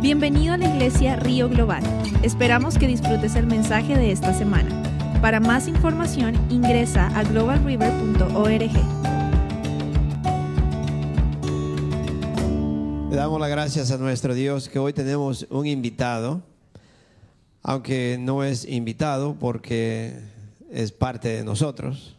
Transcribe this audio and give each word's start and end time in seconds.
Bienvenido 0.00 0.52
a 0.52 0.56
la 0.58 0.68
iglesia 0.68 1.16
Río 1.16 1.48
Global. 1.48 1.82
Esperamos 2.22 2.76
que 2.76 2.86
disfrutes 2.86 3.34
el 3.34 3.46
mensaje 3.46 3.96
de 3.96 4.12
esta 4.12 4.34
semana. 4.34 4.70
Para 5.22 5.40
más 5.40 5.68
información 5.68 6.34
ingresa 6.50 7.06
a 7.18 7.24
globalriver.org. 7.24 8.60
Le 13.10 13.16
damos 13.16 13.40
las 13.40 13.48
gracias 13.48 13.90
a 13.90 13.96
nuestro 13.96 14.34
Dios 14.34 14.68
que 14.68 14.78
hoy 14.78 14.92
tenemos 14.92 15.46
un 15.48 15.66
invitado, 15.66 16.42
aunque 17.62 18.18
no 18.20 18.44
es 18.44 18.66
invitado 18.66 19.34
porque 19.40 20.20
es 20.70 20.92
parte 20.92 21.28
de 21.28 21.42
nosotros. 21.42 22.16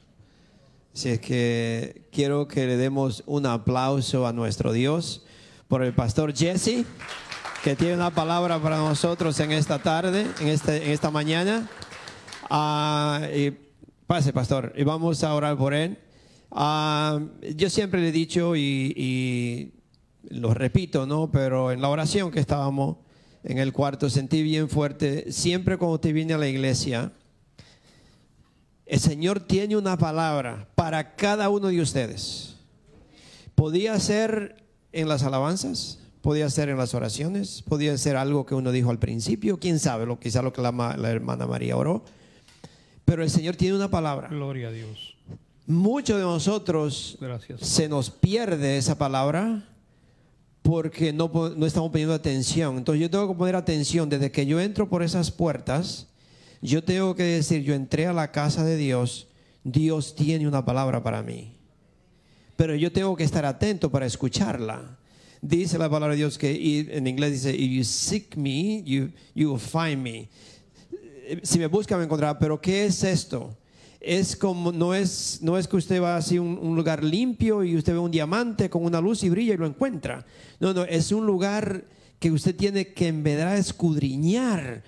Así 0.95 1.09
es 1.09 1.19
que 1.19 2.07
quiero 2.11 2.47
que 2.47 2.65
le 2.65 2.75
demos 2.75 3.23
un 3.27 3.45
aplauso 3.45 4.25
a 4.25 4.33
nuestro 4.33 4.73
Dios 4.73 5.23
por 5.67 5.83
el 5.83 5.93
pastor 5.93 6.33
Jesse, 6.35 6.85
que 7.67 7.75
tiene 7.75 7.95
una 7.95 8.11
palabra 8.11 8.61
para 8.61 8.77
nosotros 8.77 9.37
en 9.41 9.51
esta 9.51 9.77
tarde, 9.77 10.25
en, 10.39 10.47
este, 10.47 10.85
en 10.85 10.91
esta 10.91 11.11
mañana. 11.11 11.69
Y 13.35 13.51
pase, 14.07 14.31
pastor, 14.31 14.71
y 14.77 14.85
vamos 14.85 15.21
a 15.25 15.35
orar 15.35 15.57
por 15.57 15.73
él. 15.73 15.97
Ah, 16.49 17.19
yo 17.57 17.69
siempre 17.69 17.99
le 17.99 18.07
he 18.07 18.11
dicho 18.13 18.55
y, 18.55 18.93
y 18.95 19.73
lo 20.29 20.53
repito, 20.53 21.05
¿no? 21.05 21.29
Pero 21.29 21.73
en 21.73 21.81
la 21.81 21.89
oración 21.89 22.31
que 22.31 22.39
estábamos 22.39 22.99
en 23.43 23.57
el 23.57 23.73
cuarto 23.73 24.09
sentí 24.09 24.43
bien 24.43 24.69
fuerte, 24.69 25.29
siempre 25.33 25.75
cuando 25.77 25.99
te 25.99 26.13
viene 26.13 26.35
a 26.35 26.37
la 26.37 26.47
iglesia, 26.47 27.11
el 28.85 28.99
Señor 29.01 29.41
tiene 29.41 29.75
una 29.75 29.97
palabra 29.97 30.69
para 30.75 31.17
cada 31.17 31.49
uno 31.49 31.67
de 31.67 31.81
ustedes. 31.81 32.55
Podía 33.55 33.99
ser 33.99 34.63
en 34.93 35.09
las 35.09 35.23
alabanzas, 35.23 35.99
podía 36.21 36.49
ser 36.49 36.69
en 36.69 36.77
las 36.77 36.93
oraciones, 36.93 37.63
podía 37.67 37.97
ser 37.97 38.17
algo 38.17 38.45
que 38.45 38.55
uno 38.55 38.71
dijo 38.71 38.89
al 38.89 38.99
principio, 38.99 39.59
quién 39.59 39.79
sabe, 39.79 40.05
lo, 40.05 40.19
quizá 40.19 40.41
lo 40.41 40.53
que 40.53 40.61
la, 40.61 40.71
la 40.71 41.09
hermana 41.09 41.47
María 41.47 41.77
oró. 41.77 42.03
Pero 43.05 43.23
el 43.23 43.29
Señor 43.29 43.55
tiene 43.55 43.75
una 43.75 43.89
palabra. 43.89 44.27
Gloria 44.27 44.67
a 44.67 44.71
Dios. 44.71 45.15
Muchos 45.65 46.17
de 46.17 46.23
nosotros 46.23 47.17
Gracias. 47.19 47.61
se 47.61 47.89
nos 47.89 48.09
pierde 48.09 48.77
esa 48.77 48.97
palabra 48.97 49.69
porque 50.61 51.13
no, 51.13 51.31
no 51.55 51.65
estamos 51.65 51.91
poniendo 51.91 52.13
atención. 52.13 52.77
Entonces 52.77 53.01
yo 53.01 53.09
tengo 53.09 53.29
que 53.29 53.37
poner 53.37 53.55
atención 53.55 54.09
desde 54.09 54.31
que 54.31 54.45
yo 54.45 54.59
entro 54.59 54.89
por 54.89 55.03
esas 55.03 55.31
puertas. 55.31 56.07
Yo 56.61 56.83
tengo 56.83 57.15
que 57.15 57.23
decir, 57.23 57.63
yo 57.63 57.73
entré 57.73 58.07
a 58.07 58.13
la 58.13 58.31
casa 58.31 58.65
de 58.65 58.75
Dios, 58.75 59.27
Dios 59.63 60.15
tiene 60.15 60.47
una 60.47 60.65
palabra 60.65 61.03
para 61.03 61.21
mí. 61.21 61.53
Pero 62.57 62.75
yo 62.75 62.91
tengo 62.91 63.15
que 63.15 63.23
estar 63.23 63.45
atento 63.45 63.91
para 63.91 64.05
escucharla. 64.05 64.96
Dice 65.41 65.77
la 65.77 65.89
palabra 65.89 66.13
de 66.13 66.17
Dios 66.17 66.37
que 66.37 66.87
en 66.89 67.07
inglés 67.07 67.31
dice, 67.31 67.55
if 67.55 67.71
you 67.71 67.83
seek 67.83 68.35
me, 68.35 68.83
you, 68.83 69.09
you 69.35 69.51
will 69.51 69.59
find 69.59 70.01
me 70.01 70.29
si 71.43 71.59
me 71.59 71.67
busca 71.67 71.97
me 71.97 72.03
encontrará. 72.03 72.37
Pero 72.37 72.59
¿qué 72.59 72.85
es 72.85 73.03
esto? 73.03 73.57
Es 73.99 74.35
como, 74.35 74.71
no 74.71 74.93
es, 74.93 75.39
no 75.41 75.57
es 75.57 75.67
que 75.67 75.75
usted 75.75 76.01
va 76.01 76.17
así 76.17 76.37
a 76.37 76.41
un, 76.41 76.75
lugar 76.75 77.03
limpio 77.03 77.63
y 77.63 77.75
usted 77.75 77.93
ve 77.93 77.99
un 77.99 78.11
diamante 78.11 78.69
con 78.69 78.85
una 78.85 79.01
luz 79.01 79.23
y 79.23 79.29
brilla 79.29 79.53
y 79.53 79.57
lo 79.57 79.65
encuentra. 79.65 80.25
No, 80.59 80.73
no, 80.73 80.83
es 80.83 81.11
un 81.11 81.25
lugar 81.25 81.85
que 82.19 82.31
usted 82.31 82.55
tiene 82.55 82.93
que 82.93 83.07
en 83.07 83.23
verdad 83.23 83.57
escudriñar, 83.57 84.83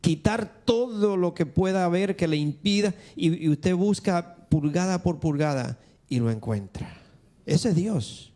quitar 0.00 0.62
todo 0.64 1.16
lo 1.16 1.34
que 1.34 1.44
pueda 1.44 1.84
haber 1.84 2.16
que 2.16 2.28
le 2.28 2.36
impida 2.36 2.94
y 3.14 3.48
usted 3.48 3.74
busca 3.74 4.36
pulgada 4.48 5.02
por 5.02 5.20
pulgada 5.20 5.78
y 6.08 6.20
lo 6.20 6.30
encuentra. 6.30 6.96
Ese 7.44 7.70
es 7.70 7.74
Dios. 7.74 8.31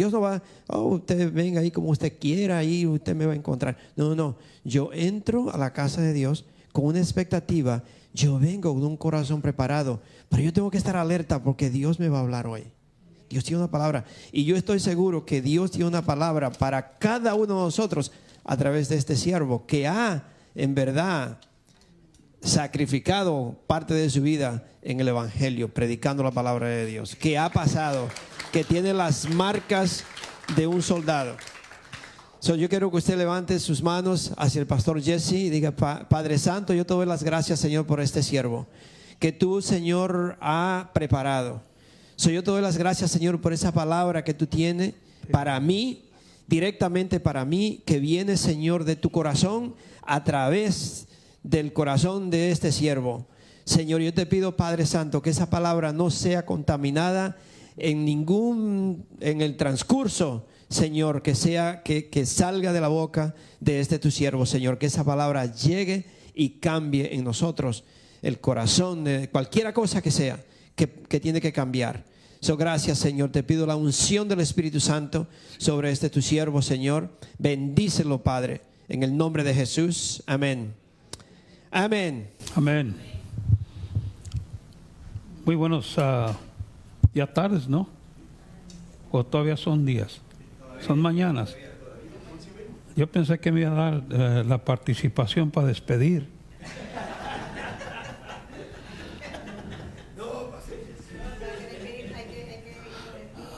Dios 0.00 0.14
no 0.14 0.22
va, 0.22 0.42
oh, 0.68 0.94
usted 0.94 1.30
venga 1.30 1.60
ahí 1.60 1.70
como 1.70 1.90
usted 1.90 2.18
quiera 2.18 2.64
y 2.64 2.86
usted 2.86 3.14
me 3.14 3.26
va 3.26 3.34
a 3.34 3.36
encontrar. 3.36 3.76
No, 3.96 4.08
no, 4.08 4.14
no. 4.14 4.38
Yo 4.64 4.88
entro 4.94 5.52
a 5.52 5.58
la 5.58 5.74
casa 5.74 6.00
de 6.00 6.14
Dios 6.14 6.46
con 6.72 6.86
una 6.86 7.00
expectativa. 7.00 7.84
Yo 8.14 8.38
vengo 8.38 8.72
con 8.72 8.82
un 8.82 8.96
corazón 8.96 9.42
preparado, 9.42 10.00
pero 10.30 10.42
yo 10.42 10.54
tengo 10.54 10.70
que 10.70 10.78
estar 10.78 10.96
alerta 10.96 11.42
porque 11.42 11.68
Dios 11.68 12.00
me 12.00 12.08
va 12.08 12.16
a 12.16 12.22
hablar 12.22 12.46
hoy. 12.46 12.64
Dios 13.28 13.44
tiene 13.44 13.58
una 13.58 13.70
palabra. 13.70 14.06
Y 14.32 14.46
yo 14.46 14.56
estoy 14.56 14.80
seguro 14.80 15.26
que 15.26 15.42
Dios 15.42 15.70
tiene 15.70 15.88
una 15.88 16.00
palabra 16.00 16.50
para 16.50 16.96
cada 16.96 17.34
uno 17.34 17.56
de 17.58 17.64
nosotros 17.64 18.10
a 18.42 18.56
través 18.56 18.88
de 18.88 18.96
este 18.96 19.16
siervo 19.16 19.66
que 19.66 19.86
ha, 19.86 20.24
en 20.54 20.74
verdad, 20.74 21.40
sacrificado 22.40 23.54
parte 23.66 23.92
de 23.92 24.08
su 24.08 24.22
vida 24.22 24.64
en 24.80 24.98
el 24.98 25.08
Evangelio, 25.08 25.68
predicando 25.68 26.22
la 26.22 26.30
palabra 26.30 26.68
de 26.68 26.86
Dios, 26.86 27.14
que 27.16 27.36
ha 27.36 27.50
pasado, 27.50 28.08
que 28.52 28.64
tiene 28.64 28.92
las 28.92 29.28
marcas 29.28 30.04
de 30.56 30.66
un 30.66 30.82
soldado. 30.82 31.36
So, 32.40 32.54
yo 32.54 32.68
quiero 32.68 32.90
que 32.90 32.96
usted 32.96 33.18
levante 33.18 33.58
sus 33.60 33.82
manos 33.82 34.32
hacia 34.36 34.60
el 34.60 34.66
pastor 34.66 35.00
Jesse 35.02 35.32
y 35.32 35.50
diga, 35.50 35.72
"Pa- 35.72 36.08
Padre 36.08 36.38
Santo, 36.38 36.72
yo 36.72 36.86
te 36.86 36.94
doy 36.94 37.06
las 37.06 37.22
gracias, 37.22 37.60
Señor, 37.60 37.86
por 37.86 38.00
este 38.00 38.22
siervo 38.22 38.66
que 39.18 39.32
tú, 39.32 39.60
Señor, 39.60 40.38
ha 40.40 40.90
preparado. 40.94 41.60
So, 42.16 42.30
yo 42.30 42.42
te 42.42 42.50
doy 42.50 42.62
las 42.62 42.78
gracias, 42.78 43.10
Señor, 43.10 43.40
por 43.40 43.52
esa 43.52 43.72
palabra 43.72 44.24
que 44.24 44.32
tú 44.32 44.46
tienes 44.46 44.94
para 45.30 45.60
mí, 45.60 46.04
directamente 46.48 47.20
para 47.20 47.44
mí, 47.44 47.82
que 47.84 47.98
viene, 47.98 48.36
Señor, 48.38 48.84
de 48.84 48.96
tu 48.96 49.10
corazón 49.10 49.74
a 50.02 50.24
través 50.24 51.06
del 51.42 51.72
corazón 51.74 52.30
de 52.30 52.50
este 52.50 52.72
siervo. 52.72 53.26
Señor, 53.64 54.00
yo 54.00 54.12
te 54.14 54.24
pido, 54.26 54.56
Padre 54.56 54.86
Santo, 54.86 55.20
que 55.20 55.30
esa 55.30 55.50
palabra 55.50 55.92
no 55.92 56.10
sea 56.10 56.44
contaminada 56.46 57.36
en 57.80 58.04
ningún, 58.04 59.06
en 59.20 59.40
el 59.40 59.56
transcurso, 59.56 60.46
Señor, 60.68 61.22
que 61.22 61.34
sea, 61.34 61.82
que, 61.82 62.08
que 62.08 62.26
salga 62.26 62.72
de 62.72 62.80
la 62.80 62.88
boca 62.88 63.34
de 63.60 63.80
este 63.80 63.98
tu 63.98 64.10
siervo, 64.10 64.46
Señor, 64.46 64.78
que 64.78 64.86
esa 64.86 65.04
palabra 65.04 65.52
llegue 65.52 66.04
y 66.34 66.60
cambie 66.60 67.14
en 67.14 67.24
nosotros 67.24 67.84
el 68.22 68.38
corazón 68.40 69.04
de 69.04 69.28
cualquiera 69.30 69.72
cosa 69.72 70.02
que 70.02 70.10
sea 70.10 70.38
que, 70.76 70.88
que 70.88 71.20
tiene 71.20 71.40
que 71.40 71.52
cambiar. 71.52 72.04
So, 72.40 72.56
gracias, 72.56 72.98
Señor. 72.98 73.30
Te 73.30 73.42
pido 73.42 73.66
la 73.66 73.76
unción 73.76 74.26
del 74.26 74.40
Espíritu 74.40 74.80
Santo 74.80 75.26
sobre 75.58 75.90
este 75.90 76.08
tu 76.08 76.22
siervo, 76.22 76.62
Señor. 76.62 77.10
Bendícelo, 77.38 78.22
Padre, 78.22 78.62
en 78.88 79.02
el 79.02 79.14
nombre 79.16 79.44
de 79.44 79.54
Jesús. 79.54 80.22
Amén. 80.26 80.72
Amén. 81.70 82.30
Amén. 82.54 82.96
Muy 85.44 85.54
buenos 85.54 85.94
ah, 85.98 86.34
ya 87.14 87.26
tardes, 87.26 87.68
¿no? 87.68 87.88
O 89.10 89.24
todavía 89.24 89.56
son 89.56 89.84
días. 89.84 90.20
Son 90.80 91.00
mañanas. 91.00 91.56
Yo 92.96 93.06
pensé 93.06 93.38
que 93.38 93.52
me 93.52 93.62
iba 93.62 93.70
a 93.70 93.90
dar 93.90 94.02
eh, 94.10 94.44
la 94.46 94.58
participación 94.64 95.50
para 95.50 95.66
despedir. 95.68 96.28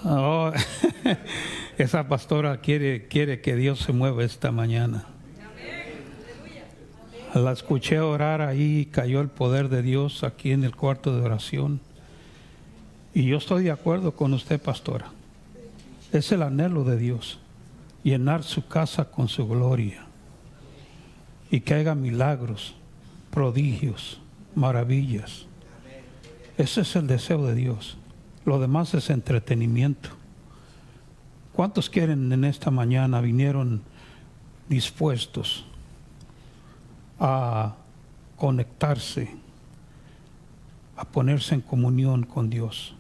Oh, 0.05 0.51
esa 1.79 2.09
pastora 2.09 2.61
quiere, 2.61 3.07
quiere 3.07 3.41
que 3.41 3.55
Dios 3.55 3.79
se 3.79 3.93
mueva 3.93 4.25
esta 4.25 4.51
mañana. 4.51 5.07
La 7.35 7.53
escuché 7.53 8.01
orar 8.01 8.43
ahí, 8.43 8.87
cayó 8.87 9.21
el 9.21 9.29
poder 9.29 9.69
de 9.69 9.83
Dios 9.83 10.23
aquí 10.25 10.53
en 10.53 10.65
el 10.65 10.77
cuarto 10.77 11.17
de 11.17 11.23
oración. 11.23 11.81
Y 13.15 13.27
yo 13.27 13.37
estoy 13.37 13.65
de 13.65 13.71
acuerdo 13.71 14.13
con 14.13 14.33
usted, 14.33 14.61
pastora. 14.61 15.07
Es 16.13 16.33
el 16.33 16.43
anhelo 16.43 16.85
de 16.85 16.97
Dios, 16.97 17.39
llenar 18.03 18.43
su 18.43 18.67
casa 18.67 19.11
con 19.11 19.29
su 19.29 19.47
gloria 19.47 20.07
y 21.51 21.61
que 21.61 21.75
haga 21.75 21.95
milagros, 21.95 22.75
prodigios, 23.31 24.19
maravillas. 24.55 25.47
Ese 26.57 26.81
es 26.83 26.97
el 26.97 27.07
deseo 27.07 27.47
de 27.47 27.55
Dios. 27.55 27.99
Lo 28.47 28.59
demás 28.59 28.95
es 28.95 29.11
entretenimiento. 29.11 30.11
¿Cuántos 31.53 31.91
quieren 31.91 32.33
en 32.33 32.45
esta 32.45 32.71
mañana 32.71 33.21
vinieron 33.21 33.83
dispuestos 34.71 35.67
a 37.21 37.75
conectarse, 38.39 39.37
a 40.97 41.05
ponerse 41.05 41.55
en 41.55 41.61
comunión 41.61 42.25
con 42.25 42.49
Dios 42.49 42.95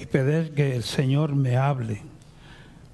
y 0.00 0.06
pedir 0.06 0.54
que 0.54 0.74
el 0.74 0.82
Señor 0.82 1.34
me 1.34 1.56
hable? 1.56 2.00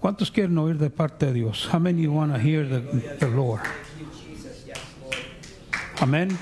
¿Cuántos 0.00 0.30
quieren 0.30 0.58
oír 0.58 0.76
de 0.76 0.90
parte 0.90 1.26
de 1.26 1.32
Dios? 1.34 1.68
How 1.72 1.78
many 1.78 2.06
want 2.08 2.32
to 2.32 2.38
hear 2.38 2.68
the, 2.68 2.80
the 3.20 3.28
Lord? 3.28 3.62
Amén. 6.00 6.36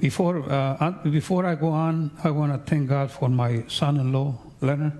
Before, 0.00 0.38
uh, 0.38 0.76
uh, 0.80 1.02
before 1.04 1.46
I 1.46 1.54
go 1.54 1.68
on, 1.68 2.10
I 2.24 2.30
want 2.30 2.52
to 2.52 2.58
thank 2.58 2.88
God 2.88 3.10
for 3.10 3.28
my 3.28 3.64
son-in-law, 3.68 4.34
Leonard. 4.60 4.92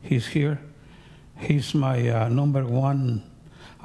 He's 0.00 0.26
here. 0.26 0.58
He's 1.38 1.74
my 1.74 2.08
uh, 2.08 2.28
number 2.28 2.64
one. 2.64 3.22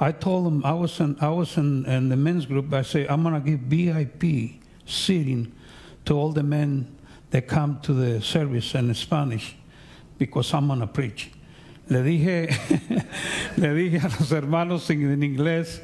I 0.00 0.12
told 0.12 0.46
him 0.46 0.64
I 0.64 0.72
was 0.72 0.98
in, 1.00 1.16
I 1.20 1.28
was 1.28 1.56
in, 1.56 1.84
in 1.86 2.08
the 2.08 2.16
men's 2.16 2.46
group. 2.46 2.72
I 2.72 2.82
say 2.82 3.06
I'm 3.06 3.22
gonna 3.24 3.40
give 3.40 3.60
VIP 3.60 4.57
seating 4.88 5.52
to 6.04 6.14
all 6.14 6.32
the 6.32 6.42
men 6.42 6.86
that 7.30 7.46
come 7.46 7.78
to 7.82 7.92
the 7.92 8.20
service 8.22 8.74
in 8.74 8.92
Spanish 8.94 9.54
because 10.18 10.52
I'm 10.54 10.68
gonna 10.68 10.86
preach. 10.86 11.30
Le 11.88 12.02
dije, 12.02 12.48
le 13.56 13.74
dije 13.74 14.00
a 14.00 14.08
los 14.08 14.30
hermanos 14.32 14.90
en, 14.90 15.10
en 15.10 15.22
inglés 15.22 15.80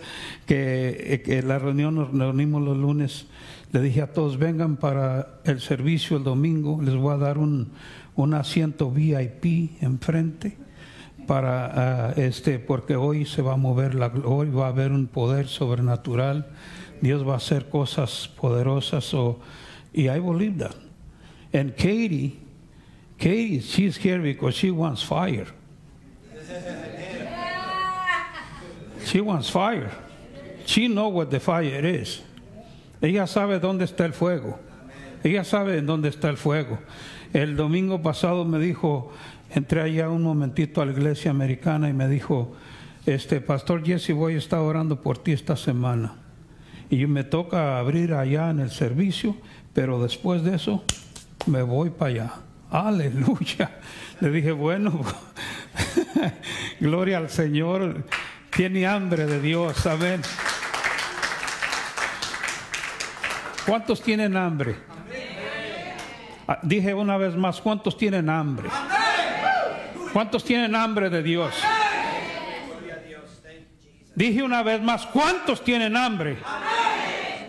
que, 0.46 1.22
que 1.24 1.42
la 1.42 1.58
reunión 1.58 1.94
nos 1.94 2.10
reunimos 2.10 2.62
los 2.62 2.76
lunes. 2.76 3.26
Le 3.72 3.80
dije 3.80 4.02
a 4.02 4.12
todos, 4.12 4.38
vengan 4.38 4.76
para 4.76 5.40
el 5.44 5.60
servicio 5.60 6.18
el 6.18 6.24
domingo. 6.24 6.80
Les 6.82 6.94
voy 6.94 7.14
a 7.14 7.16
dar 7.16 7.38
un, 7.38 7.72
un 8.16 8.34
asiento 8.34 8.90
VIP 8.90 9.82
enfrente 9.82 10.56
para 11.26 12.08
ah, 12.08 12.12
este 12.16 12.58
porque 12.58 12.96
hoy 12.96 13.24
se 13.24 13.42
va 13.42 13.54
a 13.54 13.56
mover 13.56 13.94
la 13.94 14.08
hoy 14.24 14.50
va 14.50 14.66
a 14.66 14.68
haber 14.68 14.92
un 14.92 15.06
poder 15.06 15.48
sobrenatural 15.48 16.46
Dios 17.00 17.26
va 17.26 17.34
a 17.34 17.36
hacer 17.36 17.68
cosas 17.68 18.28
poderosas 18.40 19.04
so, 19.04 19.40
y 19.92 20.08
I 20.08 20.18
believe 20.18 20.58
that. 20.58 20.74
And 21.52 21.76
Katie 21.76 22.40
Katie 23.18 23.60
she's 23.60 23.96
here 23.96 24.20
because 24.20 24.54
she 24.54 24.70
wants 24.70 25.02
fire. 25.02 25.46
She 29.04 29.20
wants 29.20 29.50
fire. 29.50 29.90
She 30.66 30.88
know 30.88 31.08
what 31.08 31.30
the 31.30 31.40
fire 31.40 31.84
is. 31.84 32.22
Ella 33.00 33.26
sabe 33.26 33.60
dónde 33.60 33.84
está 33.84 34.06
el 34.06 34.12
fuego. 34.12 34.58
Ella 35.22 35.44
sabe 35.44 35.78
en 35.78 35.86
dónde 35.86 36.08
está 36.08 36.28
el 36.28 36.36
fuego. 36.36 36.78
El 37.32 37.56
domingo 37.56 38.02
pasado 38.02 38.44
me 38.44 38.58
dijo 38.58 39.12
entré 39.54 39.82
allá 39.82 40.08
un 40.08 40.22
momentito 40.22 40.82
a 40.82 40.86
la 40.86 40.92
iglesia 40.92 41.30
americana 41.30 41.88
y 41.88 41.92
me 41.92 42.08
dijo, 42.08 42.54
este 43.06 43.40
pastor 43.40 43.84
Jesse, 43.84 44.12
voy 44.12 44.34
a 44.34 44.38
estar 44.38 44.58
orando 44.58 45.00
por 45.00 45.18
ti 45.18 45.32
esta 45.32 45.56
semana. 45.56 46.23
Y 46.94 47.08
me 47.08 47.24
toca 47.24 47.80
abrir 47.80 48.14
allá 48.14 48.50
en 48.50 48.60
el 48.60 48.70
servicio, 48.70 49.36
pero 49.72 50.00
después 50.00 50.44
de 50.44 50.54
eso 50.54 50.84
me 51.46 51.60
voy 51.60 51.90
para 51.90 52.10
allá. 52.12 52.32
Aleluya. 52.70 53.80
Le 54.20 54.30
dije, 54.30 54.52
bueno, 54.52 55.00
gloria 56.80 57.18
al 57.18 57.30
Señor. 57.30 58.04
Tiene 58.54 58.86
hambre 58.86 59.26
de 59.26 59.40
Dios, 59.40 59.84
amén. 59.88 60.22
¿Cuántos 63.66 64.00
tienen 64.00 64.36
hambre? 64.36 64.76
Ah, 66.46 66.60
dije 66.62 66.94
una 66.94 67.16
vez 67.16 67.34
más, 67.34 67.60
¿cuántos 67.60 67.98
tienen 67.98 68.30
hambre? 68.30 68.68
¿Cuántos 70.12 70.44
tienen 70.44 70.76
hambre 70.76 71.10
de 71.10 71.24
Dios? 71.24 71.52
Dije 74.14 74.44
una 74.44 74.62
vez 74.62 74.80
más, 74.80 75.06
¿cuántos 75.06 75.64
tienen 75.64 75.96
hambre 75.96 76.38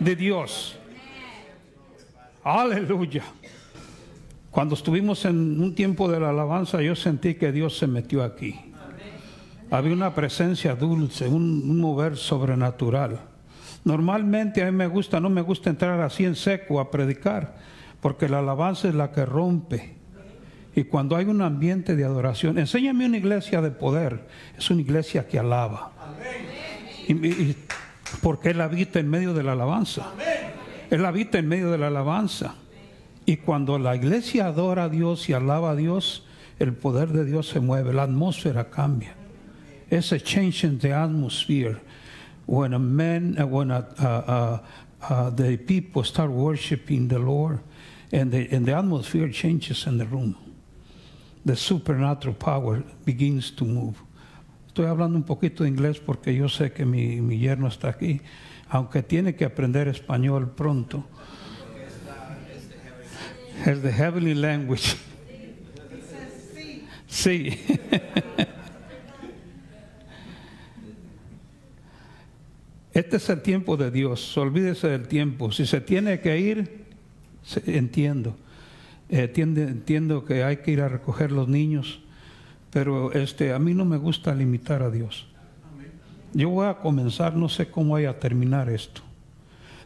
de 0.00 0.16
Dios? 0.16 0.78
Aleluya. 2.42 3.24
Cuando 4.50 4.74
estuvimos 4.74 5.24
en 5.24 5.60
un 5.60 5.74
tiempo 5.74 6.08
de 6.10 6.20
la 6.20 6.30
alabanza, 6.30 6.80
yo 6.80 6.94
sentí 6.96 7.34
que 7.34 7.52
Dios 7.52 7.76
se 7.76 7.86
metió 7.86 8.22
aquí. 8.22 8.58
Había 9.70 9.92
una 9.92 10.14
presencia 10.14 10.74
dulce, 10.74 11.28
un, 11.28 11.78
mover 11.78 12.16
sobrenatural. 12.16 13.20
Normalmente 13.84 14.62
a 14.62 14.66
mí 14.66 14.72
me 14.72 14.86
gusta, 14.86 15.20
no 15.20 15.28
me 15.28 15.42
gusta 15.42 15.70
entrar 15.70 16.00
así 16.00 16.24
en 16.24 16.36
seco 16.36 16.80
a 16.80 16.90
predicar, 16.90 17.56
porque 18.00 18.28
la 18.28 18.38
alabanza 18.38 18.88
es 18.88 18.94
la 18.94 19.10
que 19.10 19.26
rompe 19.26 19.96
y 20.76 20.84
cuando 20.84 21.16
hay 21.16 21.24
un 21.24 21.40
ambiente 21.40 21.96
de 21.96 22.04
adoración, 22.04 22.58
enséñame 22.58 23.06
una 23.06 23.16
iglesia 23.16 23.62
de 23.62 23.70
poder, 23.70 24.26
es 24.58 24.70
una 24.70 24.82
iglesia 24.82 25.26
que 25.26 25.38
alaba. 25.38 25.90
Y, 27.08 27.56
porque 28.22 28.50
Él 28.50 28.60
habita 28.60 29.00
en 29.00 29.08
medio 29.08 29.34
de 29.34 29.42
la 29.42 29.52
alabanza. 29.52 30.12
Él 30.90 31.04
habita 31.04 31.38
en 31.38 31.48
medio 31.48 31.70
de 31.70 31.78
la 31.78 31.88
alabanza. 31.88 32.54
Y 33.24 33.38
cuando 33.38 33.78
la 33.78 33.96
iglesia 33.96 34.46
adora 34.46 34.84
a 34.84 34.88
Dios 34.88 35.28
y 35.28 35.32
alaba 35.32 35.72
a 35.72 35.76
Dios, 35.76 36.24
el 36.58 36.72
poder 36.72 37.08
de 37.08 37.24
Dios 37.24 37.48
se 37.48 37.60
mueve, 37.60 37.92
la 37.92 38.04
atmósfera 38.04 38.70
cambia. 38.70 39.14
Es 39.90 40.12
a 40.12 40.18
change 40.18 40.64
in 40.64 40.78
the 40.78 40.92
atmosphere. 40.92 41.80
When 42.46 42.74
a 42.74 42.78
man, 42.78 43.36
uh, 43.40 43.46
when 43.46 43.70
a, 43.70 43.78
uh, 43.98 44.58
uh, 45.02 45.30
the 45.30 45.56
people 45.58 46.04
start 46.04 46.30
worshiping 46.30 47.08
the 47.08 47.18
Lord, 47.18 47.58
and 48.12 48.30
the, 48.30 48.48
and 48.52 48.64
the 48.64 48.72
atmosphere 48.72 49.28
changes 49.30 49.86
in 49.86 49.98
the 49.98 50.06
room 50.06 50.36
the 51.46 51.54
supernatural 51.54 52.34
power 52.34 52.82
begins 53.04 53.52
to 53.52 53.64
move. 53.64 54.02
Estoy 54.76 54.90
hablando 54.90 55.16
un 55.16 55.24
poquito 55.24 55.64
de 55.64 55.70
inglés 55.70 56.00
porque 56.00 56.34
yo 56.34 56.50
sé 56.50 56.70
que 56.70 56.84
mi, 56.84 57.22
mi 57.22 57.38
yerno 57.38 57.66
está 57.66 57.88
aquí, 57.88 58.20
aunque 58.68 59.02
tiene 59.02 59.34
que 59.34 59.46
aprender 59.46 59.88
español 59.88 60.50
pronto. 60.50 61.02
Es 63.64 63.80
the 63.80 63.90
heavenly 63.90 64.34
language. 64.34 64.96
Sí. 67.06 67.58
Este 72.92 73.16
es 73.16 73.30
el 73.30 73.40
tiempo 73.40 73.78
de 73.78 73.90
Dios. 73.90 74.36
Olvídese 74.36 74.88
del 74.88 75.08
tiempo. 75.08 75.52
Si 75.52 75.64
se 75.64 75.80
tiene 75.80 76.20
que 76.20 76.38
ir, 76.38 76.84
entiendo. 77.64 78.36
Eh, 79.08 79.32
entiendo 79.34 80.26
que 80.26 80.44
hay 80.44 80.58
que 80.58 80.72
ir 80.72 80.82
a 80.82 80.88
recoger 80.90 81.32
los 81.32 81.48
niños, 81.48 82.02
pero 82.76 83.10
este, 83.12 83.54
a 83.54 83.58
mí 83.58 83.72
no 83.72 83.86
me 83.86 83.96
gusta 83.96 84.34
limitar 84.34 84.82
a 84.82 84.90
Dios. 84.90 85.26
Yo 86.34 86.50
voy 86.50 86.66
a 86.66 86.74
comenzar, 86.74 87.34
no 87.34 87.48
sé 87.48 87.70
cómo 87.70 87.92
voy 87.92 88.04
a 88.04 88.20
terminar 88.20 88.68
esto. 88.68 89.00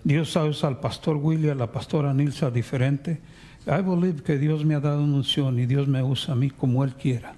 Dios 0.03 0.33
sabe 0.33 0.53
al 0.63 0.81
pastor 0.81 1.17
William, 1.17 1.53
a 1.53 1.61
la 1.61 1.71
pastora 1.71 2.13
Nilsa 2.13 2.51
diferente. 2.51 3.21
I 3.65 3.81
believe 3.81 4.25
que 4.25 4.39
Dios 4.39 4.65
me 4.65 4.75
ha 4.75 4.81
dado 4.81 5.05
una 5.05 5.19
unción 5.19 5.61
y 5.61 5.67
Dios 5.67 5.87
me 5.87 6.03
usa 6.03 6.35
a 6.35 6.37
mí 6.37 6.51
como 6.51 6.83
Él 6.83 6.95
quiera. 6.95 7.35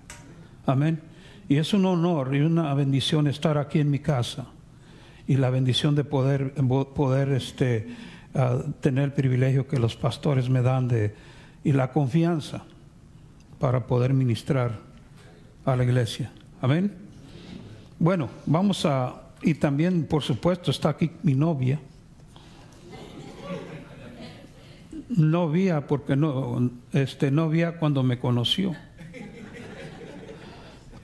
Amén. 0.65 1.03
Y 1.51 1.57
es 1.57 1.75
un 1.75 1.85
honor 1.85 2.35
y 2.35 2.41
una 2.41 2.73
bendición 2.73 3.27
estar 3.27 3.59
aquí 3.59 3.79
en 3.79 3.91
mi 3.91 3.99
casa 3.99 4.47
y 5.29 5.37
la 5.37 5.51
bendición 5.51 5.95
de 5.95 6.05
poder, 6.05 6.55
poder 6.95 7.29
este, 7.33 7.89
ah, 8.35 8.63
tener 8.81 9.05
el 9.05 9.13
privilegio 9.13 9.69
que 9.69 9.79
los 9.79 9.97
pastores 9.97 10.49
me 10.49 10.63
dan 10.63 10.89
y 11.63 11.73
la 11.73 11.93
confianza 11.93 12.65
para 13.59 13.87
poder 13.87 14.15
ministrar 14.15 14.92
a 15.65 15.77
la 15.77 15.85
iglesia. 15.85 16.31
Amén. 16.61 16.93
Bueno, 17.99 18.29
vamos 18.47 18.85
a, 18.85 19.31
y 19.43 19.55
también 19.55 20.05
por 20.07 20.23
supuesto 20.23 20.71
está 20.71 20.91
aquí 20.91 21.11
mi 21.23 21.35
novia. 21.35 21.79
Novia, 25.09 25.87
porque 25.87 26.17
no, 26.17 26.71
este, 26.93 27.31
novia 27.31 27.79
cuando 27.79 28.03
me 28.03 28.19
conoció. 28.19 28.75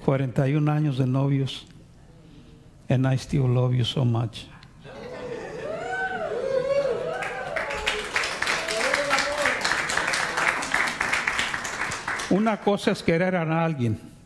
41 0.04 0.72
años 0.72 0.96
de 0.96 1.06
novios. 1.06 1.66
And 2.88 3.06
I 3.06 3.18
still 3.18 3.46
love 3.46 3.74
you 3.74 3.84
so 3.84 4.04
much. 4.04 4.46
Una 12.30 12.58
cosa 12.58 12.90
es 12.90 13.02
querer 13.02 13.36
a 13.36 13.64
alguien. 13.64 14.17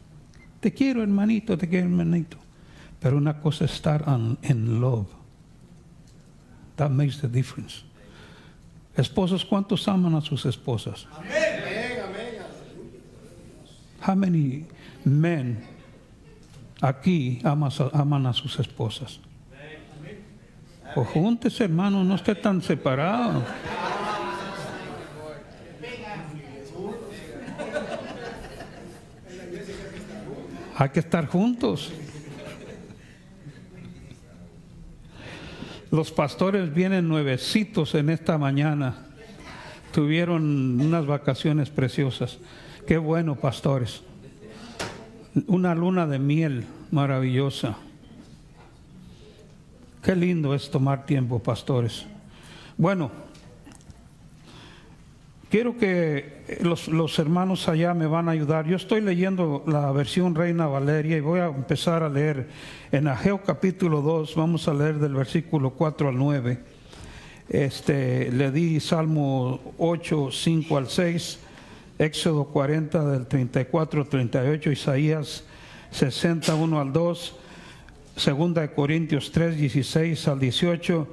Te 0.63 0.73
quiero, 0.73 1.03
hermanito, 1.03 1.59
te 1.59 1.69
quiero, 1.69 1.87
hermanito. 1.87 2.37
Pero 3.01 3.17
una 3.17 3.41
cosa 3.41 3.65
es 3.65 3.73
estar 3.73 4.05
en 4.43 4.81
love. 4.81 5.09
That 6.77 6.91
makes 6.91 7.21
the 7.21 7.27
difference. 7.27 7.83
Esposos, 8.97 9.45
¿cuántos 9.45 9.89
aman 9.89 10.15
a 10.15 10.21
sus 10.21 10.47
esposas? 10.47 11.09
Amén. 11.17 11.33
How 14.07 14.15
many 14.15 14.65
men 15.05 15.65
aquí 16.81 17.41
aman 17.43 18.27
a 18.27 18.33
sus 18.33 18.61
esposas? 18.61 19.19
O 20.95 21.05
juntes, 21.05 21.61
hermano, 21.61 22.05
no 22.05 22.15
esté 22.15 22.37
tan 22.37 22.63
separado. 22.63 23.43
Hay 30.83 30.89
que 30.89 30.99
estar 30.99 31.29
juntos. 31.29 31.93
Los 35.93 36.11
pastores 36.11 36.75
vienen 36.75 37.07
nuevecitos 37.07 37.95
en 37.95 38.11
esta 38.11 38.37
mañana. 38.37 38.97
Tuvieron 39.93 40.81
unas 40.81 41.07
vacaciones 41.07 41.71
preciosas. 41.71 42.39
Qué 42.85 42.99
bueno, 42.99 43.37
pastores. 43.37 44.03
Una 45.47 45.73
luna 45.77 46.09
de 46.09 46.19
miel 46.19 46.65
maravillosa. 46.91 47.77
Qué 50.03 50.17
lindo 50.17 50.53
es 50.53 50.69
tomar 50.69 51.07
tiempo, 51.07 51.39
pastores. 51.39 52.07
Bueno, 52.77 53.13
Quiero 55.53 55.77
que 55.77 56.45
los, 56.63 57.19
hermanos 57.19 57.69
allá 57.69 57.93
me 57.93 58.07
van 58.07 58.27
a 58.27 58.33
ayudar. 58.33 58.67
Yo 58.67 58.77
estoy 58.77 59.03
leyendo 59.03 59.63
la 59.67 59.93
versión 59.93 60.35
Reina 60.35 60.67
Valeria 60.67 61.19
y 61.19 61.21
voy 61.21 61.41
a 61.41 61.49
empezar 61.49 62.03
a 62.03 62.09
leer 62.09 62.49
en 62.91 63.07
Ageo 63.07 63.43
capítulo 63.43 64.01
2, 64.01 64.35
vamos 64.35 64.67
a 64.67 64.73
leer 64.73 64.99
del 64.99 65.13
versículo 65.13 65.73
4 65.73 66.09
al 66.09 66.17
9. 66.17 66.59
Este, 67.51 68.33
le 68.33 68.51
di 68.51 68.81
Salmo 68.81 69.75
8, 69.77 70.31
5 70.33 70.77
al 70.79 70.89
6 70.89 71.39
Éxodo 71.99 72.45
40 72.45 73.05
del 73.11 73.27
34 73.27 74.01
al 74.01 74.09
38, 74.09 74.71
Isaías 74.71 75.45
61 75.91 76.81
al 76.81 76.95
2, 76.95 77.37
Segunda 78.17 78.63
de 78.63 78.73
Corintios 78.73 79.31
3, 79.31 79.59
16 79.59 80.29
al 80.29 80.41
18 80.41 81.09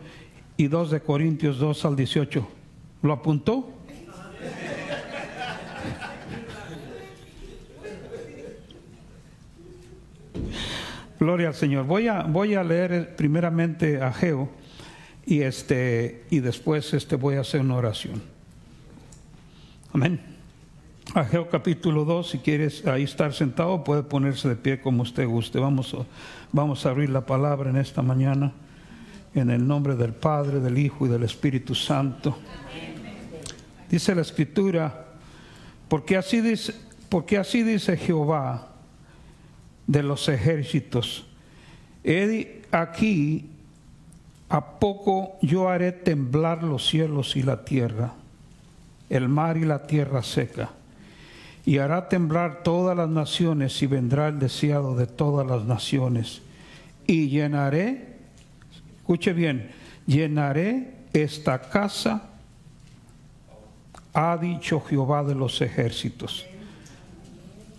y 0.56 0.68
2 0.70 0.92
de 0.92 1.02
Corintios 1.02 1.60
2 1.60 1.84
al 1.84 1.98
18. 1.98 2.48
¿Lo 3.02 3.12
apuntó? 3.12 3.79
Gloria 11.20 11.50
al 11.50 11.54
Señor. 11.54 11.86
Voy 11.86 12.08
a, 12.08 12.24
voy 12.24 12.56
a 12.56 12.64
leer 12.64 13.16
primeramente 13.18 14.02
a 14.02 14.14
Geo 14.14 14.50
y, 15.26 15.42
este, 15.42 16.24
y 16.30 16.40
después 16.40 16.94
este, 16.94 17.18
voy 17.18 17.36
a 17.36 17.42
hacer 17.42 17.62
una 17.62 17.76
oración. 17.76 18.22
Amén. 19.94 20.20
Ageo 21.16 21.50
capítulo 21.50 22.06
2, 22.06 22.30
si 22.30 22.38
quieres 22.38 22.86
ahí 22.86 23.04
estar 23.04 23.34
sentado, 23.34 23.84
puede 23.84 24.04
ponerse 24.04 24.48
de 24.48 24.56
pie 24.56 24.80
como 24.80 25.02
usted 25.02 25.28
guste. 25.28 25.60
Vamos, 25.60 25.98
vamos 26.52 26.86
a 26.86 26.90
abrir 26.90 27.10
la 27.10 27.26
palabra 27.26 27.72
en 27.72 27.78
esta 27.78 28.04
mañana, 28.04 28.54
en 29.34 29.50
el 29.50 29.68
nombre 29.68 29.96
del 29.96 30.14
Padre, 30.14 30.60
del 30.60 30.78
Hijo 30.78 31.08
y 31.08 31.10
del 31.10 31.24
Espíritu 31.24 31.74
Santo. 31.74 32.38
Dice 33.90 34.14
la 34.14 34.22
Escritura, 34.22 35.06
porque 35.88 36.18
así 36.18 36.42
dice, 36.42 36.74
porque 37.10 37.38
así 37.38 37.64
dice 37.64 37.98
Jehová, 37.98 38.70
de 39.90 40.04
los 40.04 40.30
ejércitos. 40.30 41.26
He 42.04 42.62
aquí, 42.72 43.50
a 44.48 44.80
poco 44.80 45.38
yo 45.42 45.68
haré 45.68 45.92
temblar 45.92 46.64
los 46.64 46.88
cielos 46.88 47.36
y 47.36 47.42
la 47.42 47.66
tierra, 47.66 48.14
el 49.10 49.28
mar 49.28 49.58
y 49.58 49.66
la 49.66 49.88
tierra 49.88 50.22
seca, 50.22 50.70
y 51.66 51.80
hará 51.80 52.08
temblar 52.08 52.62
todas 52.62 52.96
las 52.96 53.10
naciones 53.10 53.82
y 53.82 53.88
vendrá 53.88 54.28
el 54.28 54.38
deseado 54.38 54.96
de 54.96 55.08
todas 55.08 55.48
las 55.48 55.66
naciones. 55.66 56.44
Y 57.08 57.30
llenaré, 57.30 58.18
escuche 59.00 59.34
bien, 59.34 59.72
llenaré 60.06 60.94
esta 61.14 61.62
casa, 61.62 62.29
ha 64.20 64.38
dicho 64.38 64.82
Jehová 64.82 65.24
de 65.24 65.34
los 65.34 65.62
ejércitos. 65.62 66.46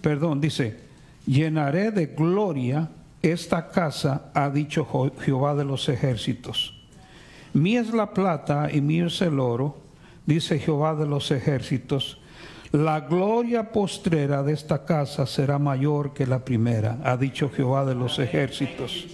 Perdón, 0.01 0.41
dice, 0.41 0.81
llenaré 1.27 1.91
de 1.91 2.07
gloria 2.07 2.89
esta 3.21 3.69
casa, 3.69 4.31
ha 4.33 4.49
dicho 4.49 4.87
Jehová 5.21 5.55
de 5.55 5.67
los 5.67 5.87
ejércitos. 5.91 6.75
Mía 7.53 7.83
es 7.83 7.93
la 7.93 8.15
plata 8.15 8.71
y 8.73 8.81
mío 8.81 9.09
es 9.09 9.21
el 9.21 9.39
oro, 9.39 9.83
dice 10.25 10.59
Jehová 10.59 10.95
de 10.95 11.07
los 11.07 11.31
ejércitos. 11.31 12.19
La 12.73 13.01
gloria 13.01 13.71
postrera 13.71 14.43
de 14.43 14.55
esta 14.55 14.87
casa 14.87 15.27
será 15.27 15.59
mayor 15.59 16.15
que 16.15 16.27
la 16.27 16.43
primera, 16.43 16.99
ha 17.05 17.19
dicho 17.19 17.51
Jehová 17.51 17.85
de 17.85 17.97
los 17.97 18.19
ejércitos. 18.19 19.07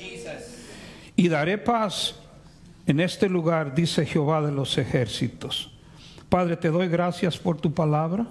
Y 1.17 1.29
daré 1.29 1.59
paz 1.59 2.15
en 2.87 3.01
este 3.01 3.29
lugar, 3.29 3.75
dice 3.75 4.07
Jehová 4.07 4.43
de 4.43 4.53
los 4.53 4.79
ejércitos. 4.79 5.76
Padre, 6.29 6.57
te 6.57 6.69
doy 6.69 6.89
gracias 6.89 7.39
por 7.39 7.61
tu 7.61 7.73
palabra. 7.73 8.27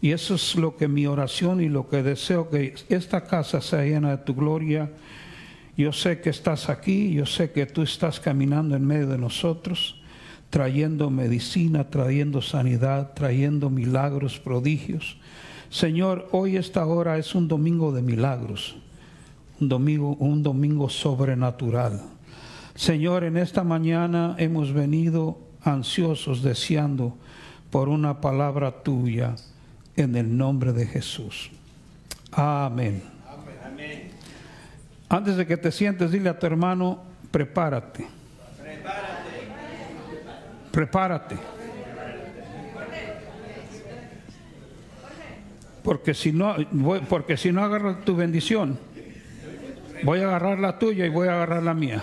Y 0.00 0.10
eso 0.10 0.34
es 0.34 0.56
lo 0.56 0.76
que 0.76 0.88
mi 0.88 1.06
oración 1.06 1.60
y 1.60 1.68
lo 1.68 1.88
que 1.88 2.02
deseo 2.02 2.50
que 2.50 2.74
esta 2.88 3.24
casa 3.24 3.60
sea 3.60 3.84
llena 3.84 4.10
de 4.10 4.18
tu 4.18 4.34
gloria. 4.34 4.90
Yo 5.76 5.92
sé 5.92 6.20
que 6.20 6.30
estás 6.30 6.68
aquí, 6.68 7.12
yo 7.12 7.24
sé 7.24 7.52
que 7.52 7.66
tú 7.66 7.82
estás 7.82 8.18
caminando 8.18 8.74
en 8.74 8.84
medio 8.84 9.06
de 9.06 9.16
nosotros, 9.16 10.02
trayendo 10.50 11.08
medicina, 11.08 11.88
trayendo 11.88 12.42
sanidad, 12.42 13.12
trayendo 13.14 13.70
milagros, 13.70 14.40
prodigios. 14.40 15.18
Señor, 15.70 16.28
hoy 16.32 16.56
esta 16.56 16.84
hora 16.84 17.16
es 17.16 17.36
un 17.36 17.46
domingo 17.46 17.92
de 17.92 18.02
milagros, 18.02 18.76
un 19.60 19.68
domingo, 19.68 20.16
un 20.16 20.42
domingo 20.42 20.88
sobrenatural. 20.90 22.02
Señor, 22.74 23.22
en 23.22 23.36
esta 23.36 23.62
mañana 23.62 24.34
hemos 24.38 24.72
venido 24.72 25.38
ansiosos, 25.64 26.42
deseando 26.42 27.16
por 27.70 27.88
una 27.88 28.20
palabra 28.20 28.82
tuya 28.82 29.36
en 29.96 30.16
el 30.16 30.36
nombre 30.36 30.72
de 30.72 30.86
Jesús. 30.86 31.50
Amén. 32.32 33.02
Antes 35.08 35.36
de 35.36 35.46
que 35.46 35.56
te 35.56 35.70
sientes, 35.70 36.10
dile 36.10 36.30
a 36.30 36.38
tu 36.38 36.46
hermano, 36.46 37.02
prepárate. 37.30 38.06
Prepárate. 40.70 41.36
Porque 45.82 46.14
si 46.14 46.32
no, 46.32 46.54
porque 47.08 47.36
si 47.36 47.52
no 47.52 47.62
agarras 47.62 48.04
tu 48.04 48.16
bendición, 48.16 48.78
voy 50.04 50.20
a 50.20 50.28
agarrar 50.28 50.58
la 50.58 50.78
tuya 50.78 51.04
y 51.04 51.08
voy 51.10 51.28
a 51.28 51.34
agarrar 51.34 51.62
la 51.62 51.74
mía. 51.74 52.02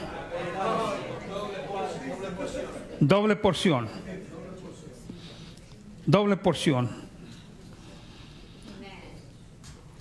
Doble 2.99 3.35
porción. 3.35 3.87
Doble 6.05 6.37
porción. 6.37 6.89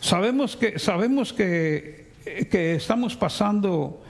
Sabemos 0.00 0.56
que, 0.56 0.78
sabemos 0.78 1.32
que, 1.32 2.12
que 2.50 2.74
estamos 2.74 3.16
pasando 3.16 4.02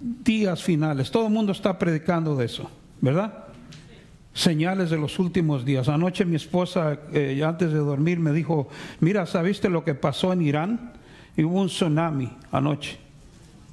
días 0.00 0.62
finales. 0.62 1.10
Todo 1.10 1.26
el 1.26 1.32
mundo 1.32 1.52
está 1.52 1.78
predicando 1.78 2.34
de 2.36 2.46
eso, 2.46 2.70
¿verdad? 3.00 3.44
Señales 4.32 4.90
de 4.90 4.96
los 4.96 5.18
últimos 5.18 5.64
días. 5.64 5.88
Anoche 5.88 6.24
mi 6.24 6.36
esposa, 6.36 6.98
eh, 7.12 7.42
antes 7.44 7.72
de 7.72 7.78
dormir, 7.78 8.18
me 8.18 8.32
dijo, 8.32 8.68
mira, 9.00 9.26
¿sabiste 9.26 9.68
lo 9.68 9.84
que 9.84 9.94
pasó 9.94 10.32
en 10.32 10.42
Irán? 10.42 10.92
Y 11.36 11.44
hubo 11.44 11.60
un 11.60 11.68
tsunami 11.68 12.30
anoche. 12.50 12.98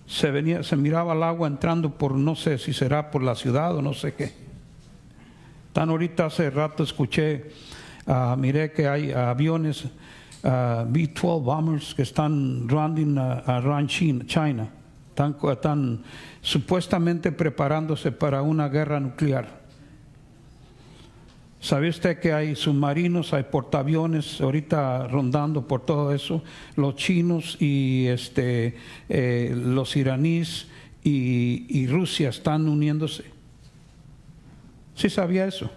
Se, 0.07 0.31
venía, 0.31 0.63
se 0.63 0.75
miraba 0.75 1.13
el 1.13 1.21
agua 1.21 1.47
entrando 1.47 1.91
por, 1.91 2.15
no 2.15 2.35
sé 2.35 2.57
si 2.57 2.73
será 2.73 3.11
por 3.11 3.21
la 3.21 3.35
ciudad 3.35 3.75
o 3.75 3.81
no 3.81 3.93
sé 3.93 4.15
qué. 4.15 4.33
Tan 5.73 5.89
ahorita 5.89 6.25
hace 6.25 6.49
rato 6.49 6.81
escuché, 6.81 7.51
uh, 8.07 8.35
miré 8.35 8.71
que 8.71 8.87
hay 8.87 9.11
aviones 9.11 9.85
Uh, 10.43 10.85
B-12 10.87 11.43
bombers 11.43 11.95
que 11.95 12.03
están 12.03 12.69
running 12.69 13.17
around 13.17 13.89
China, 13.89 14.69
están, 15.09 16.03
supuestamente 16.41 17.31
preparándose 17.31 18.11
para 18.11 18.43
una 18.43 18.69
guerra 18.69 18.99
nuclear. 18.99 19.56
¿Sabe 21.59 21.89
usted 21.89 22.19
que 22.19 22.33
hay 22.33 22.55
submarinos, 22.55 23.33
hay 23.33 23.43
portaaviones 23.43 24.39
ahorita 24.41 25.07
rondando 25.07 25.67
por 25.67 25.81
todo 25.81 26.13
eso? 26.13 26.43
Los 26.75 26.95
chinos 26.95 27.57
y 27.59 28.05
este, 28.07 28.77
eh, 29.09 29.53
los 29.55 29.95
iraníes 29.95 30.67
y, 31.03 31.87
Rusia 31.87 32.29
están 32.29 32.67
uniéndose. 32.67 33.23
¿Sí 34.93 35.09
sabía 35.09 35.47
eso? 35.47 35.69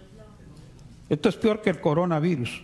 Esto 1.08 1.28
es 1.28 1.36
peor 1.36 1.62
que 1.62 1.70
el 1.70 1.80
coronavirus. 1.80 2.62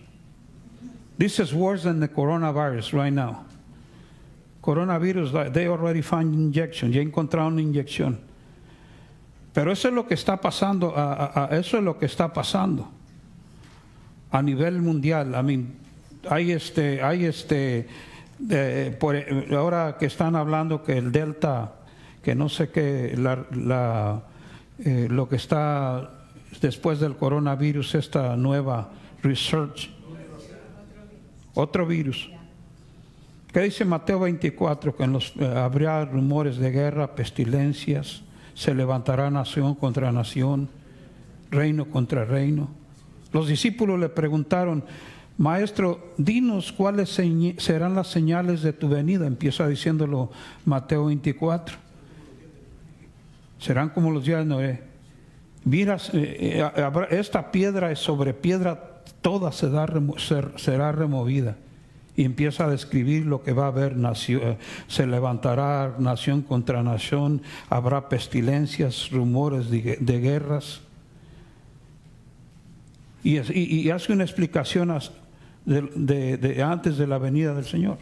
This 1.16 1.38
is 1.38 1.54
worse 1.54 1.84
than 1.84 2.00
the 2.00 2.08
coronavirus 2.08 2.92
right 2.92 3.12
now. 3.12 3.44
Coronavirus, 4.60 5.52
they 5.52 5.68
already 5.68 6.02
found 6.02 6.34
injection, 6.34 6.92
ya 6.92 7.00
encontraron 7.00 7.54
una 7.54 7.62
inyección. 7.62 8.18
Pero 9.54 9.72
eso 9.72 9.88
es 9.88 9.94
lo 9.94 10.06
que 10.06 10.14
está 10.14 10.38
pasando, 10.40 10.92
eso 11.50 11.78
es 11.78 11.84
lo 11.84 11.98
que 11.98 12.06
está 12.06 12.32
pasando 12.32 12.90
a 14.30 14.42
nivel 14.42 14.82
mundial. 14.82 15.34
Hay 16.28 16.52
este, 16.52 17.02
hay 17.02 17.24
este, 17.24 17.86
por, 18.98 19.16
ahora 19.54 19.96
que 19.98 20.06
están 20.06 20.36
hablando 20.36 20.82
que 20.82 20.98
el 20.98 21.12
Delta, 21.12 21.74
que 22.22 22.34
no 22.34 22.48
sé 22.48 22.70
qué, 22.70 23.14
la, 23.16 23.46
la, 23.52 24.22
eh, 24.78 25.06
lo 25.10 25.28
que 25.28 25.36
está 25.36 26.10
después 26.60 27.00
del 27.00 27.16
coronavirus, 27.16 27.94
esta 27.94 28.36
nueva 28.36 28.90
research 29.22 29.90
otro 31.56 31.86
virus. 31.86 32.28
¿Qué 33.52 33.60
dice 33.60 33.86
Mateo 33.86 34.20
24? 34.20 34.94
Que 34.94 35.06
los, 35.06 35.32
eh, 35.38 35.46
habrá 35.46 36.04
rumores 36.04 36.58
de 36.58 36.70
guerra, 36.70 37.14
pestilencias, 37.14 38.22
se 38.54 38.74
levantará 38.74 39.30
nación 39.30 39.74
contra 39.74 40.12
nación, 40.12 40.68
reino 41.50 41.86
contra 41.86 42.26
reino. 42.26 42.68
Los 43.36 43.48
discípulos 43.48 44.00
le 44.00 44.08
preguntaron, 44.08 44.82
Maestro, 45.36 46.14
dinos 46.16 46.72
cuáles 46.72 47.10
serán 47.58 47.94
las 47.94 48.06
señales 48.06 48.62
de 48.62 48.72
tu 48.72 48.88
venida. 48.88 49.26
Empieza 49.26 49.68
diciéndolo 49.68 50.30
Mateo 50.64 51.04
24. 51.04 51.76
Serán 53.58 53.90
como 53.90 54.10
los 54.10 54.24
días 54.24 54.38
de 54.38 54.44
Noé. 54.46 54.82
Mira, 55.66 55.98
eh, 56.14 56.62
eh, 56.62 57.06
esta 57.10 57.52
piedra 57.52 57.90
es 57.90 57.98
sobre 57.98 58.32
piedra 58.32 59.02
toda 59.20 59.52
será 59.52 59.84
removida. 60.92 61.56
Y 62.16 62.24
empieza 62.24 62.64
a 62.64 62.70
describir 62.70 63.26
lo 63.26 63.42
que 63.42 63.52
va 63.52 63.64
a 63.64 63.68
haber, 63.68 63.96
eh, 64.28 64.56
se 64.86 65.06
levantará 65.06 65.94
nación 65.98 66.40
contra 66.40 66.82
nación, 66.82 67.42
habrá 67.68 68.08
pestilencias, 68.08 69.10
rumores 69.10 69.68
de, 69.68 70.20
guerras. 70.20 70.85
Y, 73.26 73.90
hace 73.90 74.12
una 74.12 74.22
explicación 74.22 74.92
antes 74.92 75.10
de 75.66 77.06
la 77.08 77.18
venida 77.18 77.54
del 77.54 77.64
Señor. 77.64 77.98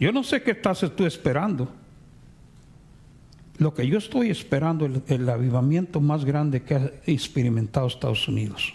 Yo 0.00 0.10
no 0.10 0.24
sé 0.24 0.42
qué 0.42 0.52
estás 0.52 0.80
tú 0.96 1.04
esperando. 1.04 1.68
Lo 3.58 3.74
que 3.74 3.86
yo 3.86 3.98
estoy 3.98 4.30
esperando 4.30 4.86
es 4.86 5.02
el, 5.06 5.20
el 5.20 5.28
avivamiento 5.28 6.00
más 6.00 6.24
grande 6.24 6.62
que 6.62 6.76
ha 6.76 6.90
experimentado 7.04 7.88
Estados 7.88 8.26
Unidos. 8.26 8.72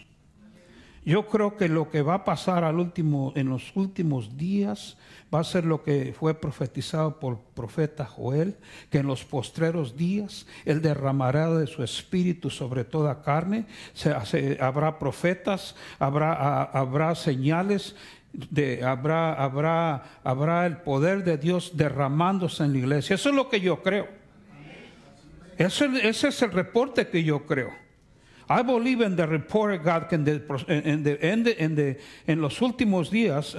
Yo 1.03 1.25
creo 1.25 1.57
que 1.57 1.69
lo 1.69 1.89
que 1.89 2.03
va 2.03 2.13
a 2.13 2.23
pasar 2.23 2.63
al 2.63 2.77
último, 2.77 3.33
en 3.35 3.49
los 3.49 3.75
últimos 3.75 4.37
días 4.37 4.95
va 5.33 5.39
a 5.39 5.43
ser 5.43 5.65
lo 5.65 5.81
que 5.81 6.13
fue 6.17 6.33
profetizado 6.33 7.19
por 7.19 7.33
el 7.33 7.39
profeta 7.55 8.05
Joel, 8.05 8.55
que 8.89 8.99
en 8.99 9.07
los 9.07 9.23
postreros 9.25 9.97
días 9.97 10.45
él 10.65 10.81
derramará 10.81 11.49
de 11.53 11.65
su 11.65 11.83
espíritu 11.83 12.49
sobre 12.49 12.83
toda 12.83 13.21
carne, 13.23 13.65
habrá 14.59 14.99
profetas, 14.99 15.75
habrá, 15.99 17.15
señales, 17.15 17.95
habrá, 18.85 19.33
habrá, 19.33 20.03
habrá 20.23 20.65
el 20.65 20.77
poder 20.77 21.23
de 21.23 21.37
Dios 21.37 21.71
derramándose 21.75 22.63
en 22.63 22.73
la 22.73 22.77
iglesia. 22.79 23.15
Eso 23.15 23.29
es 23.29 23.35
lo 23.35 23.49
que 23.49 23.59
yo 23.59 23.81
creo. 23.81 24.07
Ese, 25.57 25.87
es 26.09 26.41
el 26.41 26.51
reporte 26.51 27.07
que 27.07 27.23
yo 27.23 27.45
creo. 27.45 27.69
I 28.49 28.61
believe 28.61 29.01
in 29.05 29.15
the 29.15 29.25
report 29.25 29.73
of 29.79 29.83
God 29.85 30.11
en, 30.11 30.25
the- 30.25 31.99
los 32.41 32.61
últimos 32.61 33.09
días, 33.09 33.55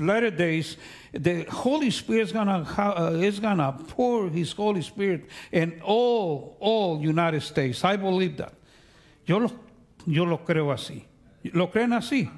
latter 0.00 0.30
days, 0.30 0.76
the 1.12 1.44
Holy 1.44 1.90
Spirit 1.90 2.22
is 2.22 2.32
gonna, 2.32 2.62
uh, 2.78 3.12
is 3.20 3.38
gonna 3.40 3.72
pour 3.88 4.28
His 4.28 4.52
Holy 4.52 4.82
Spirit 4.82 5.26
in 5.52 5.80
all, 5.84 6.56
all 6.60 7.00
United 7.00 7.42
States. 7.42 7.84
I 7.84 7.96
believe 7.96 8.36
that. 8.38 8.52
Yo 9.26 9.38
lo, 9.38 9.50
yo 10.06 10.24
lo 10.24 10.38
creo 10.38 10.72
así. 10.72 11.04
¿Lo 11.52 11.68
creen 11.68 11.90
así? 11.92 12.30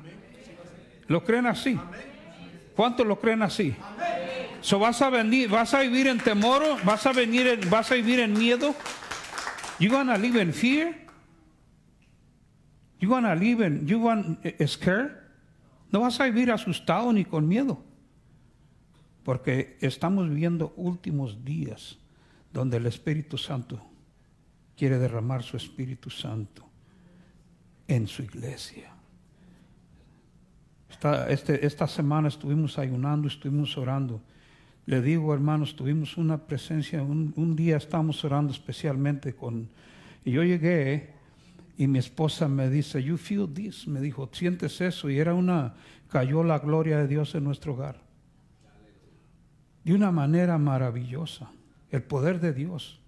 ¿Lo 1.09 1.21
creen 1.21 1.47
así? 1.47 1.79
¿Cuántos 2.77 3.07
lo 3.07 3.17
creen 3.17 3.43
así? 3.43 3.75
So 4.61 4.79
vas 4.79 5.01
a 5.03 5.11
venir, 5.11 5.49
vas 5.49 5.75
a 5.75 5.81
vivir 5.81 6.07
en 6.07 6.19
temor, 6.19 6.63
vas 6.85 7.05
a 7.07 7.13
venir, 7.13 7.47
en- 7.49 7.69
vas 7.69 7.91
a 7.91 7.95
vivir 7.95 8.21
en 8.21 8.33
miedo. 8.39 8.75
You 9.79 9.91
gonna 9.91 10.17
live 10.17 10.37
in 10.41 10.53
fear? 10.53 10.95
You 13.01 13.09
gonna 13.09 13.35
live 13.35 13.61
in, 13.61 13.87
you 13.89 13.99
want 13.99 14.39
scared? 14.69 15.17
No 15.93 16.01
vas 16.01 16.19
a 16.21 16.25
vivir 16.25 16.51
asustado 16.51 17.13
ni 17.13 17.25
con 17.25 17.47
miedo. 17.47 17.85
Porque 19.23 19.77
estamos 19.81 20.29
viviendo 20.29 20.73
últimos 20.77 21.45
días 21.45 21.99
donde 22.53 22.79
el 22.79 22.87
Espíritu 22.87 23.39
Santo 23.39 23.81
quiere 24.77 24.99
derramar 24.99 25.43
su 25.43 25.57
Espíritu 25.57 26.11
Santo 26.11 26.69
en 27.87 28.09
su 28.09 28.23
iglesia. 28.23 28.93
Esta, 30.91 31.29
este- 31.31 31.87
semana 31.89 32.29
estuvimos 32.29 32.79
ayunando, 32.79 33.29
estuvimos 33.29 33.77
orando. 33.77 34.21
Le 34.87 35.01
digo, 35.01 35.33
hermanos, 35.33 35.77
tuvimos 35.77 36.17
una 36.17 36.39
presencia, 36.47 37.03
un, 37.03 37.33
un 37.37 37.55
día 37.55 37.77
estábamos 37.77 38.25
orando 38.25 38.53
especialmente 38.53 39.35
con... 39.35 39.69
Y 40.25 40.33
yo 40.33 40.43
llegué 40.43 41.11
y 41.77 41.87
mi 41.87 41.99
esposa 41.99 42.49
me 42.49 42.69
dice, 42.69 43.03
you 43.03 43.17
feel 43.17 43.49
this, 43.53 43.87
me 43.89 44.01
dijo, 44.01 44.29
sientes 44.33 44.81
eso. 44.81 45.09
Y 45.11 45.19
era 45.19 45.35
una, 45.35 45.75
cayó 46.09 46.45
la 46.45 46.59
gloria 46.59 46.99
de 46.99 47.09
Dios 47.09 47.35
en 47.35 47.45
nuestro 47.45 47.73
hogar. 47.75 48.01
De 49.85 49.95
una 49.95 50.13
manera 50.13 50.59
maravillosa, 50.59 51.51
el 51.91 52.03
poder 52.03 52.41
de 52.41 52.53
Dios. 52.53 53.01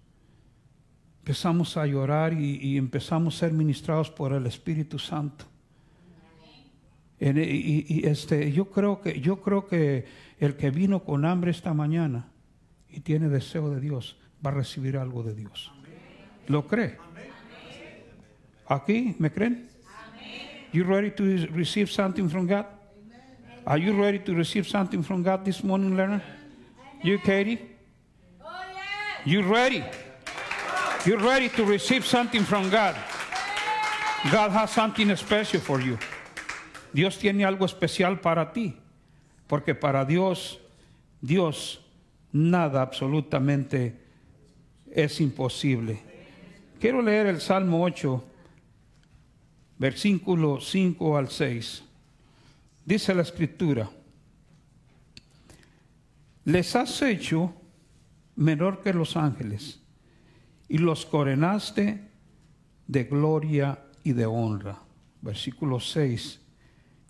Empezamos 1.19 1.77
a 1.77 1.85
llorar 1.87 2.33
y, 2.33 2.77
empezamos 2.77 3.35
a 3.35 3.39
ser 3.39 3.53
ministrados 3.53 4.11
por 4.11 4.33
el 4.33 4.45
Espíritu 4.45 4.99
Santo. 4.99 5.45
Y- 7.19 7.85
y, 7.87 8.05
este, 8.05 8.51
yo 8.51 8.69
creo 8.69 9.01
que 9.01 9.21
yo 9.21 9.41
creo 9.41 9.65
que 9.67 10.05
el 10.37 10.55
que 10.57 10.69
vino 10.69 11.03
con 11.03 11.25
hambre 11.25 11.49
esta 11.51 11.73
mañana 11.73 12.27
y 12.89 12.99
tiene 12.99 13.29
deseo 13.29 13.69
de 13.69 13.79
Dios 13.79 14.17
va 14.45 14.51
a 14.51 14.53
recibir 14.53 14.97
algo 14.97 15.23
de 15.23 15.33
Dios. 15.33 15.71
¿Lo 16.47 16.67
cree? 16.67 16.97
¿Aquí 18.67 19.15
me 19.19 19.29
creen? 19.29 19.69
You 20.71 20.83
ready 20.83 21.11
to 21.11 21.47
receive 21.53 21.89
something 21.91 22.27
from 22.27 22.47
God? 22.47 22.65
Are 23.65 23.77
you 23.77 23.93
ready 23.93 24.19
to 24.19 24.33
receive 24.33 24.67
something 24.67 25.03
from 25.03 25.23
God 25.23 25.45
this 25.45 25.63
morning, 25.63 25.95
Leonard? 25.95 26.21
You, 27.01 27.17
Katie? 27.19 27.59
You 29.25 29.41
ready? 29.43 29.83
You 31.05 31.17
ready 31.17 31.49
to 31.49 31.65
receive 31.65 32.05
something 32.05 32.43
from 32.43 32.69
God? 32.69 32.95
God 34.31 34.51
has 34.51 34.71
something 34.71 35.15
special 35.15 35.59
for 35.59 35.79
you. 35.79 35.97
Dios 36.93 37.17
tiene 37.17 37.45
algo 37.45 37.65
especial 37.65 38.21
para 38.21 38.51
ti, 38.51 38.75
porque 39.47 39.75
para 39.75 40.05
Dios, 40.05 40.57
Dios, 41.21 41.79
nada 42.31 42.81
absolutamente 42.81 43.93
es 44.91 45.19
imposible. 45.21 45.99
Quiero 46.79 47.01
leer 47.01 47.27
el 47.27 47.41
Salmo 47.41 47.83
8, 47.83 48.23
versículo 49.77 50.59
5 50.61 51.17
al 51.17 51.29
6. 51.29 51.83
Dice 52.85 53.13
la 53.15 53.23
escritura, 53.23 53.89
les 56.45 56.75
has 56.75 57.01
hecho 57.01 57.53
menor 58.35 58.81
que 58.81 58.93
los 58.93 59.15
ángeles 59.17 59.79
y 60.67 60.77
los 60.77 61.05
coronaste 61.05 62.01
de 62.87 63.03
gloria 63.05 63.79
y 64.03 64.13
de 64.13 64.25
honra. 64.25 64.79
Versículo 65.21 65.79
6. 65.79 66.39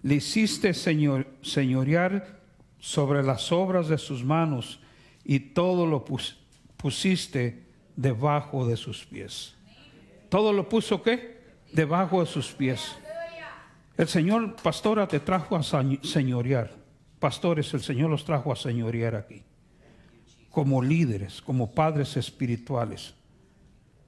Le 0.04 0.15
hiciste 0.15 0.73
señor, 0.73 1.28
señorear 1.41 2.41
sobre 2.80 3.23
las 3.23 3.51
obras 3.51 3.88
de 3.89 3.97
sus 3.97 4.23
manos 4.23 4.80
y 5.25 5.39
todo 5.39 5.86
lo 5.86 6.06
pus- 6.06 6.38
pusiste 6.78 7.63
debajo 7.95 8.65
de 8.67 8.78
sus 8.78 9.06
pies. 9.06 9.56
¿Todo 10.30 10.54
lo 10.54 10.69
puso 10.69 11.01
qué? 11.01 11.34
Debajo 11.75 12.21
de 12.21 12.25
sus 12.25 12.53
pies. 12.53 12.95
El 13.97 14.07
Señor, 14.07 14.55
pastora, 14.55 15.07
te 15.09 15.19
trajo 15.19 15.57
a 15.57 15.61
señorear. 15.61 16.71
Pastores, 17.19 17.73
el 17.73 17.81
Señor 17.81 18.09
los 18.09 18.23
trajo 18.23 18.53
a 18.53 18.55
señorear 18.55 19.13
aquí. 19.13 19.43
Como 20.49 20.81
líderes, 20.81 21.41
como 21.41 21.71
padres 21.71 22.15
espirituales. 22.15 23.13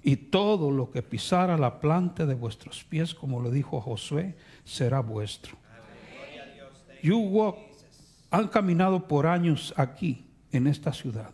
Y 0.01 0.15
todo 0.15 0.71
lo 0.71 0.91
que 0.91 1.01
pisara 1.01 1.57
la 1.57 1.81
planta 1.81 2.25
de 2.25 2.35
vuestros 2.35 2.85
pies, 2.85 3.13
como 3.13 3.41
lo 3.41 3.51
dijo 3.51 3.81
Josué, 3.81 4.37
será 4.63 5.01
vuestro. 5.01 5.57
You 7.03 7.19
walk, 7.19 7.57
han 8.31 8.47
caminado 8.47 9.09
por 9.09 9.27
años 9.27 9.73
aquí, 9.75 10.25
en 10.53 10.67
esta 10.67 10.93
ciudad, 10.93 11.31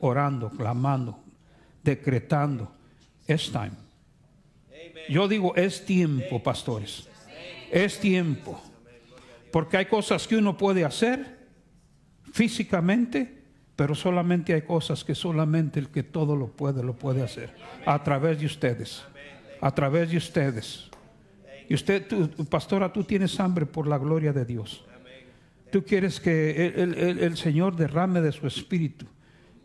orando, 0.00 0.48
clamando, 0.48 1.18
decretando. 1.84 2.72
Es 3.26 3.52
time. 3.52 3.87
Yo 5.08 5.28
digo, 5.28 5.54
es 5.56 5.84
tiempo, 5.84 6.42
pastores. 6.42 7.08
Es 7.70 7.98
tiempo. 7.98 8.60
Porque 9.52 9.76
hay 9.78 9.86
cosas 9.86 10.26
que 10.26 10.36
uno 10.36 10.56
puede 10.56 10.84
hacer 10.84 11.38
físicamente, 12.32 13.38
pero 13.76 13.94
solamente 13.94 14.52
hay 14.54 14.62
cosas 14.62 15.04
que 15.04 15.14
solamente 15.14 15.78
el 15.80 15.88
que 15.88 16.02
todo 16.02 16.36
lo 16.36 16.48
puede, 16.48 16.82
lo 16.82 16.94
puede 16.94 17.22
hacer. 17.22 17.54
A 17.86 18.02
través 18.02 18.38
de 18.40 18.46
ustedes. 18.46 19.02
A 19.60 19.74
través 19.74 20.10
de 20.10 20.16
ustedes. 20.16 20.88
Y 21.68 21.74
usted, 21.74 22.06
tú, 22.06 22.28
pastora, 22.46 22.92
tú 22.92 23.04
tienes 23.04 23.38
hambre 23.40 23.66
por 23.66 23.86
la 23.86 23.98
gloria 23.98 24.32
de 24.32 24.44
Dios. 24.44 24.84
Tú 25.70 25.84
quieres 25.84 26.18
que 26.18 26.72
el, 26.76 26.94
el- 26.94 27.36
Señor 27.36 27.76
derrame 27.76 28.20
de 28.22 28.32
su 28.32 28.46
espíritu. 28.46 29.06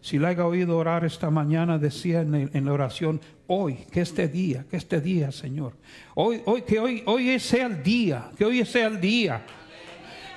Si 0.04 0.20
la 0.20 0.28
haya 0.28 0.46
oído 0.46 0.78
orar 0.78 1.06
esta 1.06 1.30
mañana, 1.30 1.78
decía 1.78 2.20
en, 2.22 2.36
el- 2.36 2.50
en 2.54 2.66
la 2.66 2.74
oración, 2.74 3.22
hoy, 3.48 3.86
que 3.90 4.02
este 4.02 4.28
día, 4.28 4.66
que 4.70 4.76
este 4.76 5.00
día, 5.00 5.32
Señor. 5.32 5.78
Hoy, 6.14 6.42
hoy, 6.44 6.64
que 6.64 6.78
hoy, 6.78 7.04
hoy 7.06 7.40
sea 7.40 7.68
el 7.68 7.82
día, 7.82 8.30
que 8.38 8.44
hoy 8.44 8.66
sea 8.66 8.88
el 8.88 9.00
día. 9.00 9.46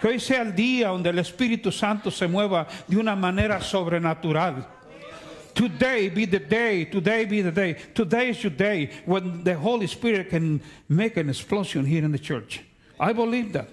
Que 0.00 0.06
hoy 0.06 0.20
sea 0.20 0.42
el 0.42 0.54
día 0.54 0.88
donde 0.88 1.10
el 1.10 1.18
Espíritu 1.18 1.72
Santo 1.72 2.12
se 2.12 2.28
mueva 2.28 2.68
de 2.86 2.96
una 2.96 3.16
manera 3.16 3.60
sobrenatural. 3.60 4.64
Today 5.52 6.10
be 6.10 6.26
the 6.26 6.38
day, 6.38 6.84
today 6.86 7.24
be 7.24 7.42
the 7.42 7.50
day. 7.50 7.74
Today 7.92 8.28
is 8.30 8.40
your 8.44 8.52
day 8.54 8.90
when 9.04 9.42
the 9.42 9.54
Holy 9.56 9.88
Spirit 9.88 10.28
can 10.30 10.60
make 10.88 11.16
an 11.16 11.28
explosion 11.28 11.84
here 11.84 12.04
in 12.04 12.12
the 12.12 12.20
church. 12.20 12.60
I 13.00 13.12
believe 13.12 13.52
that. 13.54 13.68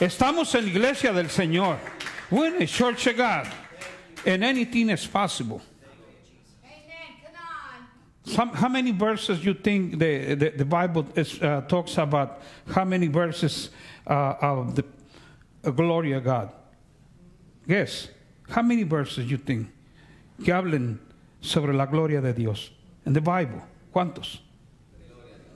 Estamos 0.00 0.54
en 0.54 0.66
la 0.66 0.70
iglesia 0.70 1.12
del 1.14 1.30
Señor. 1.30 1.78
We're 2.30 2.48
in 2.52 2.58
the 2.58 2.66
church 2.66 3.06
of 3.06 3.16
God. 3.16 3.46
And 4.24 4.44
anything 4.44 4.90
is 4.90 5.06
possible. 5.06 5.60
Some, 8.24 8.50
how 8.50 8.68
many 8.68 8.92
verses 8.92 9.40
do 9.40 9.46
you 9.46 9.54
think 9.54 9.98
the, 9.98 10.34
the, 10.34 10.50
the 10.50 10.64
Bible 10.64 11.04
is, 11.16 11.42
uh, 11.42 11.62
talks 11.62 11.98
about? 11.98 12.40
How 12.68 12.84
many 12.84 13.08
verses 13.08 13.70
uh, 14.06 14.34
of 14.40 14.76
the 14.76 14.84
uh, 15.64 15.72
glory 15.72 16.12
of 16.12 16.22
God? 16.22 16.52
Guess. 17.66 18.10
How 18.48 18.62
many 18.62 18.84
verses 18.84 19.24
do 19.24 19.30
you 19.30 19.38
think 19.38 19.66
que 20.44 20.52
hablen 20.52 21.00
sobre 21.40 21.72
la 21.72 21.86
gloria 21.86 22.20
de 22.20 22.32
Dios? 22.32 22.70
In 23.04 23.12
the 23.12 23.20
Bible. 23.20 23.60
¿Cuántos? 23.92 24.38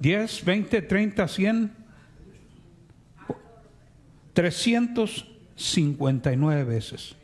10, 0.00 0.40
20, 0.40 0.80
30, 0.80 1.28
100. 1.28 1.70
359 4.34 6.64
veces. 6.64 7.14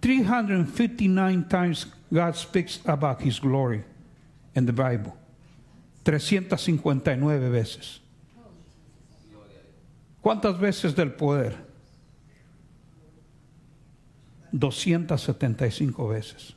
359 0.00 1.48
times 1.48 1.86
God 2.12 2.36
speaks 2.36 2.80
about 2.86 3.20
his 3.20 3.38
glory 3.40 3.84
in 4.54 4.66
the 4.66 4.72
Bible. 4.72 5.14
359 6.04 7.48
veces. 7.50 8.00
¿Cuántas 10.22 10.58
veces 10.58 10.94
del 10.94 11.12
poder? 11.12 11.56
275 14.52 16.08
veces. 16.08 16.54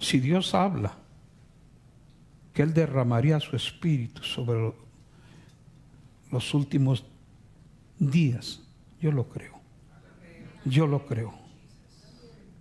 Si 0.00 0.20
Dios 0.20 0.54
habla 0.54 0.96
que 2.52 2.62
Él 2.62 2.74
derramaría 2.74 3.38
su 3.40 3.54
espíritu 3.56 4.22
sobre 4.22 4.72
los 6.30 6.54
últimos 6.54 7.04
días, 7.98 8.60
yo 9.00 9.12
lo 9.12 9.28
creo. 9.28 9.57
Yo 10.68 10.86
lo 10.86 11.06
creo. 11.06 11.32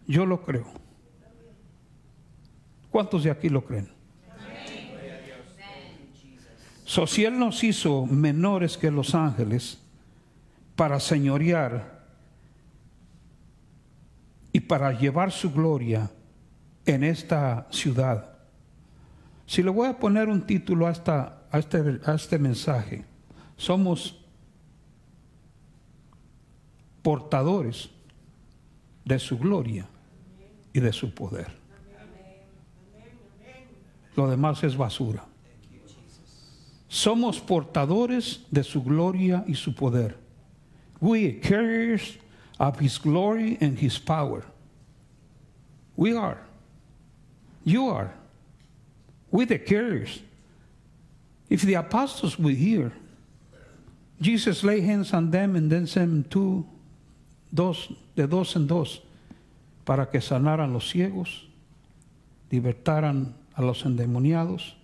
Yo 0.08 0.26
lo 0.26 0.42
creo. 0.42 0.66
¿Cuántos 2.90 3.24
de 3.24 3.32
aquí 3.32 3.50
lo 3.50 3.66
creen? 3.66 3.90
So, 6.86 7.06
si 7.06 7.26
Él 7.26 7.38
nos 7.38 7.64
hizo 7.66 8.06
menores 8.06 8.78
que 8.78 8.90
los 8.90 9.14
ángeles 9.14 9.80
para 10.78 11.02
señorear 11.02 12.08
y 14.54 14.62
para 14.62 14.98
llevar 14.98 15.32
su 15.32 15.52
gloria 15.52 16.10
en 16.86 17.04
esta 17.04 17.68
ciudad, 17.72 18.38
si 19.46 19.62
le 19.62 19.70
voy 19.70 19.90
a 19.90 20.00
poner 20.00 20.30
un 20.30 20.48
título 20.48 20.88
a, 20.88 20.92
esta, 20.92 21.42
a, 21.52 21.60
este, 21.60 22.00
a 22.06 22.14
este 22.14 22.40
mensaje, 22.40 23.04
somos 23.58 24.24
portadores 27.02 27.90
de 29.08 29.20
su 29.20 29.38
gloria 29.38 29.88
y 30.74 30.80
de 30.80 30.92
su 30.92 31.10
poder. 31.14 31.48
Lo 34.16 34.28
demás 34.30 34.64
es 34.64 34.76
basura. 34.76 35.24
Somos 36.90 37.40
portadores 37.40 38.46
de 38.52 38.64
su 38.64 38.82
gloria 38.84 39.44
y 39.48 39.54
su 39.54 39.74
poder. 39.74 40.18
We 41.00 41.26
are 41.28 41.40
carriers 41.40 42.18
of 42.60 42.80
his 42.80 42.98
glory 42.98 43.58
and 43.62 43.78
his 43.78 44.00
power. 44.00 44.44
We 45.96 46.14
are. 46.16 46.40
You 47.64 47.90
are. 47.90 48.14
We 49.30 49.46
the 49.46 49.60
carriers. 49.60 50.22
If 51.50 51.62
the 51.62 51.76
apostles 51.76 52.40
were 52.40 52.52
here, 52.52 52.92
Jesus 54.20 54.64
lay 54.64 54.82
hands 54.82 55.14
on 55.14 55.32
them 55.32 55.56
and 55.56 55.72
then 55.72 55.86
sent 55.86 56.10
them 56.10 56.24
two, 56.24 56.66
dos, 57.52 57.90
de 58.16 58.28
dos 58.28 58.56
en 58.56 58.68
dos, 58.68 59.04
para 59.84 60.10
que 60.10 60.22
sanaran 60.22 60.74
los 60.74 60.90
ciegos, 60.90 61.48
libertaran 62.50 63.36
a 63.54 63.62
los 63.62 63.86
endemoniados, 63.86 64.78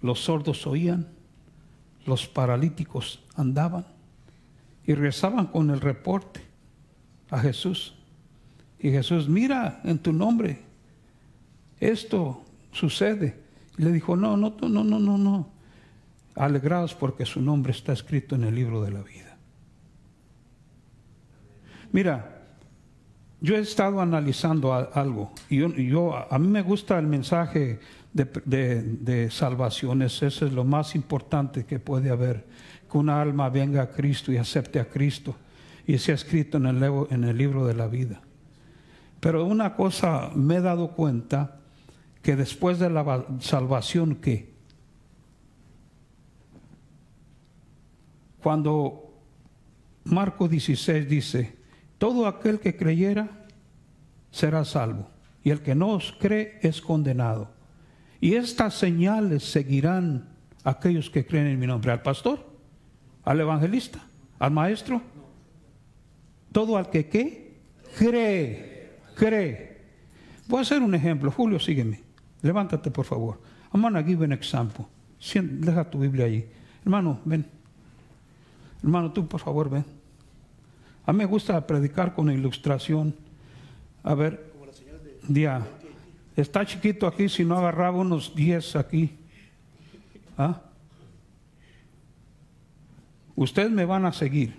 los 0.00 0.20
sordos 0.20 0.66
oían, 0.66 1.08
los 2.06 2.26
paralíticos 2.26 3.20
andaban 3.36 3.86
y 4.84 4.94
rezaban 4.94 5.46
con 5.46 5.70
el 5.70 5.80
reporte 5.80 6.40
a 7.30 7.38
Jesús. 7.38 7.94
Y 8.78 8.90
Jesús, 8.90 9.28
mira 9.28 9.80
en 9.84 9.98
tu 9.98 10.12
nombre, 10.12 10.60
esto 11.78 12.42
sucede. 12.72 13.40
Y 13.78 13.82
le 13.82 13.92
dijo, 13.92 14.16
no, 14.16 14.36
no, 14.36 14.56
no, 14.60 14.84
no, 14.84 14.98
no, 14.98 15.18
no. 15.18 15.48
Alegrados 16.34 16.94
porque 16.94 17.24
su 17.24 17.40
nombre 17.40 17.72
está 17.72 17.92
escrito 17.92 18.34
en 18.34 18.44
el 18.44 18.54
libro 18.54 18.82
de 18.82 18.90
la 18.90 19.02
vida. 19.02 19.31
Mira, 21.92 22.42
yo 23.40 23.56
he 23.56 23.60
estado 23.60 24.00
analizando 24.00 24.72
algo 24.72 25.32
y 25.50 25.88
yo, 25.88 26.14
a 26.30 26.38
mí 26.38 26.48
me 26.48 26.62
gusta 26.62 26.98
el 26.98 27.06
mensaje 27.06 27.80
de, 28.12 29.28
salvaciones, 29.30 30.22
eso 30.22 30.46
es 30.46 30.52
lo 30.52 30.64
más 30.64 30.94
importante 30.94 31.64
que 31.64 31.78
puede 31.78 32.10
haber, 32.10 32.46
que 32.90 32.98
una 32.98 33.20
alma 33.20 33.50
venga 33.50 33.82
a 33.82 33.90
Cristo 33.90 34.32
y 34.32 34.36
acepte 34.38 34.80
a 34.80 34.88
Cristo 34.88 35.36
y 35.86 35.98
sea 35.98 36.14
escrito 36.14 36.58
en 36.58 36.66
el, 36.66 36.82
en 37.10 37.24
el 37.24 37.36
libro 37.36 37.66
de 37.66 37.74
la 37.74 37.88
vida. 37.88 38.22
Pero 39.20 39.44
una 39.44 39.74
cosa 39.76 40.30
me 40.34 40.56
he 40.56 40.60
dado 40.60 40.92
cuenta, 40.92 41.58
que 42.22 42.36
después 42.36 42.78
de 42.78 42.88
la 42.88 43.26
salvación 43.40 44.14
que 44.14 44.52
cuando 48.40 49.12
Marco 50.04 50.48
16 50.48 51.08
dice, 51.08 51.61
todo 52.02 52.26
aquel 52.26 52.58
que 52.58 52.76
creyera 52.76 53.28
será 54.32 54.64
salvo, 54.64 55.08
y 55.44 55.50
el 55.50 55.60
que 55.60 55.76
no 55.76 55.90
os 55.90 56.12
cree 56.18 56.58
es 56.60 56.80
condenado. 56.80 57.48
Y 58.20 58.34
estas 58.34 58.74
señales 58.74 59.44
seguirán 59.44 60.28
a 60.64 60.70
aquellos 60.70 61.10
que 61.10 61.24
creen 61.24 61.46
en 61.46 61.60
mi 61.60 61.68
nombre. 61.68 61.92
¿Al 61.92 62.02
pastor? 62.02 62.44
¿Al 63.22 63.38
evangelista? 63.38 64.00
¿Al 64.40 64.50
maestro? 64.50 65.00
Todo 66.50 66.76
al 66.76 66.90
que 66.90 67.06
¿qué? 67.06 67.54
cree, 67.96 68.98
cree. 69.14 69.82
Voy 70.48 70.58
a 70.58 70.62
hacer 70.62 70.82
un 70.82 70.96
ejemplo. 70.96 71.30
Julio, 71.30 71.60
sígueme. 71.60 72.00
Levántate, 72.42 72.90
por 72.90 73.04
favor. 73.04 73.38
I'm 73.72 73.94
to 73.94 74.02
give 74.02 74.24
an 74.24 74.32
example. 74.32 74.86
Deja 75.32 75.88
tu 75.88 76.00
Biblia 76.00 76.24
allí. 76.24 76.44
Hermano, 76.84 77.20
ven. 77.24 77.46
Hermano, 78.82 79.12
tú, 79.12 79.28
por 79.28 79.38
favor, 79.38 79.70
ven. 79.70 80.01
A 81.04 81.12
mí 81.12 81.18
me 81.18 81.24
gusta 81.24 81.66
predicar 81.66 82.14
con 82.14 82.30
ilustración. 82.30 83.14
A 84.02 84.14
ver, 84.14 84.52
ya. 85.28 85.66
Está 86.36 86.64
chiquito 86.64 87.06
aquí, 87.06 87.28
si 87.28 87.44
no 87.44 87.56
agarraba 87.58 87.98
unos 87.98 88.34
10 88.34 88.76
aquí. 88.76 89.18
¿Ah? 90.38 90.62
Ustedes 93.36 93.70
me 93.70 93.84
van 93.84 94.06
a 94.06 94.12
seguir. 94.12 94.54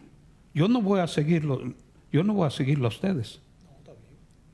Yo 0.54 0.68
no 0.68 0.82
voy 0.82 1.00
a 1.00 1.08
seguirlo, 1.08 1.74
yo 2.12 2.24
no 2.24 2.34
voy 2.34 2.48
a 2.48 2.52
seguirlo 2.52 2.86
a 2.86 2.90
ustedes. 2.90 3.40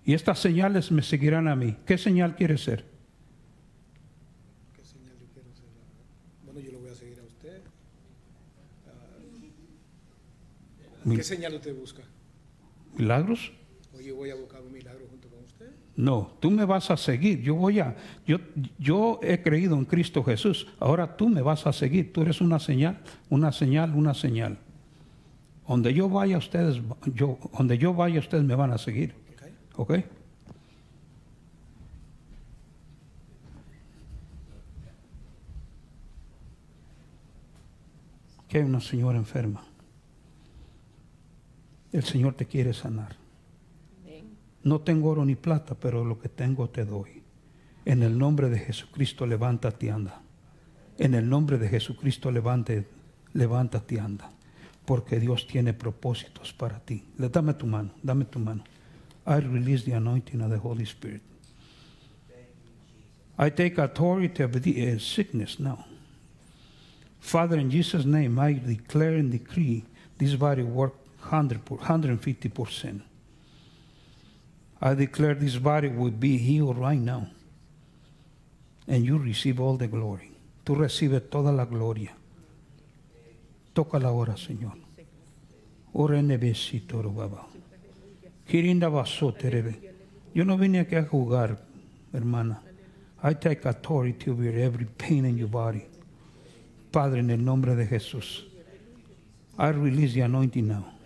Y 0.05 0.13
estas 0.13 0.39
señales 0.39 0.91
me 0.91 1.01
seguirán 1.01 1.47
a 1.47 1.55
mí. 1.55 1.75
¿Qué 1.85 1.97
señal 1.97 2.35
quiere 2.35 2.57
ser? 2.57 2.85
¿Qué 4.75 4.83
señal 4.83 5.13
yo 5.19 5.27
quiero 5.33 5.53
ser? 5.53 5.65
Bueno, 6.45 6.59
yo 6.61 6.71
lo 6.71 6.79
voy 6.79 6.89
a 6.89 6.95
seguir 6.95 7.19
a 7.19 7.23
usted. 7.23 7.61
¿Qué 11.15 11.23
señal 11.23 11.55
usted 11.55 11.75
busca? 11.75 12.03
¿Milagros? 12.97 13.51
Oye, 13.95 14.11
voy 14.11 14.29
a 14.29 14.35
buscar 14.35 14.61
un 14.61 14.73
milagro 14.73 15.09
no, 15.99 16.31
tú 16.39 16.49
me 16.49 16.63
vas 16.63 16.89
a 16.91 16.95
seguir. 16.95 17.41
Yo 17.41 17.55
voy 17.55 17.81
a, 17.81 17.93
yo, 18.25 18.37
yo 18.77 19.19
he 19.21 19.41
creído 19.41 19.75
en 19.75 19.83
Cristo 19.83 20.23
Jesús. 20.23 20.65
Ahora 20.79 21.17
tú 21.17 21.27
me 21.27 21.41
vas 21.41 21.67
a 21.67 21.73
seguir. 21.73 22.13
Tú 22.13 22.21
eres 22.21 22.39
una 22.39 22.57
señal, 22.57 23.01
una 23.29 23.51
señal, 23.51 23.93
una 23.93 24.13
señal. 24.13 24.59
Donde 25.67 25.93
yo 25.93 26.07
vaya 26.07 26.37
ustedes, 26.37 26.81
yo, 27.13 27.37
donde 27.51 27.77
yo 27.77 27.93
vaya 27.93 28.21
ustedes 28.21 28.45
me 28.45 28.55
van 28.55 28.71
a 28.71 28.77
seguir. 28.77 29.13
¿Ok? 29.75 29.95
Que 38.47 38.59
hay 38.59 38.63
una 38.63 38.79
señora 38.79 39.17
enferma. 39.17 39.68
El 41.91 42.03
Señor 42.03 42.35
te 42.35 42.45
quiere 42.45 42.73
sanar. 42.73 43.15
No 44.63 44.81
tengo 44.81 45.09
oro 45.09 45.25
ni 45.25 45.35
plata, 45.35 45.75
pero 45.75 46.03
lo 46.03 46.19
que 46.19 46.29
tengo 46.29 46.69
te 46.69 46.85
doy. 46.85 47.23
En 47.85 48.03
el 48.03 48.17
nombre 48.17 48.49
de 48.49 48.59
Jesucristo, 48.59 49.25
levántate 49.25 49.87
y 49.87 49.89
anda. 49.89 50.21
En 50.97 51.13
el 51.13 51.29
nombre 51.29 51.57
de 51.57 51.69
Jesucristo, 51.69 52.29
levante, 52.29 52.85
levántate 53.33 53.95
y 53.95 53.97
anda. 53.99 54.31
Porque 54.85 55.19
Dios 55.19 55.47
tiene 55.47 55.73
propósitos 55.73 56.53
para 56.53 56.79
ti. 56.79 57.03
Le 57.17 57.29
dame 57.29 57.53
tu 57.53 57.65
mano, 57.65 57.91
dame 58.03 58.25
tu 58.25 58.39
mano. 58.39 58.63
I 59.25 59.39
release 59.39 59.85
the 59.85 59.93
anointing 59.93 60.41
of 60.41 60.49
the 60.49 60.57
Holy 60.57 60.85
Spirit. 60.85 61.21
I 63.37 63.49
take 63.49 63.77
authority 63.77 64.43
of 64.43 64.51
the 64.51 64.91
uh, 64.91 64.99
sickness 64.99 65.59
now. 65.59 65.85
Father, 67.19 67.57
in 67.57 67.69
Jesus' 67.69 68.05
name, 68.05 68.37
I 68.37 68.53
declare 68.53 69.15
and 69.15 69.31
decree 69.31 69.85
this 70.17 70.35
body 70.35 70.63
work 70.63 70.93
100, 71.29 71.63
150%. 71.65 73.01
I 74.81 74.93
declare 74.95 75.35
this 75.35 75.57
body 75.57 75.89
would 75.89 76.19
be 76.19 76.37
healed 76.37 76.77
right 76.77 76.99
now. 76.99 77.27
And 78.87 79.05
you 79.05 79.17
receive 79.17 79.59
all 79.59 79.77
the 79.77 79.87
glory. 79.87 80.31
Tú 80.65 80.75
recibes 80.75 81.29
toda 81.29 81.51
la 81.51 81.65
gloria. 81.65 82.15
Toca 83.73 83.99
la 83.99 84.11
hora, 84.11 84.35
Señor. 84.35 84.77
Yo 90.33 90.45
no 90.45 90.57
vine 90.57 90.79
aquí 90.79 90.95
a 90.95 91.03
jugar, 91.03 91.59
hermana. 92.13 92.61
I 93.21 93.33
take 93.33 93.65
authority 93.65 94.31
over 94.31 94.57
every 94.57 94.85
pain 94.85 95.25
in 95.25 95.37
your 95.37 95.49
body. 95.49 95.85
Padre, 96.91 97.19
en 97.19 97.29
el 97.29 97.43
nombre 97.43 97.75
de 97.75 97.85
Jesús. 97.85 98.45
I 99.57 99.69
release 99.69 100.13
the 100.13 100.21
anointing 100.21 100.67
now. 100.67 100.98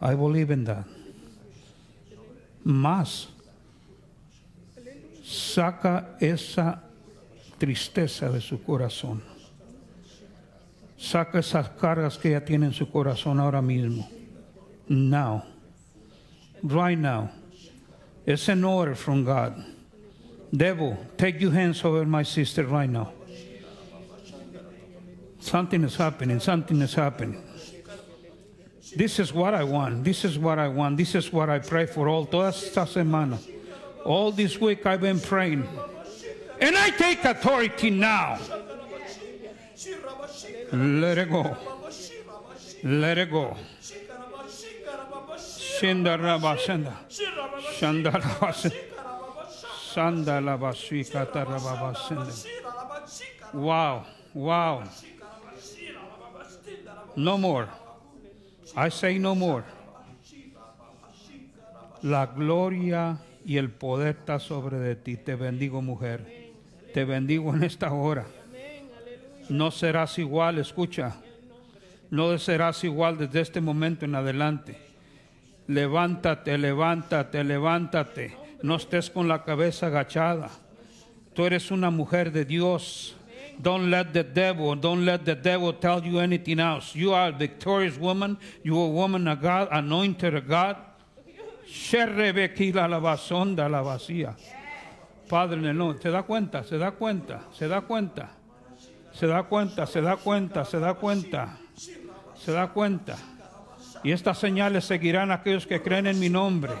I 0.00 0.14
believe 0.14 0.50
in 0.50 0.64
that. 0.64 0.84
Más. 2.64 3.26
Saca 5.22 6.16
esa 6.20 6.82
tristeza 7.58 8.30
de 8.30 8.40
su 8.40 8.58
corazón. 8.58 9.22
Saca 10.98 11.38
esas 11.38 11.68
cargas 11.78 12.18
que 12.18 12.30
ella 12.30 12.44
tiene 12.44 12.66
en 12.66 12.72
su 12.72 12.86
corazón 12.86 13.40
ahora 13.40 13.62
mismo. 13.62 14.08
Now. 14.88 15.44
Right 16.62 16.98
now. 16.98 17.30
It's 18.26 18.48
an 18.48 18.64
order 18.64 18.94
from 18.94 19.24
God. 19.24 19.64
Devil, 20.54 20.96
take 21.16 21.40
your 21.40 21.52
hands 21.52 21.84
over 21.84 22.04
my 22.04 22.22
sister 22.22 22.64
right 22.64 22.88
now. 22.88 23.12
Something 25.40 25.84
is 25.84 25.96
happening. 25.96 26.40
Something 26.40 26.80
is 26.80 26.94
happening. 26.94 27.42
This 28.96 29.18
is 29.18 29.32
what 29.32 29.54
I 29.54 29.64
want. 29.64 30.04
This 30.04 30.24
is 30.24 30.38
what 30.38 30.58
I 30.58 30.68
want. 30.68 30.96
This 30.96 31.14
is 31.14 31.32
what 31.32 31.50
I 31.50 31.58
pray 31.58 31.86
for 31.86 32.08
all 32.08 32.26
toda 32.26 32.48
esta 32.48 32.86
semana. 32.86 33.38
All 34.04 34.30
this 34.30 34.60
week 34.60 34.86
I've 34.86 35.00
been 35.00 35.20
praying. 35.20 35.66
And 36.60 36.76
I 36.76 36.90
take 36.90 37.24
authority 37.24 37.90
now. 37.90 38.38
Let 40.72 41.18
it 41.18 41.30
go. 41.30 41.56
Let 42.84 43.18
it 43.18 43.30
go. 43.30 43.56
Shinda 45.36 46.16
raba 46.18 46.58
senda. 46.58 46.96
Shanda 47.78 48.12
raba 48.12 48.54
senda. 48.54 48.76
Sanda 49.92 50.40
raba 50.40 50.72
suikata 50.72 51.44
raba 51.44 51.96
senda. 51.96 52.32
Wow. 53.52 54.04
Wow. 54.32 54.84
No 57.16 57.38
more. 57.38 57.68
I 58.76 58.90
say 58.90 59.18
no 59.18 59.34
more. 59.34 59.64
La 62.02 62.26
gloria 62.26 63.18
y 63.44 63.56
el 63.56 63.70
poder 63.70 64.16
está 64.18 64.38
sobre 64.38 64.78
de 64.78 64.96
ti. 64.96 65.16
Te 65.16 65.36
bendigo, 65.36 65.80
mujer. 65.80 66.52
Te 66.92 67.04
bendigo 67.04 67.54
en 67.54 67.62
esta 67.64 67.92
hora. 67.92 68.26
No 69.48 69.70
serás 69.70 70.18
igual, 70.18 70.58
escucha. 70.58 71.16
No 72.10 72.36
serás 72.38 72.84
igual 72.84 73.18
desde 73.18 73.40
este 73.40 73.60
momento 73.60 74.04
en 74.04 74.14
adelante. 74.14 74.76
Levántate, 75.66 76.58
levántate, 76.58 77.44
levántate. 77.44 78.36
No 78.62 78.76
estés 78.76 79.10
con 79.10 79.28
la 79.28 79.44
cabeza 79.44 79.86
agachada. 79.86 80.50
Tú 81.34 81.44
eres 81.46 81.70
una 81.70 81.90
mujer 81.90 82.32
de 82.32 82.44
Dios. 82.44 83.16
Don't 83.60 83.90
let 83.90 84.12
the 84.12 84.24
devil, 84.24 84.74
don't 84.74 85.04
let 85.04 85.24
the 85.24 85.34
devil 85.34 85.72
tell 85.72 86.04
you 86.04 86.18
anything 86.18 86.60
else. 86.60 86.94
You 86.94 87.12
are 87.12 87.28
a 87.28 87.32
victorious 87.32 87.96
woman. 87.96 88.36
You 88.62 88.78
are 88.80 88.86
a 88.86 88.90
woman 88.90 89.28
of 89.28 89.40
God, 89.40 89.68
anointed 89.70 90.34
of 90.34 90.48
God. 90.48 90.76
La 93.70 93.82
vacía. 93.82 94.36
Padre 95.28 95.58
en 95.58 95.64
el 95.64 96.00
¿se 96.00 96.10
da 96.10 96.22
cuenta? 96.22 96.64
¿Se 96.64 96.78
da 96.78 96.90
cuenta? 96.90 97.40
¿Se 97.52 97.66
da 97.66 97.80
cuenta? 97.80 98.30
¿Se 99.12 99.26
da 99.26 99.42
cuenta? 99.44 99.86
¿Se 99.86 100.00
da 100.00 100.16
cuenta? 100.16 100.64
¿Se 100.64 100.78
da 100.78 100.94
cuenta? 100.94 101.58
¿Se 102.36 102.52
da 102.52 102.68
cuenta? 102.68 103.16
Y 104.02 104.12
estas 104.12 104.38
señales 104.38 104.84
seguirán 104.84 105.32
aquellos 105.32 105.66
que 105.66 105.80
creen 105.80 106.06
en 106.06 106.18
mi 106.20 106.28
nombre. 106.28 106.72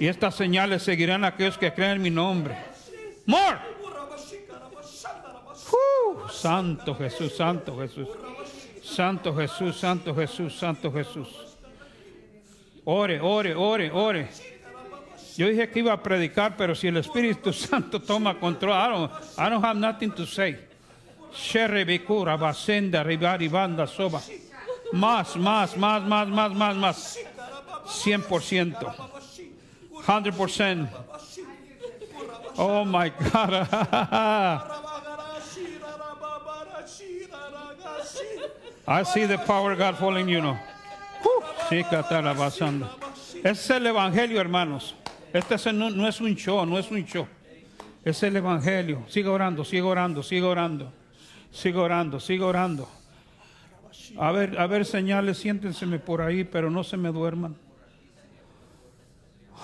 Y 0.00 0.06
estas 0.06 0.34
señales 0.34 0.82
seguirán 0.82 1.24
aquellos 1.24 1.58
que 1.58 1.72
creen 1.72 1.96
en 1.96 2.02
mi 2.02 2.10
nombre. 2.10 2.56
More. 3.26 3.73
Santo 6.30 6.94
Jesús, 6.94 7.36
Santo 7.36 7.76
Jesús. 7.78 8.08
Santo 8.82 9.34
Jesús, 9.34 9.76
Santo 9.76 10.14
Jesús, 10.14 10.58
Santo 10.58 10.92
Jesús. 10.92 11.28
Ore, 12.84 13.20
ore, 13.20 13.54
ore, 13.54 13.90
ore. 13.90 14.28
Yo 15.36 15.48
dije 15.48 15.70
que 15.70 15.80
iba 15.80 15.92
a 15.92 16.02
predicar, 16.02 16.56
pero 16.56 16.74
si 16.74 16.88
el 16.88 16.98
Espíritu 16.98 17.52
Santo 17.52 17.98
toma 18.00 18.38
control, 18.38 18.72
I 18.72 18.88
don't, 18.88 19.10
I 19.38 19.66
have 19.66 19.76
nothing 19.76 20.10
to 20.12 20.26
say. 20.26 20.56
Sherebekura, 21.32 22.36
basenda, 22.36 23.02
ribari, 23.02 23.48
banda, 23.48 23.86
soba. 23.86 24.20
Más, 24.92 25.36
más, 25.36 25.76
más, 25.76 26.04
más, 26.04 26.28
más, 26.28 26.54
más, 26.54 26.76
más. 26.76 27.18
100%. 27.86 28.94
100%. 30.04 30.88
Oh 32.56 32.84
my 32.84 33.10
God. 33.10 34.80
I 38.86 39.02
see 39.04 39.24
the 39.26 39.38
power 39.38 39.72
of 39.72 39.78
God 39.78 39.96
falling, 39.96 40.28
you 40.28 40.40
know. 40.40 40.58
Ese 43.42 43.50
es 43.50 43.70
el 43.70 43.86
evangelio, 43.86 44.38
hermanos. 44.40 44.94
Este 45.32 45.54
es- 45.54 45.72
no, 45.72 45.88
no 45.90 46.06
es 46.06 46.20
un 46.20 46.34
show, 46.36 46.64
no 46.66 46.76
es 46.78 46.90
un 46.90 47.04
show. 47.06 47.26
Es 48.04 48.22
el 48.22 48.36
evangelio. 48.36 49.04
Sigue 49.08 49.28
orando, 49.28 49.64
sigue 49.64 49.82
orando, 49.82 50.22
sigue 50.22 50.44
orando. 50.44 50.92
Sigue 51.50 51.78
orando, 51.78 52.20
sigue 52.20 52.42
orando. 52.44 52.88
A 54.18 54.30
ver, 54.32 54.58
a 54.60 54.66
ver, 54.66 54.84
señales, 54.84 55.38
siéntenseme 55.38 55.98
por 55.98 56.20
ahí, 56.20 56.44
pero 56.44 56.68
no 56.70 56.84
se 56.84 56.96
me 56.96 57.10
duerman. 57.10 57.56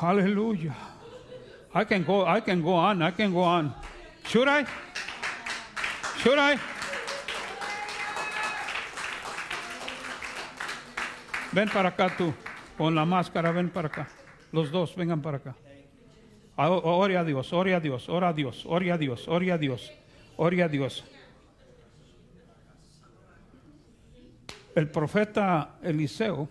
Aleluya. 0.01 0.75
I 1.75 1.85
can 1.85 2.05
go, 2.05 2.25
I 2.27 2.41
can 2.41 2.63
go 2.63 2.75
on, 2.75 3.03
I 3.03 3.11
can 3.13 3.33
go 3.33 3.43
on. 3.43 3.75
Should 4.25 4.49
I? 4.49 4.65
Should 6.23 6.39
I? 6.39 6.59
Ven 11.53 11.69
para 11.69 11.89
acá 11.89 12.15
tú, 12.17 12.33
con 12.79 12.95
la 12.95 13.05
máscara, 13.05 13.51
ven 13.51 13.71
para 13.71 13.89
acá. 13.89 14.09
Los 14.53 14.71
dos, 14.71 14.95
vengan 14.95 15.21
para 15.21 15.39
acá. 15.39 15.57
Ah, 16.57 16.71
Ore 16.71 17.17
a 17.17 17.25
Dios, 17.25 17.53
ore 17.53 17.75
a 17.75 17.81
Dios, 17.81 18.09
ora 18.09 18.29
a 18.29 18.33
Dios, 18.33 18.65
ore 18.67 18.93
a 18.93 18.99
Dios, 18.99 19.27
ore 19.29 19.51
a 19.51 19.59
Dios, 19.59 19.93
ore 20.37 20.63
a 20.63 20.69
Dios. 20.69 21.05
El 24.75 24.89
profeta 24.89 25.79
Eliseo, 25.83 26.49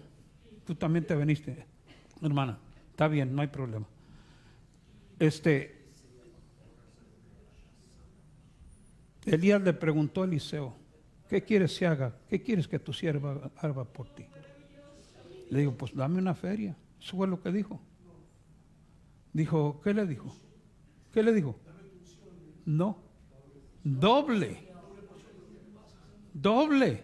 tú 0.66 0.76
también 0.76 1.06
te 1.06 1.16
veniste, 1.16 1.66
hermana. 2.22 2.58
Está 2.92 3.08
bien, 3.08 3.34
no 3.34 3.42
hay 3.42 3.48
problema. 3.48 3.86
Este, 5.20 5.80
Elías 9.26 9.62
le 9.62 9.74
preguntó 9.74 10.24
a 10.24 10.26
Eliseo, 10.26 10.76
¿qué 11.30 11.44
quieres 11.44 11.78
que 11.78 11.88
haga? 11.88 12.16
¿Qué 12.30 12.42
quieres 12.42 12.68
que 12.68 12.80
tu 12.80 12.92
sierva 12.92 13.52
haga 13.58 13.86
por 13.86 14.10
ti? 14.10 14.26
Le 15.50 15.60
digo, 15.60 15.76
pues 15.76 15.96
dame 15.96 16.20
una 16.20 16.36
feria. 16.36 16.76
Eso 17.02 17.18
fue 17.18 17.28
lo 17.28 17.42
que 17.42 17.52
dijo. 17.52 17.80
Dijo, 19.34 19.82
¿qué 19.84 19.94
le 19.94 20.06
dijo? 20.06 20.36
¿Qué 21.12 21.24
le 21.24 21.34
dijo? 21.34 21.60
No. 22.66 22.98
Doble. 23.84 24.70
Doble. 26.34 27.04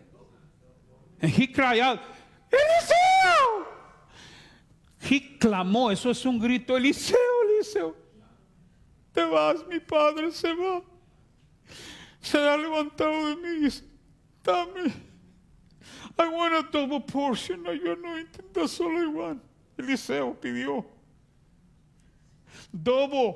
And 1.21 1.31
he 1.31 1.47
cried 1.47 1.79
out, 1.79 1.99
Eliseo. 2.51 3.65
He 4.99 5.37
clamó, 5.39 5.91
eso 5.91 6.09
es 6.09 6.25
un 6.25 6.39
grito, 6.39 6.75
Eliseo, 6.75 7.17
Eliseo. 7.49 7.95
Te 9.11 9.23
vas, 9.25 9.65
mi 9.67 9.79
padre 9.79 10.31
se 10.31 10.53
va. 10.53 10.83
Se 12.19 12.37
ha 12.37 12.57
levantado 12.57 13.29
de 13.29 13.35
mí. 13.35 13.69
Dame. 14.43 15.14
I 16.17 16.29
want 16.29 16.53
a 16.53 16.71
double 16.71 17.01
portion 17.01 17.65
of 17.67 17.75
your 17.75 17.93
anointing. 17.93 18.45
That's 18.53 18.79
all 18.79 19.21
I. 19.21 19.35
Eliseo 19.77 20.33
pidió. 20.39 20.85
Doble. 22.71 23.35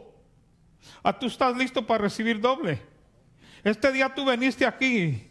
¿A 1.04 1.18
tú 1.18 1.28
estás 1.28 1.56
listo 1.58 1.86
para 1.86 2.04
recibir 2.04 2.40
doble? 2.40 2.82
Este 3.64 3.92
día 3.92 4.14
tú 4.14 4.26
veniste 4.26 4.66
aquí. 4.66 5.30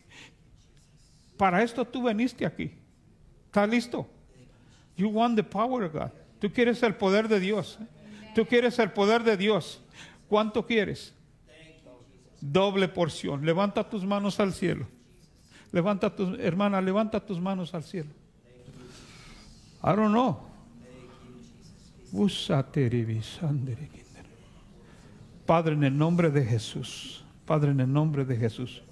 Para 1.36 1.62
esto 1.62 1.84
tú 1.84 2.02
veniste 2.02 2.44
aquí. 2.44 2.72
¿Estás 3.46 3.68
listo? 3.68 4.06
You 4.96 5.08
want 5.08 5.36
the 5.36 5.42
power 5.42 5.84
of 5.84 5.92
God. 5.92 6.10
Tú 6.40 6.52
quieres 6.52 6.82
el 6.82 6.94
poder 6.94 7.28
de 7.28 7.40
Dios. 7.40 7.78
Tú 8.34 8.44
quieres 8.44 8.78
el 8.78 8.90
poder 8.92 9.22
de 9.22 9.36
Dios. 9.36 9.80
¿Cuánto 10.28 10.66
quieres? 10.66 11.14
Doble 12.40 12.88
porción. 12.88 13.44
Levanta 13.44 13.88
tus 13.88 14.04
manos 14.04 14.38
al 14.38 14.52
cielo. 14.52 14.86
Levanta 15.72 16.14
tus, 16.14 16.38
hermana, 16.38 16.80
levanta 16.80 17.20
tus 17.20 17.40
manos 17.40 17.74
al 17.74 17.82
cielo. 17.82 18.10
I 19.82 19.94
don't 19.94 20.12
know. 20.12 20.38
Padre, 25.46 25.74
en 25.74 25.84
el 25.84 25.96
nombre 25.96 26.30
de 26.30 26.44
Jesús. 26.44 27.24
Padre, 27.46 27.70
en 27.70 27.80
el 27.80 27.92
nombre 27.92 28.24
de 28.24 28.36
Jesús. 28.36 28.82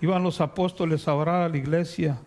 Iban 0.00 0.22
los 0.22 0.40
apóstoles 0.40 1.08
a 1.08 1.14
orar 1.14 1.42
a 1.42 1.48
la 1.48 1.56
iglesia. 1.56 2.18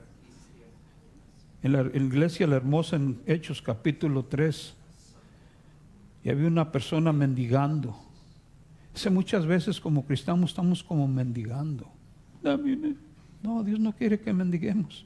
En 1.64 1.74
la, 1.74 1.82
iglesia 1.82 2.48
La 2.48 2.58
Hermosa 2.58 2.96
en 2.96 3.22
Hechos 3.26 3.62
capítulo 3.62 4.26
3. 4.26 4.74
Y 6.24 6.30
había 6.30 6.48
una 6.48 6.72
persona 6.72 7.14
mendigando. 7.14 7.96
Ese 8.94 9.10
muchas 9.10 9.46
veces 9.46 9.80
como 9.80 10.06
cristianos 10.06 10.50
estamos 10.50 10.84
como 10.84 11.08
mendigando. 11.08 11.88
Dame 12.42 12.96
No, 13.44 13.64
Dios 13.64 13.80
no 13.80 13.94
quiere 13.94 14.20
que 14.20 14.34
mendiguemos. 14.34 15.06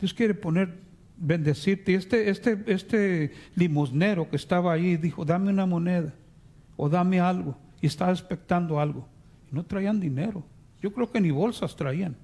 Dios 0.00 0.12
quiere 0.12 0.34
poner, 0.34 0.78
bendecirte. 1.16 1.94
Este, 1.94 2.28
este, 2.30 2.62
este 2.66 3.32
limosnero 3.54 4.28
que 4.28 4.36
estaba 4.36 4.72
ahí 4.72 4.96
dijo, 4.96 5.24
dame 5.24 5.50
una 5.50 5.66
moneda 5.66 6.12
o 6.76 6.88
dame 6.88 7.20
algo. 7.20 7.56
Y 7.80 7.86
estaba 7.86 8.10
expectando 8.12 8.80
algo. 8.80 9.06
Y 9.50 9.54
no 9.54 9.64
traían 9.64 10.00
dinero. 10.00 10.42
Yo 10.82 10.92
creo 10.92 11.10
que 11.10 11.20
ni 11.20 11.30
bolsas 11.30 11.76
traían. 11.76 12.16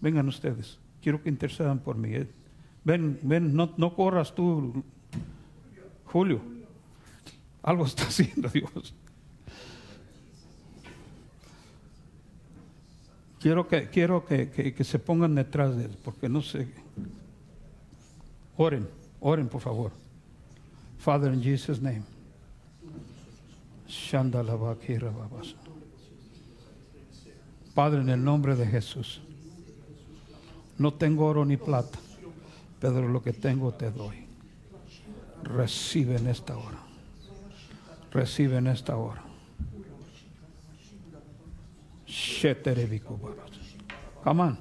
Vengan 0.00 0.28
ustedes. 0.28 0.78
Quiero 1.00 1.22
que 1.22 1.28
intercedan 1.28 1.78
por 1.78 1.96
mí. 1.96 2.10
eh. 2.12 2.28
Ven, 2.84 3.18
ven, 3.22 3.54
no, 3.54 3.72
no 3.76 3.94
corras 3.94 4.34
tú, 4.34 4.82
Julio. 6.04 6.40
Algo 7.62 7.86
está 7.86 8.02
haciendo 8.08 8.48
Dios. 8.48 8.94
Quiero 13.42 13.66
que, 13.66 13.88
quiero 13.88 14.24
que, 14.24 14.50
que- 14.50 14.84
se 14.84 14.98
pongan 15.00 15.34
detrás 15.34 15.76
de 15.76 15.86
él, 15.86 15.98
porque 16.04 16.28
no 16.28 16.42
sé. 16.42 16.68
Oren, 18.56 18.88
oren 19.20 19.48
por 19.48 19.60
favor. 19.60 19.90
Father, 20.98 21.34
in 21.34 21.42
Jesus' 21.42 21.80
name. 21.82 22.02
Padre, 27.74 28.00
en 28.02 28.10
el 28.10 28.22
nombre 28.22 28.54
de 28.54 28.64
Jesús. 28.66 29.20
No 30.78 30.94
tengo 30.94 31.26
oro 31.26 31.44
ni 31.44 31.56
plata, 31.56 31.98
pero 32.80 33.08
lo 33.08 33.22
que 33.22 33.32
tengo 33.32 33.72
te 33.72 33.90
doy. 33.90 34.24
Recibe 35.42 36.16
en 36.16 36.28
esta 36.28 36.56
hora. 36.56 36.78
Recibe 38.12 38.58
en 38.58 38.68
esta 38.68 38.96
hora. 38.96 39.24
Come 44.24 44.40
on. 44.40 44.58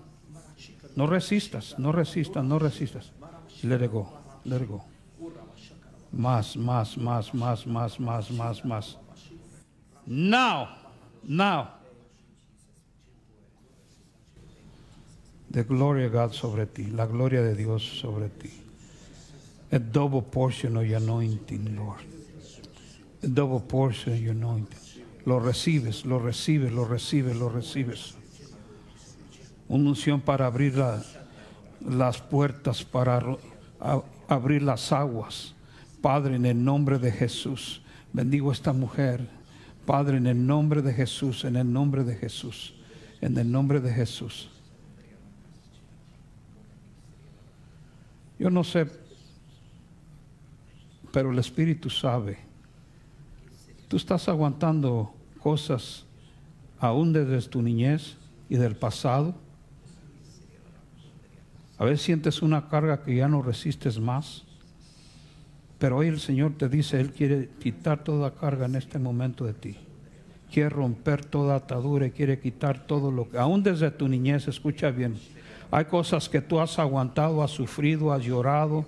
No 0.95 1.07
resistas, 1.07 1.77
no 1.77 1.91
resistas, 1.91 2.43
no 2.43 2.59
resistas. 2.59 3.11
Let 3.63 3.81
it 3.81 3.91
go, 3.91 4.07
let 4.45 4.61
it 4.61 4.67
go. 4.67 4.83
Más, 6.11 6.57
más, 6.57 6.97
más, 6.97 7.33
más, 7.33 7.65
más, 7.65 7.99
más, 7.99 8.31
más, 8.31 8.65
más. 8.65 8.95
Now, 10.05 10.69
now. 11.23 11.69
The 15.49 15.63
glory 15.63 16.05
of 16.05 16.13
God 16.13 16.33
sobre 16.33 16.65
ti, 16.65 16.85
la 16.85 17.05
gloria 17.05 17.41
de 17.41 17.55
Dios 17.55 17.83
sobre 17.83 18.29
ti. 18.29 18.51
A 19.71 19.79
double 19.79 20.21
portion 20.21 20.77
of 20.77 20.85
your 20.85 20.97
anointing, 20.97 21.77
Lord. 21.77 22.01
A 23.23 23.27
double 23.27 23.59
portion 23.59 24.13
of 24.13 24.19
your 24.19 24.31
anointing. 24.31 24.90
Lo 25.25 25.39
recibes, 25.39 26.05
lo 26.05 26.19
recibes, 26.19 26.71
lo 26.71 26.85
recibes, 26.85 27.35
lo 27.35 27.49
recibes. 27.49 28.15
Una 29.67 29.89
unción 29.89 30.19
para 30.21 30.47
abrir 30.47 30.75
la- 30.77 31.03
las 31.87 32.21
puertas, 32.21 32.83
para 32.83 33.23
abrir 34.27 34.63
las 34.63 34.91
aguas. 34.91 35.53
Padre, 36.01 36.35
en 36.35 36.45
el 36.45 36.63
nombre 36.63 36.97
de 36.97 37.11
Jesús, 37.11 37.81
bendigo 38.11 38.49
a 38.49 38.53
esta 38.53 38.73
mujer. 38.73 39.27
Padre, 39.85 40.17
en 40.17 40.27
el 40.27 40.45
nombre 40.45 40.81
de 40.81 40.93
Jesús, 40.93 41.43
en 41.45 41.55
el 41.55 41.71
nombre 41.71 42.03
de 42.03 42.15
Jesús, 42.15 42.73
en 43.21 43.37
el 43.37 43.51
nombre 43.51 43.79
de 43.79 43.93
Jesús. 43.93 44.49
Yo 48.39 48.49
no 48.49 48.63
sé, 48.63 48.87
pero 51.13 51.31
el 51.31 51.37
Espíritu 51.39 51.89
sabe. 51.89 52.39
Tú 53.91 53.97
estás 53.97 54.29
aguantando 54.29 55.13
cosas 55.41 56.05
aún 56.79 57.11
desde 57.11 57.49
tu 57.49 57.61
niñez 57.61 58.15
y 58.47 58.55
del 58.55 58.77
pasado. 58.77 59.35
A 61.77 61.83
veces 61.83 62.01
sientes 62.01 62.41
una 62.41 62.69
carga 62.69 63.03
que 63.03 63.13
ya 63.13 63.27
no 63.27 63.41
resistes 63.41 63.99
más. 63.99 64.45
Pero 65.77 65.97
hoy 65.97 66.07
el 66.07 66.21
Señor 66.21 66.53
te 66.57 66.69
dice, 66.69 67.01
Él 67.01 67.11
quiere 67.11 67.49
quitar 67.59 68.01
toda 68.01 68.33
carga 68.33 68.65
en 68.65 68.77
este 68.77 68.97
momento 68.97 69.43
de 69.43 69.55
ti. 69.55 69.75
Quiere 70.49 70.69
romper 70.69 71.25
toda 71.25 71.57
atadura 71.57 72.07
y 72.07 72.11
quiere 72.11 72.39
quitar 72.39 72.87
todo 72.87 73.11
lo 73.11 73.29
que, 73.29 73.39
aún 73.39 73.61
desde 73.61 73.91
tu 73.91 74.07
niñez, 74.07 74.47
escucha 74.47 74.91
bien, 74.91 75.17
hay 75.69 75.83
cosas 75.83 76.29
que 76.29 76.39
tú 76.39 76.61
has 76.61 76.79
aguantado, 76.79 77.43
has 77.43 77.51
sufrido, 77.51 78.13
has 78.13 78.23
llorado, 78.23 78.85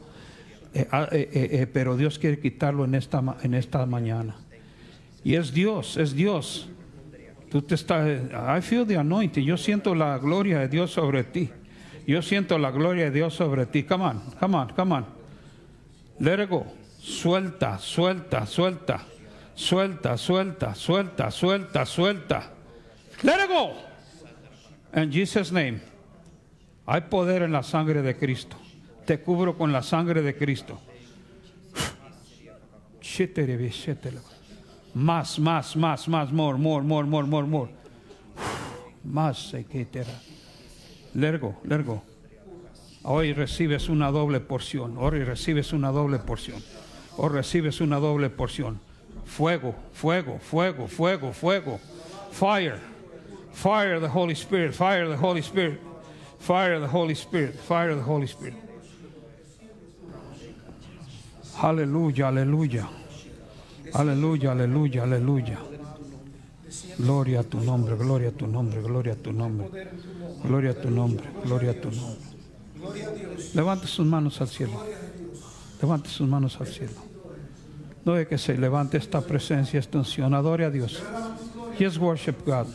eh, 0.74 0.88
ah, 0.94 1.10
eh, 1.12 1.28
eh, 1.34 1.68
pero 1.68 1.98
Dios 1.98 2.18
quiere 2.18 2.40
quitarlo 2.40 2.86
en 2.86 2.96
esta, 2.96 3.22
en 3.44 3.54
esta 3.54 3.86
mañana. 3.86 4.38
Y 5.24 5.36
es 5.36 5.54
Dios, 5.54 5.98
es 5.98 6.14
Dios. 6.14 6.70
Tú 7.50 7.62
te 7.62 7.76
estás, 7.76 8.08
I 8.08 8.62
feel 8.62 8.86
the 8.86 8.98
anointing. 8.98 9.46
Yo 9.46 9.58
siento 9.58 9.96
la 9.96 10.18
gloria 10.18 10.60
de 10.60 10.68
Dios 10.68 10.92
sobre 10.92 11.24
ti. 11.24 11.50
Yo 12.06 12.22
siento 12.22 12.58
la 12.58 12.72
gloria 12.72 13.06
de 13.06 13.12
Dios 13.12 13.34
sobre 13.36 13.66
ti. 13.66 13.84
Come 13.84 14.06
on, 14.06 14.22
come 14.40 14.58
on, 14.58 14.70
come 14.70 14.96
on. 14.96 15.06
Let 16.20 16.44
it 16.44 16.50
go. 16.50 16.66
Suelta, 17.00 17.78
suelta, 17.78 18.46
suelta. 18.46 19.06
Suelta, 19.56 20.18
suelta, 20.18 20.74
suelta, 20.74 21.32
suelta, 21.32 21.86
suelta. 21.86 22.52
Let 23.22 23.44
it 23.44 23.50
go. 23.50 23.74
In 25.00 25.12
Jesus' 25.12 25.52
name. 25.52 25.82
Hay 26.86 27.02
poder 27.02 27.44
en 27.44 27.52
la 27.52 27.64
sangre 27.64 28.02
de 28.02 28.18
Cristo. 28.18 28.58
Te 29.06 29.22
cubro 29.22 29.58
con 29.58 29.72
la 29.72 29.84
sangre 29.84 30.22
de 30.22 30.36
Cristo. 30.36 30.80
Más, 34.94 35.40
más, 35.40 35.76
más, 35.76 36.08
más, 36.08 36.32
more, 36.32 36.58
more, 36.58 36.84
more, 36.84 37.08
more, 37.08 37.28
more, 37.28 37.48
more. 37.48 37.72
Más, 39.04 39.54
etcétera. 39.54 40.12
Lergo, 41.16 41.56
lergo. 41.64 42.04
Hoy 43.04 43.34
recibes 43.34 43.90
una 43.90 44.12
doble 44.12 44.40
porción. 44.40 44.98
Hoy 44.98 45.24
recibes 45.24 45.74
una 45.74 45.92
doble 45.92 46.20
porción. 46.20 46.62
Hoy 47.18 47.30
recibes 47.30 47.82
una 47.82 48.00
doble 48.00 48.30
porción. 48.30 48.80
Fuego, 49.26 49.76
fuego, 49.94 50.40
fuego, 50.40 50.88
fuego, 50.88 51.34
fuego. 51.34 51.80
Fire. 52.32 52.80
Fire 53.52 54.00
the 54.00 54.08
Holy 54.08 54.36
Spirit. 54.36 54.74
Fire 54.74 55.10
the 55.10 55.18
Holy 55.18 55.42
Spirit. 55.42 55.80
Fire 56.40 56.80
the 56.80 56.88
Holy 56.88 57.16
Spirit. 57.16 57.56
Fire 57.56 57.96
the 57.96 58.02
Holy 58.02 58.28
Spirit. 58.28 58.56
Aleluya, 61.62 62.28
aleluya. 62.28 63.03
Aleluya, 63.94 64.52
aleluya, 64.52 65.04
aleluya. 65.04 65.60
Gloria 66.98 67.42
a 67.42 67.44
tu 67.44 67.60
nombre, 67.60 67.96
gloria 67.96 68.30
a 68.30 68.32
tu 68.32 68.48
nombre, 68.48 68.82
gloria 68.82 69.14
a 69.14 69.16
tu 69.16 69.32
nombre. 69.32 69.68
Gloria 70.44 70.72
a 70.72 70.74
tu 70.74 70.90
nombre, 70.90 71.24
gloria 71.44 71.72
a 71.72 71.74
tu 71.74 71.92
nombre. 71.92 72.34
Levante 73.54 73.88
sus 73.88 74.06
manos 74.06 74.42
al 74.42 74.48
cielo. 74.48 74.84
Levante 75.82 76.10
sus 76.10 76.28
manos 76.28 76.60
al 76.60 76.68
cielo. 76.68 76.94
No 78.06 78.14
de 78.14 78.28
que 78.28 78.38
se 78.38 78.58
levante 78.58 78.98
esta 78.98 79.22
presencia, 79.22 79.80
esta 79.80 80.00
unción. 80.00 80.34
Adore 80.34 80.66
a 80.66 80.70
Dios. 80.70 81.02
Just 81.80 81.98
worship 81.98 82.44
God. 82.46 82.68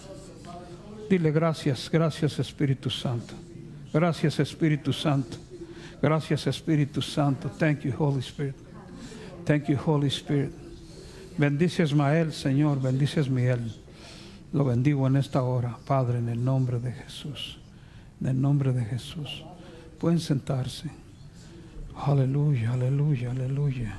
Dile 1.11 1.31
gracias, 1.31 1.89
gracias 1.91 2.39
Espíritu 2.39 2.91
Santo. 2.91 3.35
Gracias 3.93 4.39
Espíritu 4.41 4.93
Santo. 4.93 5.37
Gracias 6.01 6.47
Espíritu 6.47 7.03
Santo. 7.03 7.51
Thank 7.59 7.81
you 7.81 7.93
Holy 7.99 8.21
Spirit. 8.21 8.57
Thank 9.45 9.69
you 9.69 9.77
Holy 9.77 10.09
Spirit. 10.09 10.68
Bendice 11.39 11.85
Ismael, 11.85 12.33
Señor. 12.33 12.83
Bendice 12.83 13.21
Ismael. 13.21 13.73
Lo 14.53 14.65
bendigo 14.65 15.07
en 15.07 15.17
esta 15.17 15.43
hora, 15.45 15.79
Padre, 15.87 16.19
en 16.19 16.29
el 16.29 16.45
nombre 16.45 16.81
de 16.81 16.91
Jesús. 16.91 17.61
En 18.21 18.27
el 18.27 18.41
nombre 18.41 18.73
de 18.73 18.85
Jesús. 18.85 19.45
Pueden 20.01 20.19
sentarse. 20.19 20.91
Aleluya, 21.95 22.73
aleluya, 22.73 23.31
aleluya. 23.31 23.97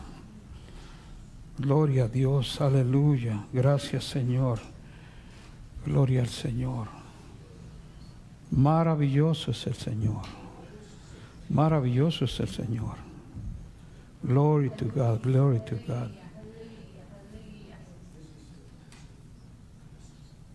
Gloria 1.58 2.06
a 2.06 2.08
Dios, 2.10 2.60
aleluya. 2.60 3.46
Gracias, 3.54 4.04
Señor. 4.04 4.60
Gloria 5.86 6.22
al 6.22 6.30
Señor. 6.30 6.88
Maravilloso 8.52 9.52
es 9.52 9.66
el 9.66 9.76
Señor. 9.76 10.24
Maravilloso 11.48 12.26
es 12.26 12.38
el 12.42 12.50
Señor. 12.50 12.96
Glory 14.24 14.70
to 14.72 14.86
God, 14.94 15.22
glory 15.24 15.60
to 15.60 15.78
God. 15.88 16.18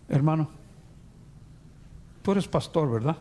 Hermano, 0.07 0.49
tú 2.21 2.31
eres 2.31 2.47
pastor, 2.47 2.91
¿verdad? 2.91 3.17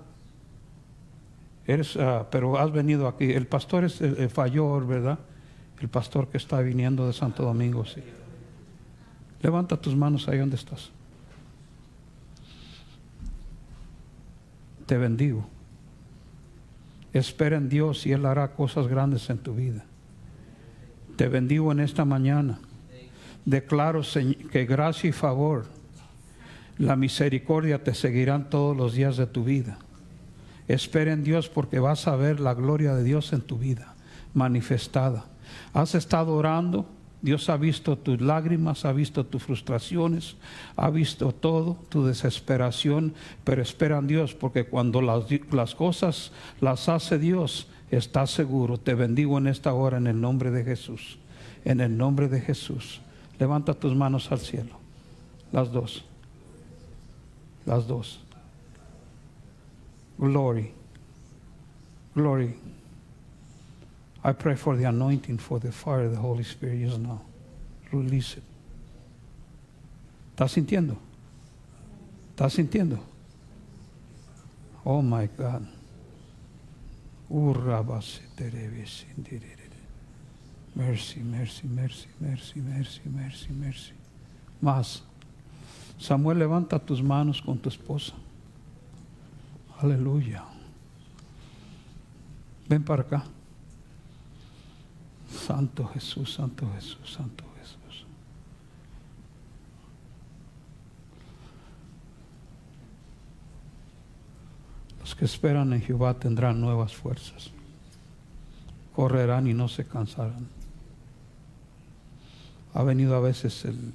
Eres, 1.67 1.97
ah, 1.97 2.27
pero 2.31 2.59
has 2.59 2.71
venido 2.71 3.09
aquí. 3.09 3.33
El 3.33 3.47
pastor 3.47 3.85
es 3.85 4.01
el, 4.01 4.17
el 4.19 4.85
¿verdad? 4.87 5.19
El 5.81 5.89
pastor 5.89 6.29
que 6.29 6.37
está 6.37 6.61
viniendo 6.61 7.07
de 7.07 7.13
Santo 7.13 7.43
Domingo, 7.43 7.85
sí. 7.85 8.03
Levanta 9.43 9.77
tus 9.77 9.95
manos 9.95 10.29
ahí 10.29 10.39
donde 10.39 10.57
estás. 10.57 10.91
Te 14.87 14.97
bendigo. 14.99 15.47
Espera 17.13 17.57
en 17.57 17.69
Dios 17.69 18.07
y 18.07 18.13
Él 18.13 18.27
hará 18.27 18.53
cosas 18.53 18.89
grandes 18.89 19.29
en 19.31 19.39
tu 19.39 19.55
vida. 19.55 19.85
Te 21.17 21.29
bendigo 21.29 21.73
en 21.73 21.81
esta 21.81 22.05
mañana. 22.05 22.59
Declaro 23.45 24.03
que 24.51 24.65
gracia 24.65 25.11
y 25.11 25.13
favor, 25.13 25.67
la 26.79 26.97
misericordia 26.97 27.83
te 27.83 27.95
seguirán 27.95 28.51
todos 28.51 28.77
los 28.77 28.95
días 28.95 29.17
de 29.17 29.27
tu 29.27 29.45
vida. 29.45 29.79
Espera 30.67 31.13
en 31.13 31.25
Dios 31.25 31.49
porque 31.49 31.79
vas 31.79 32.09
a 32.09 32.17
ver 32.17 32.41
la 32.41 32.55
gloria 32.55 32.95
de 32.95 33.05
Dios 33.05 33.33
en 33.33 33.43
tu 33.43 33.59
vida 33.59 33.95
manifestada. 34.35 35.25
Has 35.73 35.95
estado 35.95 36.35
orando, 36.35 36.87
Dios 37.23 37.49
ha 37.49 37.57
visto 37.57 37.97
tus 37.97 38.21
lágrimas, 38.21 38.85
ha 38.85 38.93
visto 38.93 39.25
tus 39.25 39.43
frustraciones, 39.43 40.37
ha 40.77 40.91
visto 40.91 41.33
todo, 41.33 41.79
tu 41.89 42.05
desesperación, 42.05 43.15
pero 43.45 43.63
espera 43.63 43.99
en 43.99 44.09
Dios 44.09 44.35
porque 44.35 44.67
cuando 44.67 45.01
las, 45.01 45.25
las 45.51 45.75
cosas 45.75 46.33
las 46.61 46.89
hace 46.89 47.19
Dios, 47.19 47.69
estás 47.91 48.31
seguro. 48.31 48.79
Te 48.79 48.95
bendigo 48.95 49.39
en 49.39 49.47
esta 49.47 49.73
hora 49.73 49.97
en 49.97 50.07
el 50.07 50.21
nombre 50.21 50.51
de 50.51 50.65
Jesús. 50.65 51.19
En 51.65 51.81
el 51.81 51.97
nombre 51.97 52.29
de 52.29 52.41
Jesús. 52.41 53.01
Levanta 53.39 53.73
tus 53.73 53.95
manos 53.95 54.31
al 54.31 54.41
cielo. 54.41 54.79
Las 55.51 55.73
dos. 55.73 56.05
Las 57.67 57.87
dos. 57.87 58.19
Glory. 60.19 60.73
Glory. 62.15 62.55
I 64.23 64.33
pray 64.33 64.55
for 64.55 64.77
the 64.77 64.85
anointing, 64.85 65.39
for 65.39 65.59
the 65.59 65.73
fire 65.73 66.05
of 66.05 66.13
the 66.13 66.19
Holy 66.19 66.45
Spirit 66.45 66.81
just 66.81 66.99
now. 67.01 67.21
Release 67.93 68.37
it. 68.37 68.43
¿Estás 70.35 70.51
sintiendo? 70.51 70.97
¿Estás 72.35 72.53
sintiendo? 72.53 72.99
Oh 74.85 75.01
my 75.01 75.29
God. 75.37 75.67
Mercy, 80.77 81.21
mercy, 81.21 81.69
mercy, 81.69 82.09
mercy, 82.21 82.61
mercy, 82.61 83.01
mercy, 83.07 83.49
mercy. 83.53 83.93
Más. 84.63 85.03
Samuel, 85.99 86.39
levanta 86.39 86.79
tus 86.79 87.03
manos 87.03 87.41
con 87.41 87.59
tu 87.59 87.69
esposa. 87.69 88.15
Aleluya. 89.81 90.45
Ven 92.69 92.83
para 92.85 93.03
acá. 93.03 93.25
Santo 95.31 95.87
Jesús, 95.89 96.35
Santo 96.35 96.67
Jesús, 96.75 97.13
Santo 97.13 97.45
Jesús. 97.61 98.07
Los 105.01 105.15
que 105.15 105.25
esperan 105.25 105.73
en 105.73 105.83
Jehová 105.83 106.15
tendrán 106.15 106.61
nuevas 106.61 106.95
fuerzas. 106.95 107.51
Correrán 108.95 109.47
y 109.47 109.55
no 109.55 109.69
se 109.69 109.85
cansarán. 109.85 110.47
Ha 112.73 112.83
venido 112.83 113.15
a 113.15 113.21
veces 113.21 113.65
el- 113.65 113.93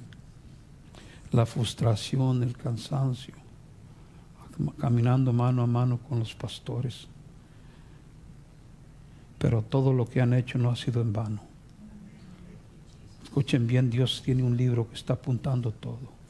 la 1.32 1.46
frustración, 1.46 2.42
el 2.42 2.56
cansancio, 2.56 3.34
caminando 4.78 5.32
mano 5.32 5.62
a 5.62 5.66
mano 5.66 5.98
con 5.98 6.18
los 6.18 6.34
pastores. 6.34 7.06
Pero 9.38 9.62
todo 9.62 9.92
lo 9.92 10.06
que 10.06 10.20
han 10.20 10.34
hecho 10.34 10.58
no 10.58 10.70
ha 10.70 10.76
sido 10.76 11.00
en 11.00 11.12
vano. 11.12 11.40
Escuchen 13.22 13.66
bien, 13.66 13.90
Dios 13.90 14.22
tiene 14.24 14.42
un 14.42 14.56
libro 14.56 14.88
que 14.88 14.96
está 14.96 15.14
apuntando 15.14 15.70
todo. 15.70 16.20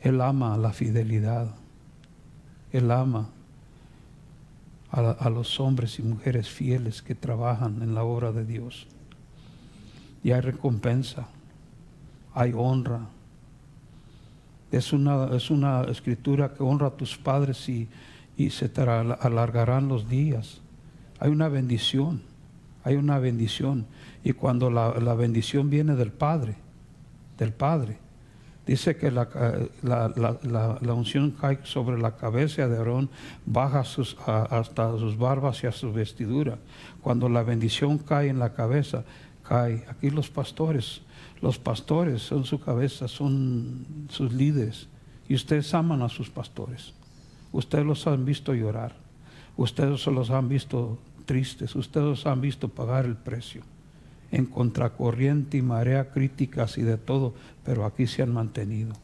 Él 0.00 0.20
ama 0.20 0.56
la 0.56 0.72
fidelidad. 0.72 1.54
Él 2.72 2.90
ama 2.90 3.28
a, 4.92 5.10
a 5.10 5.30
los 5.30 5.58
hombres 5.58 5.98
y 5.98 6.02
mujeres 6.02 6.48
fieles 6.48 7.02
que 7.02 7.14
trabajan 7.14 7.82
en 7.82 7.94
la 7.94 8.04
obra 8.04 8.30
de 8.30 8.44
Dios. 8.44 8.86
Y 10.22 10.30
hay 10.30 10.40
recompensa, 10.40 11.26
hay 12.34 12.52
honra. 12.54 13.08
Es 14.76 14.92
una, 14.92 15.34
es 15.36 15.50
una 15.50 15.82
escritura 15.84 16.52
que 16.54 16.62
honra 16.62 16.88
a 16.88 16.96
tus 16.96 17.16
padres 17.16 17.68
y, 17.68 17.88
y 18.36 18.50
se 18.50 18.68
te 18.68 18.82
al- 18.82 19.16
alargarán 19.20 19.88
los 19.88 20.08
días. 20.08 20.60
Hay 21.18 21.30
una 21.30 21.48
bendición, 21.48 22.22
hay 22.84 22.96
una 22.96 23.18
bendición. 23.18 23.86
Y 24.22 24.32
cuando 24.32 24.70
la, 24.70 24.94
la 25.00 25.14
bendición 25.14 25.70
viene 25.70 25.94
del 25.94 26.12
Padre, 26.12 26.56
del 27.38 27.52
Padre, 27.52 27.98
dice 28.66 28.96
que 28.96 29.10
la, 29.10 29.28
la- 29.82 30.08
la- 30.16 30.78
la- 30.82 30.92
unción 30.94 31.30
cae 31.30 31.60
sobre 31.62 31.98
la 31.98 32.16
cabeza 32.16 32.66
de 32.68 32.76
Aarón, 32.76 33.08
baja 33.46 33.84
sus- 33.84 34.16
hasta 34.26 34.90
sus 34.98 35.16
barbas 35.16 35.62
y 35.62 35.68
a 35.68 35.72
su 35.72 35.92
vestidura. 35.92 36.58
Cuando 37.00 37.28
la 37.28 37.42
bendición 37.42 37.98
cae 37.98 38.28
en 38.28 38.38
la 38.38 38.52
cabeza, 38.52 39.04
cae. 39.48 39.84
Aquí 39.88 40.10
los 40.10 40.28
pastores, 40.28 41.02
los 41.40 41.58
pastores 41.58 42.22
son 42.22 42.44
su 42.44 42.60
cabeza, 42.60 43.08
son 43.08 43.86
sus 44.08 44.32
líderes. 44.32 44.88
Y 45.28 45.34
ustedes 45.34 45.72
aman 45.74 46.02
a 46.02 46.08
sus 46.08 46.30
pastores. 46.30 46.94
Ustedes 47.52 47.84
los 47.84 48.06
han 48.06 48.24
visto 48.24 48.54
llorar. 48.54 48.94
Ustedes 49.56 50.06
los 50.06 50.30
han 50.30 50.48
visto 50.48 50.98
tristes. 51.24 51.74
Ustedes 51.74 52.06
los 52.06 52.26
han 52.26 52.40
visto 52.40 52.68
pagar 52.68 53.04
el 53.04 53.16
precio. 53.16 53.62
En 54.30 54.46
contracorriente 54.46 55.56
y 55.56 55.62
marea 55.62 56.10
críticas 56.10 56.78
y 56.78 56.82
de 56.82 56.96
todo. 56.96 57.34
Pero 57.64 57.84
aquí 57.84 58.06
se 58.06 58.22
han 58.22 58.32
mantenido. 58.32 58.94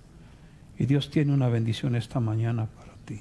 Y 0.78 0.86
Dios 0.86 1.10
tiene 1.10 1.32
una 1.32 1.48
bendición 1.48 1.96
esta 1.96 2.20
mañana 2.20 2.66
para 2.66 2.94
ti. 3.04 3.20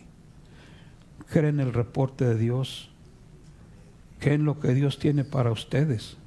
Cree 1.27 1.49
en 1.49 1.59
el 1.59 1.73
reporte 1.73 2.25
de 2.25 2.37
Dios. 2.37 2.89
Cree 4.19 4.35
en 4.35 4.45
lo 4.45 4.59
que 4.59 4.73
Dios 4.73 4.99
tiene 4.99 5.23
para 5.23 5.51
ustedes. 5.51 6.17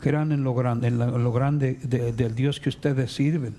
Crean 0.00 0.32
en 0.32 0.44
lo 0.44 0.54
grande, 0.54 0.88
en 0.88 0.98
lo 0.98 1.32
grande 1.32 1.74
de- 1.82 2.12
del 2.12 2.34
Dios 2.34 2.60
que 2.60 2.68
ustedes 2.68 3.12
sirven. 3.12 3.54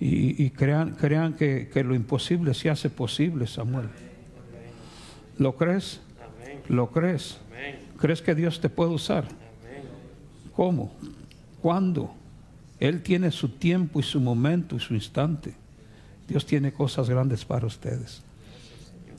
Y, 0.00 0.42
y 0.44 0.50
crean, 0.50 0.90
crean 0.96 1.34
que, 1.34 1.68
que 1.72 1.82
lo 1.84 1.94
imposible 1.94 2.52
se 2.54 2.68
hace 2.68 2.90
posible, 2.90 3.46
Samuel. 3.46 3.88
¿Lo 5.38 5.56
crees? 5.56 6.00
¿Lo 6.68 6.90
crees? 6.90 7.38
¿Crees 7.98 8.20
que 8.22 8.34
Dios 8.34 8.60
te 8.60 8.68
puede 8.68 8.90
usar? 8.90 9.24
¿Cómo? 10.54 10.92
¿Cuándo? 11.62 12.12
Él 12.80 13.02
tiene 13.02 13.30
su 13.30 13.48
tiempo 13.48 14.00
y 14.00 14.02
su 14.02 14.20
momento 14.20 14.76
y 14.76 14.80
su 14.80 14.94
instante. 14.94 15.54
Dios 16.28 16.44
tiene 16.44 16.72
cosas 16.72 17.08
grandes 17.08 17.44
para 17.44 17.66
ustedes. 17.66 18.22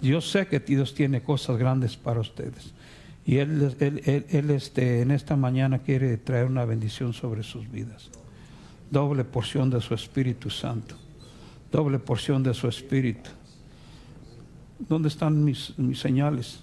Yo 0.02 0.22
sé 0.22 0.46
que 0.48 0.60
Dios 0.60 0.94
tiene 0.94 1.22
cosas 1.24 1.58
grandes 1.58 1.96
para 1.98 2.20
ustedes. 2.20 2.74
Y 3.26 3.38
Él, 3.38 3.76
él, 3.80 4.26
él- 4.30 4.52
este, 4.52 5.02
en 5.02 5.12
esta 5.12 5.36
mañana 5.36 5.80
quiere 5.80 6.18
traer 6.18 6.46
una 6.46 6.64
bendición 6.66 7.14
sobre 7.14 7.42
sus 7.44 7.70
vidas. 7.70 8.10
Doble 8.92 9.24
porción 9.24 9.70
de 9.70 9.82
su 9.82 9.96
Espíritu 9.96 10.50
Santo. 10.50 10.96
Doble 11.72 11.98
porción 11.98 12.44
de 12.44 12.54
su 12.54 12.68
Espíritu. 12.68 13.32
¿Dónde 14.78 15.08
están 15.08 15.44
mis, 15.44 15.78
mis 15.80 16.00
señales? 16.00 16.60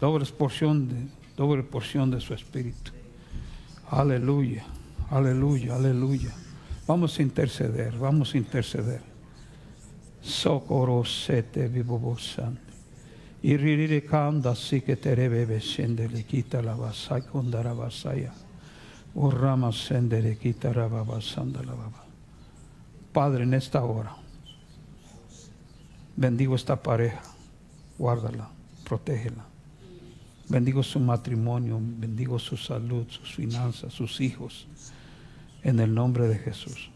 Doble 0.00 0.24
porción, 0.26 0.88
de, 0.88 0.94
doble 1.36 1.62
porción 1.62 2.10
de 2.10 2.20
su 2.20 2.32
Espíritu. 2.32 2.92
Aleluya, 3.90 4.64
aleluya, 5.10 5.76
aleluya. 5.76 6.30
Vamos 6.86 7.18
a 7.18 7.22
interceder, 7.22 7.98
vamos 7.98 8.32
a 8.34 8.38
interceder. 8.38 9.02
Socorro 10.22 11.04
sete 11.04 11.68
vivobosante. 11.68 12.60
Y 12.62 12.69
ririre 13.42 14.04
kanda 14.04 14.54
si 14.54 14.82
que 14.82 14.96
te 14.96 15.14
rebe 15.14 15.60
sende 15.60 16.08
le 16.08 16.24
quita 16.24 16.60
la 16.60 16.74
basai 16.74 17.22
kondara 17.22 17.72
basaya. 17.72 18.32
O 19.14 19.30
rama 19.30 19.72
sende 19.72 20.22
le 20.22 20.36
quita 20.36 20.72
la 20.72 20.86
babasanda 20.86 21.62
la 21.62 21.74
baba. 21.74 22.04
Padre, 23.12 23.42
en 23.42 23.54
esta 23.54 23.82
hora, 23.82 24.14
bendigo 26.16 26.54
esta 26.54 26.80
pareja, 26.80 27.22
guárdala, 27.98 28.48
protégela. 28.84 29.44
Bendigo 30.48 30.82
su 30.82 31.00
matrimonio, 31.00 31.78
bendigo 31.80 32.38
su 32.38 32.56
salud, 32.56 33.06
sus 33.08 33.34
finanzas, 33.34 33.92
sus 33.92 34.20
hijos, 34.20 34.66
en 35.62 35.80
el 35.80 35.92
nombre 35.92 36.28
de 36.28 36.38
Jesús. 36.38 36.90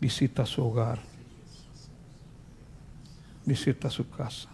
Visita 0.00 0.46
su 0.46 0.64
hogar, 0.64 0.98
visita 3.44 3.90
su 3.90 4.08
casa. 4.08 4.48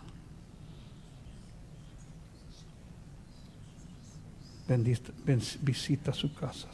Bendita- 4.69 5.13
ben- 5.25 5.41
visita 5.63 6.13
su 6.13 6.33
casa. 6.35 6.69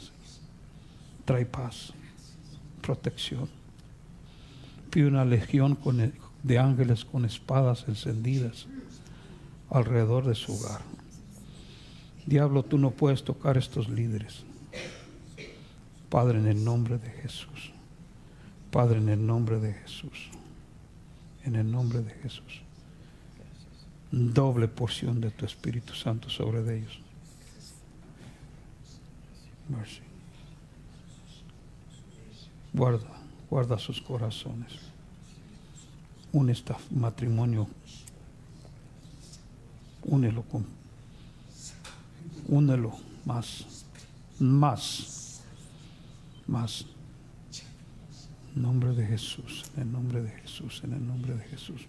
Trae 1.25 1.45
paz, 1.45 1.93
protección. 2.81 3.47
Pide 4.89 5.07
una 5.07 5.25
legión 5.25 5.75
con 5.75 6.01
e- 6.01 6.13
de 6.43 6.59
ángeles 6.59 7.05
con 7.05 7.23
espadas 7.25 7.85
encendidas 7.87 8.67
alrededor 9.69 10.25
de 10.25 10.35
su 10.35 10.53
hogar. 10.53 10.81
Diablo, 12.25 12.63
tú 12.63 12.77
no 12.77 12.91
puedes 12.91 13.23
tocar 13.23 13.57
estos 13.57 13.89
líderes. 13.89 14.43
Padre, 16.09 16.39
en 16.39 16.47
el 16.47 16.63
nombre 16.63 16.97
de 16.97 17.09
Jesús. 17.09 17.71
Padre, 18.71 18.97
en 18.99 19.09
el 19.09 19.25
nombre 19.25 19.59
de 19.59 19.73
Jesús. 19.73 20.29
En 21.43 21.55
el 21.55 21.69
nombre 21.71 21.99
de 21.99 22.11
Jesús. 22.11 22.61
Doble 24.11 24.67
porción 24.67 25.19
de 25.19 25.31
tu 25.31 25.45
Espíritu 25.45 25.93
Santo 25.93 26.29
sobre 26.29 26.61
de 26.61 26.77
ellos. 26.79 26.99
Mercy. 29.69 30.01
Guarda, 32.73 33.07
guarda 33.49 33.77
sus 33.77 34.01
corazones. 34.01 34.73
Un 36.31 36.49
este 36.49 36.75
matrimonio. 36.91 37.67
Únelo 40.05 40.43
con. 40.43 40.65
Únelo 42.47 42.93
más. 43.25 43.85
Más. 44.39 45.41
Más. 46.47 46.85
Nombre 48.55 48.93
de 48.93 49.05
Jesús, 49.05 49.65
en 49.75 49.83
el 49.83 49.91
nombre 49.91 50.21
de 50.21 50.29
Jesús, 50.29 50.81
en 50.83 50.93
el 50.93 51.05
nombre 51.05 51.33
de 51.33 51.43
Jesús. 51.45 51.87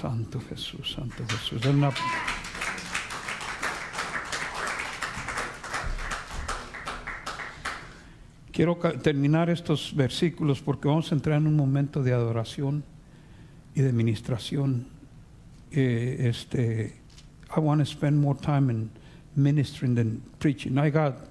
Santo 0.00 0.40
Jesús, 0.40 0.92
Santo 0.92 1.24
Jesús. 1.28 1.62
Quiero 8.52 8.76
terminar 8.76 9.48
estos 9.48 9.94
versículos 9.94 10.60
porque 10.60 10.88
vamos 10.88 11.12
a 11.12 11.14
entrar 11.14 11.38
en 11.38 11.46
un 11.46 11.56
momento 11.56 12.02
de 12.02 12.12
adoración 12.12 12.84
y 13.74 13.80
de 13.80 13.92
ministración. 13.92 14.86
Eh, 15.70 16.16
este, 16.28 17.00
I 17.56 17.60
want 17.60 17.80
to 17.80 17.86
spend 17.86 18.20
more 18.20 18.38
time 18.38 18.70
in 18.70 18.90
ministering 19.36 19.94
than 19.94 20.20
preaching. 20.40 20.78
I 20.78 20.90
got 20.90 21.29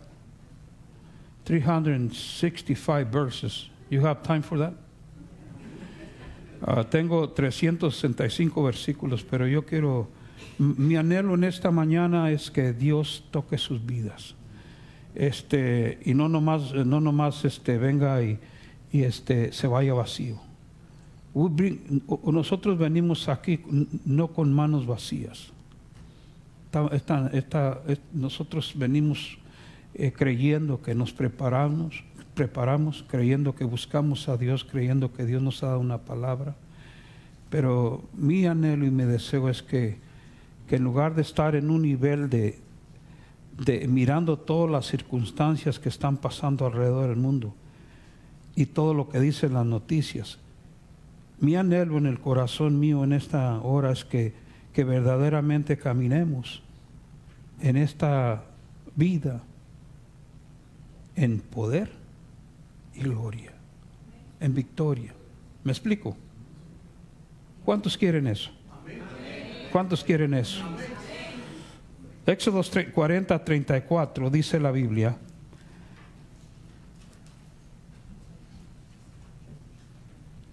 365 1.49 3.05
verses. 3.11 3.69
You 3.89 4.01
have 4.05 4.21
time 4.21 4.43
for 4.43 4.59
that? 4.59 4.73
Ah, 6.61 6.83
tengo 6.83 7.27
365 7.29 8.61
versículos, 8.63 9.23
pero 9.23 9.47
yo 9.47 9.63
quiero, 9.65 10.09
mi 10.59 10.95
anhelo 10.95 11.33
en 11.33 11.43
esta 11.45 11.71
mañana 11.71 12.29
es 12.31 12.51
que 12.51 12.71
Dios 12.73 13.23
toque 13.31 13.57
sus 13.57 13.83
vidas. 13.83 14.35
Este, 15.15 15.97
y 16.05 16.13
no 16.13 16.29
nomás, 16.29 16.71
no 16.73 16.99
nomás 17.01 17.43
este, 17.45 17.79
venga 17.79 18.21
y, 18.21 18.37
y 18.91 19.01
este, 19.01 19.51
se 19.51 19.65
vaya 19.67 19.95
vacío. 19.95 20.39
Bring- 21.33 22.03
nosotros 22.31 22.77
venimos 22.77 23.27
aquí 23.27 23.59
no 24.05 24.27
con 24.27 24.53
manos 24.53 24.85
vacías. 24.85 25.51
Nosotros 28.13 28.73
venimos 28.75 29.37
eh, 29.95 30.11
creyendo 30.11 30.81
que 30.81 30.95
nos 30.95 31.11
preparamos, 31.11 32.03
preparamos, 32.35 33.03
creyendo 33.07 33.55
que 33.55 33.65
buscamos 33.65 34.29
a 34.29 34.37
Dios, 34.37 34.63
creyendo 34.63 35.11
que 35.11 35.25
Dios 35.25 35.41
nos 35.41 35.63
ha 35.63 35.67
dado 35.67 35.79
una 35.79 35.99
palabra. 35.99 36.55
Pero 37.49 38.03
mi 38.13 38.45
anhelo 38.45 38.85
y 38.85 38.91
mi 38.91 39.03
deseo 39.03 39.49
es 39.49 39.63
que, 39.63 39.97
que 40.67 40.75
en 40.75 40.83
lugar 40.83 41.15
de 41.15 41.23
estar 41.23 41.55
en 41.55 41.69
un 41.69 41.81
nivel 41.81 42.29
de, 42.29 42.59
de 43.57 43.87
mirando 43.87 44.37
todas 44.37 44.71
las 44.71 44.85
circunstancias 44.85 45.79
que 45.79 45.89
están 45.89 46.17
pasando 46.17 46.65
alrededor 46.65 47.09
del 47.09 47.17
mundo 47.17 47.53
y 48.55 48.67
todo 48.67 48.93
lo 48.93 49.09
que 49.09 49.19
dicen 49.19 49.53
las 49.53 49.65
noticias, 49.65 50.37
mi 51.39 51.55
anhelo 51.55 51.97
en 51.97 52.05
el 52.05 52.19
corazón 52.19 52.79
mío 52.79 53.03
en 53.03 53.13
esta 53.13 53.59
hora 53.61 53.91
es 53.91 54.05
que, 54.05 54.33
que 54.73 54.83
verdaderamente 54.83 55.77
caminemos 55.77 56.61
en 57.61 57.77
esta 57.77 58.43
vida 58.95 59.41
en 61.19 61.41
poder 61.41 61.89
y 62.95 63.01
gloria, 63.01 63.51
en 64.39 64.53
victoria. 64.53 65.13
¿Me 65.65 65.73
explico? 65.73 66.15
¿Cuántos 67.65 67.97
quieren 67.97 68.25
eso? 68.25 68.51
¿Cuántos 69.69 70.01
quieren 70.01 70.33
eso? 70.33 70.63
Éxodo 72.25 72.61
40, 72.93 73.43
34 73.43 74.29
dice 74.29 74.59
la 74.61 74.71
Biblia. 74.71 75.17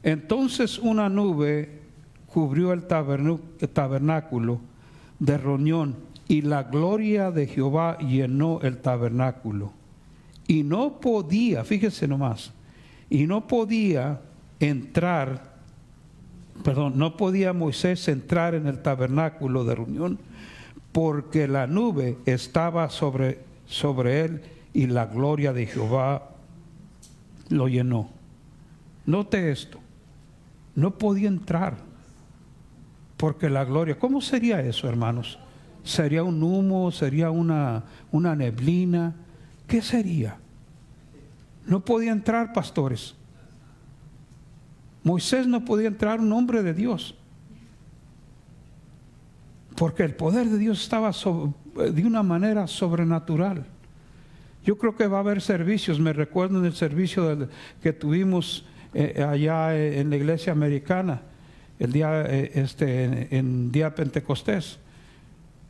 Entonces 0.03 0.81
una 0.81 1.09
nube 1.09 1.81
cubrió 2.27 2.73
el 2.73 2.81
el 2.81 3.69
tabernáculo 3.69 4.61
de 5.21 5.39
reunión 5.39 5.97
y 6.27 6.43
la 6.43 6.65
gloria 6.65 7.31
de 7.31 7.47
Jehová 7.47 7.99
llenó 7.99 8.61
el 8.63 8.79
tabernáculo. 8.79 9.73
Y 10.47 10.63
no 10.63 11.01
podía, 11.01 11.65
fíjese 11.65 12.07
nomás, 12.07 12.53
y 13.11 13.27
no 13.27 13.47
podía 13.47 14.21
entrar, 14.61 15.57
perdón, 16.63 16.95
no 16.97 17.17
podía 17.17 17.53
Moisés 17.53 18.09
entrar 18.09 18.55
en 18.55 18.67
el 18.67 18.81
tabernáculo 18.83 19.65
de 19.65 19.75
reunión 19.75 20.19
porque 20.93 21.47
la 21.47 21.67
nube 21.67 22.17
estaba 22.25 22.89
sobre, 22.89 23.41
sobre 23.67 24.25
él 24.25 24.43
y 24.73 24.87
la 24.87 25.07
gloria 25.07 25.53
de 25.53 25.67
Jehová 25.67 26.31
lo 27.51 27.69
llenó. 27.69 28.09
Note 29.05 29.51
esto, 29.51 29.79
no 30.75 30.97
podía 30.97 31.29
entrar 31.29 31.77
porque 33.17 33.51
la 33.51 33.65
gloria, 33.65 33.99
¿cómo 33.99 34.21
sería 34.21 34.61
eso, 34.61 34.89
hermanos? 34.89 35.39
¿Sería 35.85 36.23
un 36.23 36.43
humo? 36.43 36.91
¿Sería 36.91 37.31
una, 37.31 37.85
una 38.11 38.35
neblina? 38.35 39.15
¿Qué 39.67 39.83
sería? 39.83 40.37
No 41.67 41.85
podía 41.85 42.13
entrar, 42.13 42.53
pastores. 42.53 43.15
Moisés 45.03 45.47
no 45.47 45.65
podía 45.65 45.89
entrar, 45.89 46.21
un 46.21 46.33
hombre 46.33 46.63
de 46.63 46.75
Dios. 46.75 47.15
Porque 49.77 50.05
el 50.05 50.15
poder 50.15 50.47
de 50.49 50.59
Dios 50.59 50.83
estaba 50.83 51.13
so- 51.13 51.55
de 51.75 52.05
una 52.05 52.23
manera 52.23 52.67
sobrenatural. 52.67 53.67
Yo 54.65 54.79
creo 54.79 54.97
que 54.97 55.07
va 55.07 55.19
a 55.19 55.21
haber 55.21 55.41
servicios. 55.43 56.01
Me 56.01 56.13
recuerdo 56.13 56.59
en 56.59 56.65
el 56.65 56.73
servicio 56.75 57.49
que 57.83 57.93
tuvimos 57.93 58.65
eh, 58.95 59.23
allá 59.23 59.77
eh, 59.77 60.01
en 60.01 60.11
la 60.11 60.17
iglesia 60.17 60.53
americana, 60.53 61.21
el 61.79 61.93
día, 61.93 62.23
eh, 62.27 62.53
este, 62.55 63.37
en 63.37 63.71
día 63.71 63.95
Pentecostés. 63.95 64.79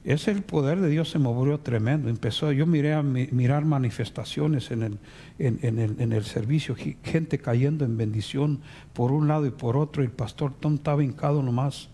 Es 0.06 0.28
el 0.28 0.42
poder 0.42 0.80
de 0.80 0.88
Dios 0.88 1.10
se 1.10 1.18
movió 1.18 1.58
tremendo. 1.58 2.08
Empezó, 2.08 2.52
yo 2.52 2.64
miré 2.64 2.94
a 2.94 3.02
mi- 3.02 3.26
mirar 3.32 3.64
manifestaciones 3.64 4.70
en 4.70 4.84
el, 4.84 4.98
en, 5.40 5.58
en 5.62 5.80
el, 5.80 6.00
en 6.00 6.12
el 6.12 6.24
servicio, 6.24 6.76
gente 7.02 7.38
cayendo 7.38 7.84
en 7.84 7.96
bendición 7.96 8.60
por 8.92 9.10
un 9.10 9.26
lado 9.26 9.46
y 9.46 9.50
por 9.50 9.76
otro. 9.76 10.04
El 10.04 10.12
pastor 10.12 10.54
Tom 10.60 10.76
estaba 10.76 11.02
hincado 11.02 11.42
nomás. 11.42 11.88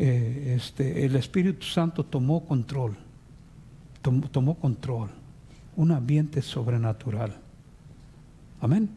Eh, 0.00 0.54
este, 0.56 1.04
el 1.06 1.14
Espíritu 1.14 1.64
Santo 1.64 2.04
tomó 2.04 2.44
control, 2.44 2.96
tomó, 4.02 4.28
tomó 4.28 4.58
control, 4.58 5.10
un 5.76 5.92
ambiente 5.92 6.42
sobrenatural. 6.42 7.36
Amén. 8.60 8.90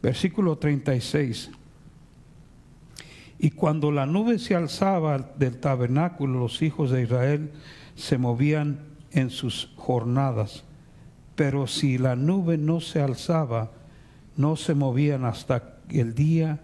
Versículo 0.00 0.56
36. 0.56 1.50
Y 3.42 3.52
cuando 3.52 3.90
la 3.90 4.04
nube 4.04 4.38
se 4.38 4.54
alzaba 4.54 5.16
del 5.38 5.58
tabernáculo, 5.58 6.40
los 6.40 6.60
hijos 6.60 6.90
de 6.90 7.04
Israel 7.04 7.50
se 7.94 8.18
movían 8.18 8.80
en 9.12 9.30
sus 9.30 9.72
jornadas. 9.76 10.64
Pero 11.36 11.66
si 11.66 11.96
la 11.96 12.16
nube 12.16 12.58
no 12.58 12.80
se 12.80 13.00
alzaba, 13.00 13.70
no 14.36 14.56
se 14.56 14.74
movían 14.74 15.24
hasta 15.24 15.78
el 15.88 16.14
día 16.14 16.60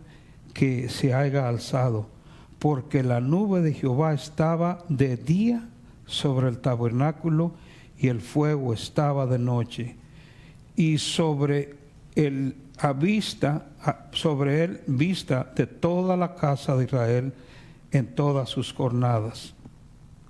que 0.53 0.91
se 0.91 1.15
haya 1.15 1.49
alzado, 1.49 2.11
porque 2.59 3.03
la 3.03 3.23
nube 3.23 3.63
de 3.63 3.73
Jehová 3.73 4.13
estaba 4.13 4.85
de 4.91 5.17
día 5.17 5.67
sobre 6.05 6.49
el 6.49 6.59
tabernáculo 6.59 7.55
y 7.99 8.09
el 8.09 8.21
fuego 8.21 8.75
estaba 8.75 9.27
de 9.27 9.39
noche. 9.39 9.97
Y 10.77 10.99
sobre 10.99 11.75
el 12.17 12.55
a 12.79 12.93
vista, 12.93 13.67
sobre 14.13 14.65
él 14.65 14.81
vista 14.87 15.51
de 15.55 15.67
toda 15.67 16.17
la 16.17 16.35
casa 16.35 16.77
de 16.77 16.85
Israel 16.85 17.33
en 17.91 18.15
todas 18.15 18.49
sus 18.51 18.73
jornadas. 18.73 19.55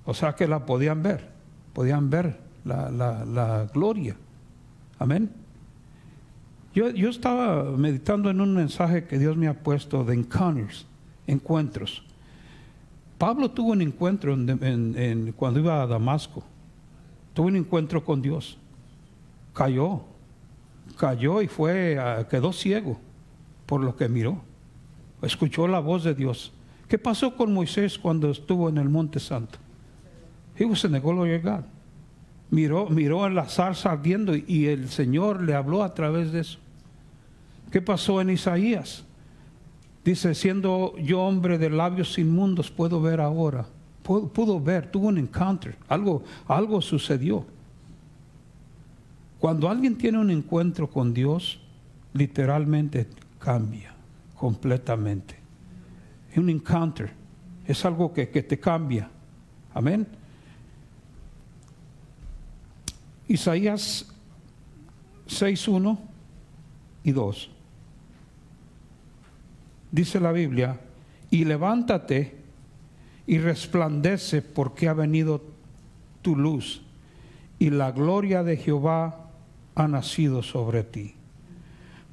O 0.05 0.15
sea 0.15 0.35
que 0.35 0.47
la 0.47 0.65
podían 0.65 1.03
ver, 1.03 1.29
podían 1.73 2.09
ver 2.11 2.39
la, 2.65 2.91
la- 2.91 3.67
gloria. 3.73 4.17
Amén. 4.99 5.31
Yo, 6.75 6.91
yo 6.91 7.09
estaba 7.09 7.65
meditando 7.77 8.31
en 8.31 8.41
un 8.41 8.55
mensaje 8.55 9.05
que 9.07 9.19
Dios 9.19 9.37
me 9.37 9.49
ha 9.49 9.55
puesto 9.55 10.05
de 10.05 10.15
encounters, 10.15 10.87
encuentros. 11.27 12.03
Pablo 13.19 13.51
tuvo 13.51 13.73
un 13.73 13.81
encuentro 13.83 14.35
en- 14.35 14.51
en- 14.63 14.95
en- 14.99 15.33
cuando 15.33 15.59
iba 15.61 15.83
a 15.83 15.87
Damasco. 15.87 16.45
Tuvo 17.35 17.47
un 17.49 17.57
encuentro 17.57 18.05
con 18.05 18.21
Dios. 18.23 18.59
Cayó, 19.55 20.03
cayó 20.97 21.43
y 21.43 21.49
fue, 21.49 21.99
ah, 21.99 22.27
quedó 22.29 22.53
ciego 22.53 22.99
por 23.67 23.83
lo 23.83 23.97
que 23.97 24.09
miró. 24.09 24.43
Escuchó 25.23 25.67
la 25.69 25.81
voz 25.81 26.05
de 26.05 26.15
Dios. 26.15 26.53
¿Qué 26.89 26.99
pasó 26.99 27.37
con 27.37 27.53
Moisés 27.53 27.99
cuando 27.99 28.31
estuvo 28.31 28.69
en 28.69 28.79
el 28.79 28.89
Monte 28.89 29.19
Santo? 29.21 29.59
He 30.59 30.65
was 30.65 30.85
in 30.85 30.93
the. 30.93 31.63
Miró, 32.51 32.89
miró 32.89 33.27
en 33.27 33.35
la 33.35 33.47
zarza 33.49 33.91
ardiendo 33.93 34.37
y- 34.37 34.45
y 34.47 34.67
el 34.67 34.89
Señor 34.89 35.43
le 35.43 35.55
habló 35.55 35.83
a 35.83 35.95
través 35.95 36.33
de 36.33 36.41
eso. 36.41 36.59
¿Qué 37.73 37.83
pasó 37.83 38.21
en 38.21 38.31
Isaías? 38.31 39.05
Dice, 40.05 40.35
siendo 40.35 40.97
yo 40.99 41.21
hombre 41.23 41.59
de 41.59 41.71
labios 41.71 42.17
inmundos, 42.19 42.71
puedo 42.71 43.01
ver 43.01 43.21
ahora 43.21 43.67
pudo, 44.07 44.29
pudo 44.29 44.61
ver, 44.61 44.89
tuvo 44.91 45.09
un 45.09 45.19
encounter, 45.19 45.77
algo, 45.89 46.23
algo 46.47 46.81
sucedió. 46.81 47.45
Cuando 49.47 49.71
alguien 49.71 49.97
tiene 49.97 50.19
un 50.19 50.33
encuentro 50.33 50.91
con 50.91 51.15
Dios, 51.15 51.61
literalmente 52.15 53.07
cambia 53.39 53.95
completamente. 54.35 55.37
Es 56.33 56.39
un 56.39 56.51
encounter, 56.51 57.13
es 57.65 57.85
algo 57.85 58.13
que, 58.13 58.29
que 58.29 58.43
te 58.43 58.59
cambia. 58.59 59.09
Amén. 59.73 60.05
Isaías 63.29 64.13
6, 65.29 65.69
1 65.69 65.99
y 67.05 67.13
2. 67.13 67.51
Dice 69.93 70.19
la 70.19 70.33
Biblia, 70.33 70.81
y 71.31 71.45
levántate 71.45 72.35
y 73.29 73.39
resplandece 73.39 74.43
porque 74.43 74.89
ha 74.89 74.93
venido 74.93 75.41
tu 76.21 76.35
luz 76.35 76.83
y 77.61 77.71
la 77.71 77.93
gloria 77.93 78.43
de 78.43 78.57
Jehová 78.57 79.23
ha 79.77 79.87
nacido 79.87 80.43
sobre 80.43 80.83
ti. 80.83 81.15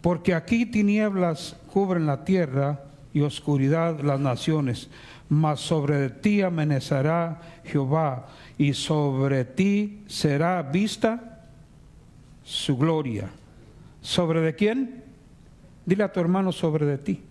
Porque 0.02 0.36
aquí 0.36 0.66
tinieblas 0.66 1.56
cubren 1.72 2.06
la 2.06 2.26
tierra 2.26 2.84
y 3.14 3.22
oscuridad 3.22 4.02
las 4.02 4.20
naciones, 4.20 4.90
mas 5.30 5.62
sobre 5.62 6.10
ti 6.10 6.42
amanecerá 6.42 7.42
Jehová 7.64 8.28
y 8.58 8.74
sobre 8.74 9.46
ti 9.46 10.04
será 10.08 10.62
vista 10.62 11.48
su 12.44 12.78
gloria. 12.78 13.30
¿Sobre 14.02 14.42
de 14.42 14.56
quién? 14.56 15.04
Dile 15.86 16.04
a 16.04 16.12
tu 16.12 16.20
hermano 16.20 16.52
sobre 16.52 16.86
de 16.86 16.98
ti. 16.98 17.22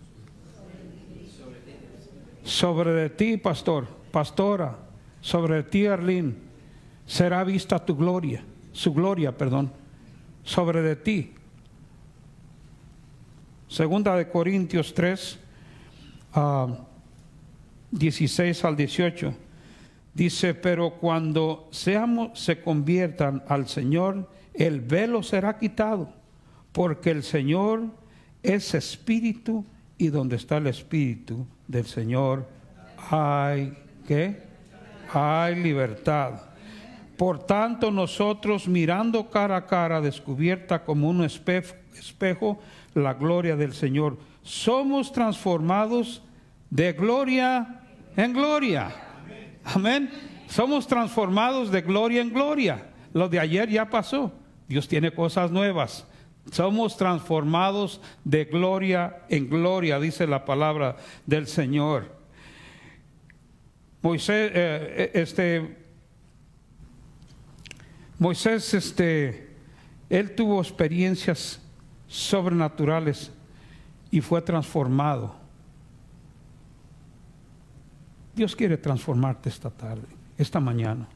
Sobre 2.43 2.93
de 2.93 3.11
ti, 3.11 3.37
pastor, 3.37 3.87
pastora, 4.11 4.76
sobre 5.20 5.57
de 5.57 5.62
ti, 5.62 5.87
Arlín, 5.87 6.37
será 7.07 7.45
vista 7.45 7.78
tu 7.85 7.95
gloria, 7.95 8.43
su 8.72 8.93
gloria, 8.93 9.37
perdón, 9.37 9.70
sobre 10.43 10.82
de 10.82 10.97
ti. 10.97 11.32
Segunda 13.68 14.16
de 14.16 14.28
Corintios 14.28 14.93
3, 14.95 15.38
16 17.90 18.64
ah, 18.64 18.68
al 18.68 18.76
18. 18.76 19.34
Dice, 20.14 20.55
pero 20.55 20.90
cuando 20.90 21.68
seamos, 21.70 22.38
se 22.38 22.61
conviertan 22.61 23.43
al 23.49 23.66
Señor, 23.66 24.30
el 24.53 24.80
velo 24.80 25.22
será 25.22 25.59
quitado, 25.59 26.12
porque 26.72 27.11
el 27.11 27.22
Señor 27.22 27.84
es 28.43 28.74
espíritu 28.74 29.64
y 29.97 30.09
donde 30.09 30.36
está 30.36 30.59
el 30.59 30.66
espíritu 30.66 31.47
del 31.66 31.86
Señor 31.86 32.47
hay 33.11 33.74
¿qué? 34.07 34.43
Hay 35.12 35.57
libertad. 35.57 36.51
Por 37.23 37.39
tanto, 37.39 37.93
nosotros 37.93 38.66
mirando 38.66 39.31
cara 39.31 39.57
a 39.59 39.66
cara, 39.66 40.01
descubierta 40.01 40.83
como 40.83 41.09
un 41.09 41.23
espejo, 41.23 42.59
la 42.95 43.14
gloria 43.14 43.55
del 43.55 43.75
Señor, 43.75 44.18
somos 44.43 45.12
transformados 45.12 46.25
de 46.68 46.93
gloria 46.95 47.81
en 48.16 48.33
gloria. 48.33 48.93
Amén. 49.62 50.11
Somos 50.49 50.89
transformados 50.89 51.70
de 51.70 51.83
gloria 51.83 52.23
en 52.23 52.33
gloria. 52.33 52.91
Lo 53.12 53.29
de 53.29 53.39
ayer 53.39 53.70
ya 53.70 53.89
pasó. 53.89 54.33
Dios 54.66 54.89
tiene 54.89 55.12
cosas 55.12 55.53
nuevas. 55.53 56.05
Somos 56.51 56.97
transformados 56.97 58.01
de 58.25 58.47
gloria 58.47 59.23
en 59.29 59.49
gloria, 59.49 60.01
dice 60.01 60.27
la 60.27 60.45
palabra 60.45 60.97
del 61.25 61.47
Señor. 61.47 62.20
Moisés, 64.03 64.51
eh, 64.53 64.95
eh, 64.97 65.11
este, 65.14 65.82
Moisés, 68.23 68.73
este, 68.73 69.51
él 70.09 70.35
tuvo 70.37 70.61
experiencias 70.61 71.61
sobrenaturales 72.07 73.33
y 74.12 74.20
fue 74.20 74.41
transformado. 74.41 75.35
Dios 78.37 78.55
quiere 78.55 78.77
transformarte 78.77 79.49
esta 79.49 79.70
tarde, 79.70 80.07
esta 80.39 80.61
mañana. 80.61 81.09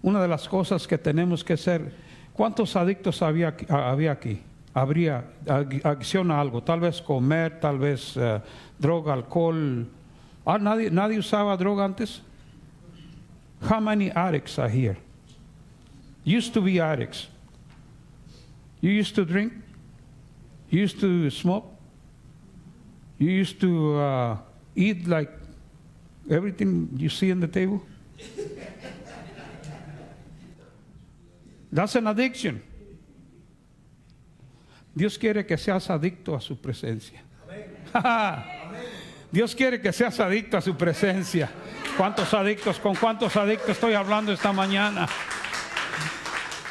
Una 0.00 0.22
de 0.22 0.28
las 0.28 0.48
cosas 0.48 0.88
que 0.88 0.96
tenemos 0.96 1.44
que 1.44 1.52
hacer, 1.52 1.94
¿cuántos 2.32 2.74
adictos 2.74 3.20
había, 3.20 3.54
había 3.68 4.12
aquí? 4.12 4.40
Habría 4.72 5.24
acción 5.84 6.30
a 6.30 6.40
algo, 6.40 6.62
tal 6.62 6.80
vez 6.80 7.02
comer, 7.02 7.60
tal 7.60 7.78
vez 7.78 8.16
eh, 8.16 8.40
droga, 8.78 9.12
alcohol, 9.12 9.86
Ah, 10.46 10.58
nadie, 10.58 10.90
nadie 10.90 11.18
usaba 11.18 11.56
droga 11.56 11.84
antes. 11.84 12.22
How 13.64 13.80
many 13.80 14.10
addicts 14.10 14.58
are 14.58 14.68
here? 14.68 14.96
Used 16.22 16.52
to 16.54 16.60
be 16.60 16.80
addicts. 16.80 17.28
You 18.80 18.90
used 18.90 19.14
to 19.14 19.24
drink? 19.24 19.54
You 20.68 20.80
used 20.80 21.00
to 21.00 21.30
smoke? 21.30 21.64
You 23.18 23.30
used 23.30 23.60
to 23.60 23.96
uh, 23.96 24.36
eat 24.76 25.08
like 25.08 25.30
everything 26.28 26.90
you 26.96 27.08
see 27.08 27.32
on 27.32 27.40
the 27.40 27.48
table? 27.48 27.80
That's 31.72 31.94
an 31.96 32.06
addiction. 32.06 32.62
Dios 34.94 35.16
quiere 35.18 35.44
que 35.44 35.56
seas 35.56 35.88
adicto 35.88 36.36
a 36.36 36.40
su 36.40 36.56
presencia. 36.56 37.20
Dios 39.34 39.52
quiere 39.52 39.80
que 39.80 39.92
seas 39.92 40.20
adicto 40.20 40.56
a 40.56 40.60
su 40.60 40.76
presencia. 40.76 41.50
¿Cuántos 41.96 42.32
adictos? 42.34 42.78
¿Con 42.78 42.94
cuántos 42.94 43.34
adictos 43.34 43.70
estoy 43.70 43.94
hablando 43.94 44.32
esta 44.32 44.52
mañana? 44.52 45.08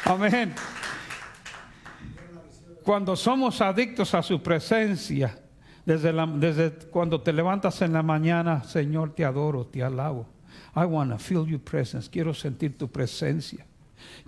Amén. 0.06 0.54
Cuando 2.82 3.16
somos 3.16 3.60
adictos 3.60 4.14
a 4.14 4.22
su 4.22 4.42
presencia, 4.42 5.38
desde, 5.84 6.10
desde 6.38 6.72
cuando 6.88 7.20
te 7.20 7.34
levantas 7.34 7.82
en 7.82 7.92
la 7.92 8.02
mañana, 8.02 8.64
Señor, 8.64 9.14
te 9.14 9.26
adoro, 9.26 9.66
te 9.66 9.82
alabo. 9.82 10.26
I 10.74 10.86
want 10.86 11.10
to 11.10 11.18
feel 11.18 11.46
your 11.46 11.60
presence. 11.60 12.08
Quiero 12.08 12.32
sentir 12.32 12.78
tu 12.78 12.90
presencia. 12.90 13.66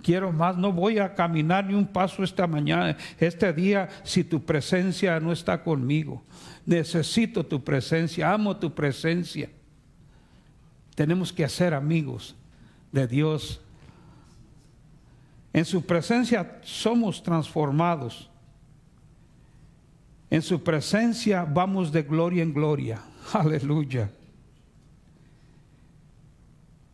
Quiero 0.01 0.31
más, 0.31 0.57
no 0.57 0.71
voy 0.71 0.99
a 0.99 1.13
caminar 1.15 1.65
ni 1.65 1.73
un 1.73 1.87
paso 1.87 2.23
esta 2.23 2.47
mañana, 2.47 2.97
este 3.19 3.51
día, 3.53 3.89
si 4.03 4.23
tu 4.23 4.43
presencia 4.43 5.19
no 5.19 5.31
está 5.31 5.63
conmigo. 5.63 6.23
Necesito 6.65 7.45
tu 7.45 7.63
presencia, 7.63 8.31
amo 8.31 8.55
tu 8.57 8.73
presencia. 8.73 9.49
Tenemos 10.95 11.31
que 11.31 11.47
ser 11.47 11.73
amigos 11.73 12.35
de 12.91 13.07
Dios. 13.07 13.61
En 15.53 15.65
su 15.65 15.85
presencia 15.85 16.59
somos 16.63 17.21
transformados. 17.23 18.29
En 20.29 20.41
su 20.41 20.61
presencia 20.61 21.45
vamos 21.45 21.91
de 21.91 22.03
gloria 22.03 22.43
en 22.43 22.53
gloria. 22.53 23.01
Aleluya. 23.33 24.09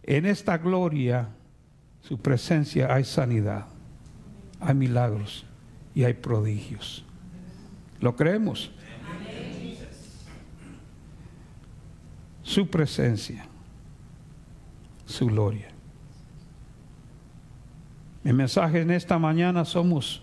En 0.04 0.26
esta 0.26 0.58
gloria, 0.58 1.30
su 2.04 2.18
presencia 2.18 2.94
hay 2.94 3.04
sanidad, 3.04 3.66
hay 4.60 4.76
milagros 4.76 5.46
y 5.96 6.04
hay 6.04 6.14
prodigios. 6.14 7.04
¿Lo 8.00 8.16
creemos? 8.16 8.72
su 12.44 12.68
presencia, 12.68 13.46
su 15.06 15.26
gloria. 15.26 15.70
Mi 18.22 18.32
mensaje 18.32 18.82
en 18.82 18.92
esta 18.92 19.18
mañana 19.18 19.66
somos 19.66 20.22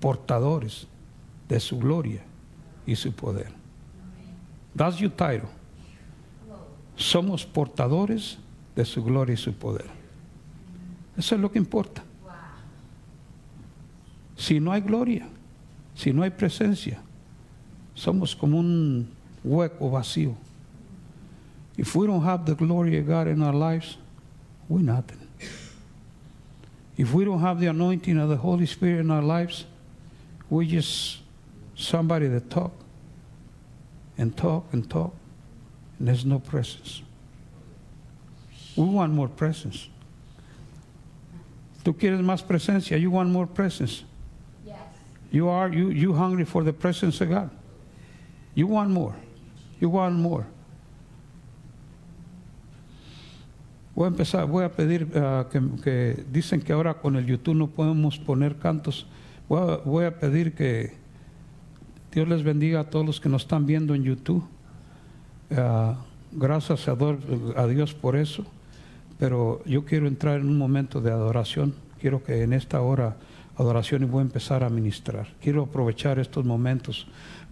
portadores 0.00 0.86
de 1.48 1.60
su 1.60 1.78
gloria 1.78 2.22
y 2.84 2.96
su 2.96 3.12
poder. 3.12 3.52
That's 4.76 4.98
your 4.98 5.12
title. 5.12 5.48
Somos 6.96 7.46
portadores 7.46 8.38
de 8.76 8.84
su 8.84 9.02
gloria 9.02 9.34
y 9.34 9.38
su 9.38 9.54
poder. 9.54 10.03
Eso 11.16 11.34
es 11.34 11.40
lo 11.40 11.50
que 11.50 11.58
importa. 11.58 12.02
Si 14.36 14.58
no 14.58 14.72
hay 14.72 14.80
gloria, 14.80 15.28
si 15.94 16.12
no 16.12 16.22
hay 16.22 16.30
presencia, 16.30 17.00
somos 17.94 18.34
como 18.34 18.58
un 18.58 19.08
hueco 19.44 19.90
vacío. 19.90 20.34
If 21.76 21.94
we 21.94 22.06
don't 22.06 22.22
have 22.22 22.44
the 22.44 22.54
glory 22.54 22.98
of 22.98 23.06
God 23.06 23.28
in 23.28 23.42
our 23.42 23.52
lives, 23.52 23.96
we're 24.68 24.82
nothing. 24.82 25.20
If 26.96 27.12
we 27.12 27.24
don't 27.24 27.40
have 27.40 27.60
the 27.60 27.66
anointing 27.66 28.18
of 28.18 28.28
the 28.28 28.36
Holy 28.36 28.66
Spirit 28.66 29.00
in 29.00 29.10
our 29.10 29.22
lives, 29.22 29.66
we're 30.48 30.64
just 30.64 31.20
somebody 31.74 32.28
that 32.28 32.50
talk 32.50 32.72
and 34.16 34.36
talk 34.36 34.66
and 34.72 34.88
talk, 34.88 35.12
and 35.98 36.06
there's 36.06 36.24
no 36.24 36.38
presence. 36.38 37.02
We 38.76 38.84
want 38.84 39.12
more 39.12 39.28
presence. 39.28 39.88
Tú 41.84 41.94
quieres 41.94 42.20
más 42.22 42.42
presencia. 42.42 42.96
You 42.96 43.10
want 43.10 43.30
more 43.30 43.46
presence. 43.46 44.04
Yes. 44.64 44.76
You 45.30 45.50
are 45.50 45.70
you 45.70 45.90
you 45.90 46.14
hungry 46.14 46.46
for 46.46 46.64
the 46.64 46.72
presence 46.72 47.20
of 47.20 47.28
God. 47.28 47.50
You 48.54 48.66
want 48.66 48.90
more. 48.90 49.14
You 49.80 49.90
want 49.90 50.16
more. 50.16 50.46
Voy 53.94 54.06
a 54.06 54.08
empezar, 54.08 54.46
voy 54.48 54.64
a 54.64 54.72
pedir 54.72 55.06
ah, 55.14 55.46
que, 55.52 55.60
que 55.82 56.24
dicen 56.32 56.60
que 56.62 56.72
ahora 56.72 56.94
con 56.94 57.16
el 57.16 57.26
YouTube 57.26 57.54
no 57.54 57.68
podemos 57.68 58.18
poner 58.18 58.56
cantos. 58.56 59.06
Voy 59.48 59.60
a, 59.60 59.76
voy 59.84 60.04
a 60.06 60.18
pedir 60.18 60.54
que 60.54 60.94
Dios 62.10 62.26
les 62.26 62.42
bendiga 62.42 62.80
a 62.80 62.84
todos 62.90 63.04
los 63.04 63.20
que 63.20 63.28
nos 63.28 63.42
están 63.42 63.66
viendo 63.66 63.94
en 63.94 64.02
YouTube. 64.02 64.42
Ah, 65.54 65.96
gracias 66.32 66.88
a 66.88 67.66
Dios 67.66 67.92
por 67.92 68.16
eso. 68.16 68.44
Pero 69.18 69.62
yo 69.64 69.84
quiero 69.84 70.06
entrar 70.06 70.40
en 70.40 70.48
un 70.48 70.58
momento 70.58 71.00
de 71.00 71.10
adoración. 71.10 71.74
Quiero 72.00 72.22
que 72.22 72.42
en 72.42 72.52
esta 72.52 72.80
hora 72.80 73.16
adoración 73.56 74.02
y 74.02 74.06
voy 74.06 74.20
a 74.20 74.22
empezar 74.22 74.64
a 74.64 74.68
ministrar. 74.68 75.28
Quiero 75.40 75.62
aprovechar 75.62 76.18
estos 76.18 76.44
momentos 76.44 77.06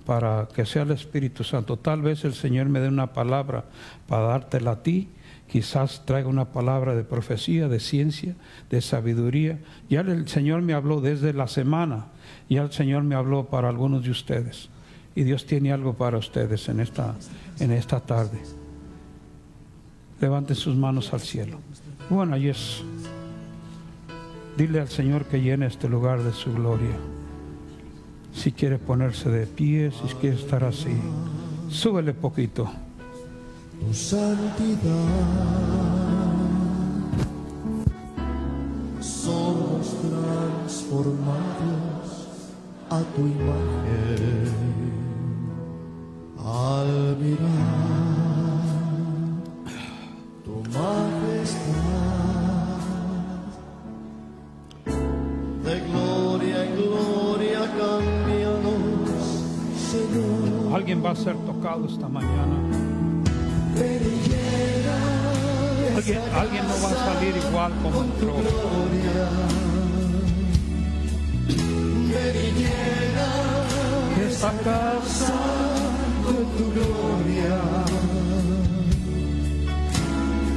para 0.05 0.49
que 0.55 0.67
sea 0.67 0.83
el 0.83 0.91
Espíritu 0.91 1.45
Santo. 1.45 1.79
Tal 1.79 2.03
vez 2.03 2.25
el 2.25 2.35
Señor 2.35 2.69
me 2.69 2.81
dé 2.81 2.89
una 2.89 3.13
palabra 3.13 3.65
para 4.09 4.27
dártela 4.27 4.73
a 4.73 4.83
ti. 4.83 5.09
Quizás 5.49 6.05
traiga 6.07 6.29
una 6.29 6.47
palabra 6.47 6.95
de 6.95 7.05
profecía, 7.05 7.69
de 7.69 7.79
ciencia, 7.79 8.35
de 8.71 8.81
sabiduría. 8.81 9.59
Ya 9.89 10.01
el 10.01 10.27
Señor 10.27 10.63
me 10.63 10.73
habló 10.73 11.01
desde 11.01 11.33
la 11.33 11.47
semana. 11.47 12.07
Ya 12.49 12.63
el 12.63 12.73
Señor 12.73 13.05
me 13.05 13.15
habló 13.15 13.47
para 13.47 13.69
algunos 13.69 14.03
de 14.03 14.11
ustedes. 14.11 14.71
Y 15.15 15.25
Dios 15.25 15.47
tiene 15.47 15.73
algo 15.73 15.95
para 15.95 16.19
ustedes 16.19 16.69
en 16.69 16.81
esta, 16.81 17.15
en 17.61 17.71
esta 17.71 18.01
tarde. 18.01 18.62
Levanten 20.23 20.55
sus 20.55 20.77
manos 20.77 21.13
al 21.13 21.21
cielo. 21.21 21.59
Bueno, 22.09 22.37
y 22.37 22.49
es. 22.49 22.85
Dile 24.57 24.79
al 24.79 24.89
Señor 24.89 25.25
que 25.25 25.41
llene 25.41 25.67
este 25.67 25.89
lugar 25.89 26.23
de 26.23 26.33
su 26.33 26.55
gloria. 26.55 26.97
Si 28.33 28.53
quiere 28.53 28.79
ponerse 28.79 29.29
de 29.31 29.49
pie, 29.49 29.91
si 29.91 30.15
quiere 30.15 30.37
estar 30.37 30.63
así, 30.63 30.95
súbele 31.69 32.15
poquito. 32.15 32.71
tu 33.81 33.93
santidad. 33.93 34.79
Somos 39.01 39.97
transformados 40.03 42.29
a 42.91 43.01
tu 43.17 43.23
imagen 43.23 44.53
al 46.39 47.17
mirar 47.19 48.12
Alguien 60.73 61.05
va 61.05 61.11
a 61.11 61.17
ser 61.17 61.37
tocado 61.37 61.87
esta 61.87 62.09
mañana. 62.09 62.57
Alguien, 65.97 66.21
alguien 66.35 66.65
no 66.67 66.75
va 66.83 66.91
a 66.91 67.15
salir 67.15 67.37
igual 67.37 67.73
como 67.83 68.03
entró. 68.05 68.37
Esta 74.27 74.51
casa 74.65 75.35
con 76.25 76.45
tu 76.57 76.73
gloria. 76.73 78.12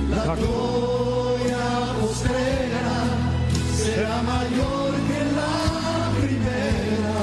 La 0.10 0.36
gloria 0.36 1.58
postrera 2.02 2.90
será 3.76 4.22
mayor 4.24 4.92
que 5.08 5.20
la 5.40 5.56
primera. 6.20 7.16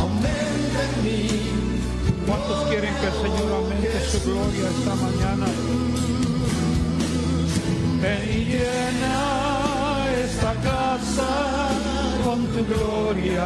Aumenta 0.00 0.80
en 0.88 1.04
mí 1.04 1.42
¿Cuántos 2.26 2.68
quieren 2.68 2.94
que 2.94 3.06
el 3.06 3.12
Señor 3.12 3.52
aumente 3.52 4.00
su 4.10 4.20
gloria 4.22 4.68
esta 4.70 4.94
mañana? 4.94 5.46
Ven 8.00 8.22
y 8.30 8.44
llena 8.44 10.06
esta 10.24 10.54
casa 10.54 11.28
con 12.24 12.46
tu 12.46 12.64
gloria. 12.64 13.44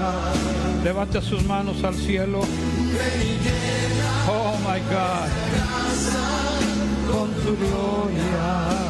Levante 0.84 1.20
sus 1.20 1.44
manos 1.44 1.82
al 1.84 1.94
cielo. 1.94 2.40
Oh 4.28 4.56
my 4.64 4.80
God. 4.90 6.35
Con 7.10 7.28
tu 7.42 7.56
gloria. 7.56 8.86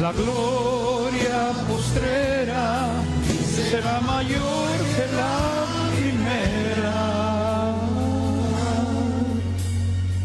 La 0.00 0.12
gloria 0.12 1.52
postrera 1.68 2.90
será 3.70 4.00
mayor 4.00 4.70
que 4.96 5.06
la 5.14 5.66
primera. 5.94 7.00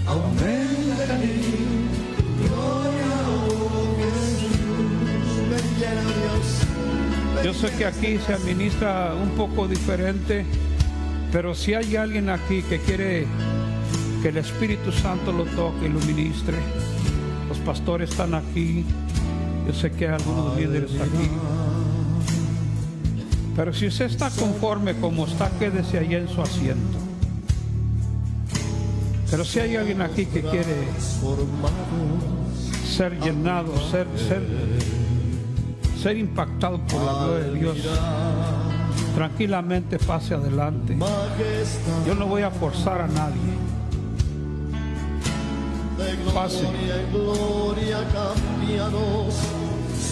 Aumenta 0.07 1.03
en 1.03 1.21
mí. 1.21 1.35
ven 5.49 5.67
llena 5.79 6.03
Dios. 6.21 7.43
Yo 7.43 7.53
sé 7.53 7.75
que 7.77 7.85
aquí 7.85 8.17
se 8.25 8.33
administra 8.33 9.13
un 9.13 9.31
poco 9.31 9.67
diferente, 9.67 10.45
pero 11.31 11.53
si 11.53 11.73
hay 11.73 11.95
alguien 11.97 12.29
aquí 12.29 12.63
que 12.63 12.79
quiere 12.79 13.27
que 14.25 14.29
el 14.29 14.37
Espíritu 14.37 14.91
Santo 14.91 15.31
lo 15.31 15.45
toque 15.45 15.85
y 15.85 15.89
lo 15.89 15.99
ministre, 15.99 16.57
los 17.47 17.59
pastores 17.59 18.09
están 18.09 18.33
aquí, 18.33 18.83
yo 19.67 19.71
sé 19.71 19.91
que 19.91 20.07
hay 20.07 20.15
algunos 20.15 20.57
líderes 20.57 20.99
aquí. 20.99 21.29
Pero 23.55 23.71
si 23.71 23.85
usted 23.85 24.05
está 24.05 24.31
conforme 24.31 24.95
como 24.95 25.27
está, 25.27 25.51
quédese 25.59 25.99
allá 25.99 26.17
en 26.17 26.27
su 26.27 26.41
asiento. 26.41 26.97
Pero 29.29 29.45
si 29.45 29.59
hay 29.59 29.75
alguien 29.75 30.01
aquí 30.01 30.25
que 30.25 30.41
quiere 30.41 30.87
ser 32.83 33.19
llenado, 33.19 33.77
ser, 33.91 34.07
ser, 34.17 34.41
ser 36.01 36.17
impactado 36.17 36.79
por 36.87 37.03
la 37.03 37.13
gloria 37.13 37.45
de 37.45 37.59
Dios, 37.59 37.77
tranquilamente 39.13 39.99
pase 39.99 40.33
adelante. 40.33 40.97
Yo 42.07 42.15
no 42.15 42.25
voy 42.25 42.41
a 42.41 42.49
forzar 42.49 43.01
a 43.01 43.07
nadie. 43.07 43.64
Pase. 46.33 46.61
gloria 46.61 46.95
en 46.95 47.11
gloria 47.11 48.03
cambianos, 48.11 49.33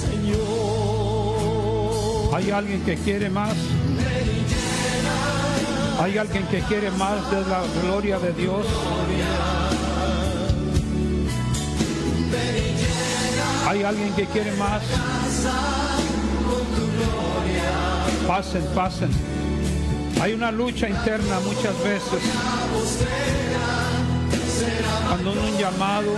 Señor. 0.01 0.43
¿Hay 2.33 2.51
alguien 2.51 2.81
que 2.83 2.95
quiere 2.95 3.29
más? 3.29 3.53
¿Hay 5.99 6.17
alguien 6.17 6.47
que 6.47 6.61
quiere 6.61 6.89
más 6.91 7.29
de 7.31 7.41
la 7.41 7.63
gloria 7.81 8.17
de 8.19 8.31
Dios? 8.33 8.65
¿Hay 13.67 13.83
alguien 13.83 14.13
que 14.13 14.25
quiere 14.27 14.51
más? 14.53 14.81
Pasen, 18.27 18.63
pasen. 18.73 19.09
Hay 20.21 20.33
una 20.33 20.51
lucha 20.51 20.87
interna 20.87 21.39
muchas 21.41 21.77
veces. 21.83 22.21
Uno 25.19 25.31
un 25.31 25.57
llamado. 25.57 26.11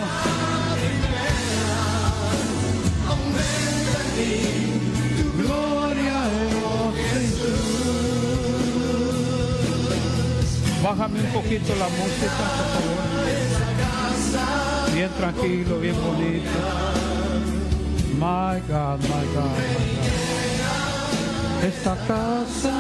Bájame 10.81 11.19
un 11.19 11.25
poquito 11.33 11.75
la 11.75 11.89
música, 11.89 12.43
por 12.55 12.67
favor. 12.73 13.05
Bien 14.93 15.09
tranquilo, 15.17 15.79
bien 15.79 15.95
bonito. 15.95 16.59
My 18.17 18.61
God, 18.69 18.99
my 19.01 19.25
God, 19.33 19.57
my 19.57 19.85
God. 19.91 20.25
Esta 21.67 21.95
casa 22.07 22.75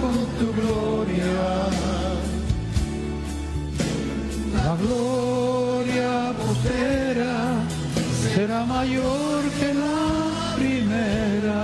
con 0.00 0.16
tu 0.38 0.46
gloria. 0.54 1.97
La 4.68 4.76
gloria 4.76 6.34
postera 6.36 7.64
será 8.34 8.66
mayor 8.66 9.42
que 9.58 9.72
la 9.72 10.56
primera. 10.56 11.60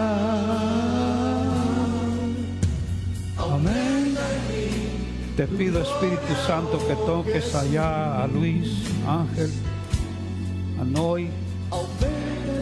Amén. 3.36 4.16
Te 5.36 5.46
pido 5.46 5.82
Espíritu 5.82 6.34
Santo 6.46 6.78
que 6.88 6.96
toques 7.04 7.54
allá 7.54 8.22
a 8.22 8.26
Luis, 8.26 8.70
Ángel, 9.06 9.50
a 10.80 10.84
Noy. 10.84 11.28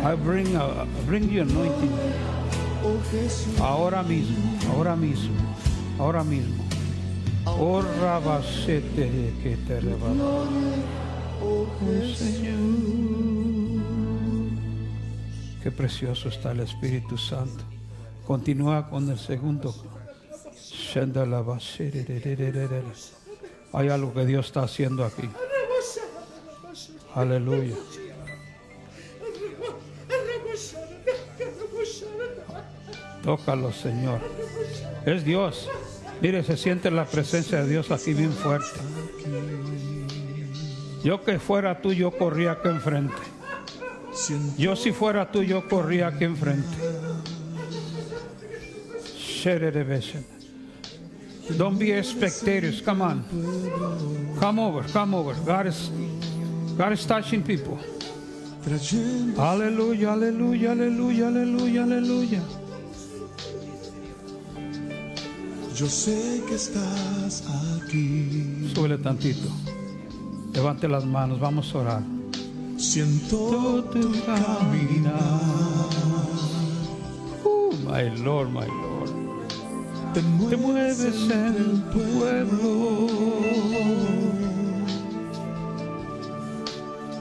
I 0.03 0.16
bring, 0.16 0.57
a, 0.57 0.84
bring 1.07 1.30
you 1.30 1.43
anointing. 1.43 1.93
Ahora 3.61 4.03
mismo, 4.03 4.59
ahora 4.74 4.97
mismo, 4.97 5.36
ahora 6.01 6.24
mismo. 6.24 6.62
Oh, 7.65 7.81
que 9.41 9.57
te. 9.69 9.79
Oh, 11.41 11.67
Señor. 12.17 12.59
Qué 15.63 15.71
precioso 15.71 16.29
está 16.29 16.51
el 16.51 16.61
Espíritu 16.61 17.17
Santo. 17.17 17.63
Continúa 18.27 18.91
con 18.91 19.09
el 19.09 19.17
segundo. 19.17 19.73
Hay 23.73 23.89
algo 23.91 24.13
que 24.13 24.27
Dios 24.27 24.47
está 24.47 24.65
haciendo 24.65 25.05
aquí. 25.05 25.31
Aleluya. 27.15 27.77
Tócalo, 33.23 33.73
Señor. 33.73 34.19
Es 35.07 35.25
Dios. 35.25 35.69
Mire, 36.23 36.45
se 36.45 36.57
siente 36.57 36.89
la 36.89 37.05
presencia 37.05 37.64
de 37.64 37.68
Dios 37.68 37.91
aquí 37.91 38.14
bien 38.14 38.33
fuerte. 38.33 38.79
Yo 41.03 41.25
que 41.25 41.41
fuera 41.41 41.83
tú, 41.83 41.93
yo 41.93 42.16
corría 42.16 42.53
aquí 42.53 42.68
enfrente. 42.68 43.14
Yo 44.57 44.77
si 44.77 44.93
fuera 44.93 45.33
tú, 45.33 45.43
yo 45.43 45.68
corría 45.68 46.07
aquí 46.07 46.23
enfrente. 46.23 46.68
Don't 51.59 51.77
be 51.77 52.01
spectators. 52.05 52.81
Come 52.81 53.03
on. 53.03 53.25
Come 54.39 54.61
over. 54.61 54.85
Come 54.93 55.16
over. 55.16 55.35
God 55.45 55.66
is, 55.66 55.91
God 56.79 56.93
is 56.93 57.05
touching 57.05 57.43
people. 57.43 57.79
Aleluya, 59.37 60.12
aleluya, 60.12 60.70
aleluya, 60.70 61.27
aleluya, 61.27 61.83
aleluya. 61.83 62.62
Yo 65.83 65.89
sé 65.89 66.41
que 66.47 66.55
estás 66.55 67.43
aquí. 67.83 68.70
Súbele 68.72 68.99
tantito. 68.99 69.49
Levante 70.55 70.87
las 70.87 71.05
manos. 71.05 71.41
Vamos 71.41 71.74
a 71.74 71.78
orar. 71.78 72.03
Siento 72.76 73.83
tu 73.93 74.12
caminar. 74.24 75.18
Uh, 77.43 77.74
my 77.85 78.09
Lord, 78.22 78.51
my 78.51 78.64
Lord. 78.64 79.11
Te 80.14 80.20
Te 80.51 80.57
mueves 80.57 81.28
en 81.28 81.83
tu 81.91 81.99
pueblo. 81.99 83.09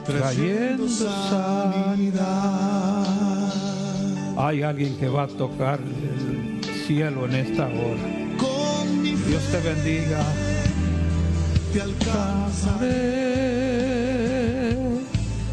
Trayendo 0.04 0.88
sanidad. 0.88 2.22
Hay 4.38 4.62
alguien 4.62 4.96
que 4.98 5.08
va 5.08 5.24
a 5.24 5.26
tocar 5.26 5.80
el 5.80 6.62
cielo 6.86 7.24
en 7.26 7.34
esta 7.34 7.66
hora. 7.66 8.21
Dios 9.32 9.44
te 9.44 9.60
bendiga. 9.60 10.20
te 11.72 11.80
alcanzaré. 11.80 12.90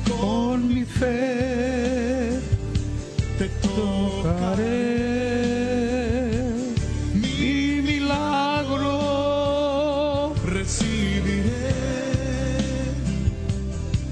Con 0.05 0.67
mi 0.67 0.83
fe. 0.83 2.41
Te. 3.37 3.47
Tocaré 3.47 4.67
mi 7.13 7.81
milagro. 7.81 8.83
Recibiré. 10.45 11.71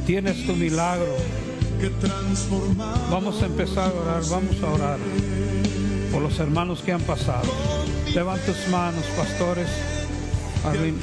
Tienes 0.05 0.45
tu 0.45 0.55
milagro. 0.55 1.18
Que 1.82 1.89
transformar. 1.89 3.09
Vamos 3.11 3.43
a 3.43 3.47
empezar 3.47 3.91
a 3.91 4.01
orar, 4.01 4.24
vamos 4.30 4.63
a 4.63 4.72
orar 4.72 4.99
por 6.13 6.22
los 6.22 6.39
hermanos 6.39 6.82
que 6.82 6.93
han 6.93 7.01
pasado. 7.01 7.77
Levanta 8.18 8.47
tus 8.47 8.68
manos, 8.70 9.05
pastores. 9.15 9.68
Arlene, 10.65 10.97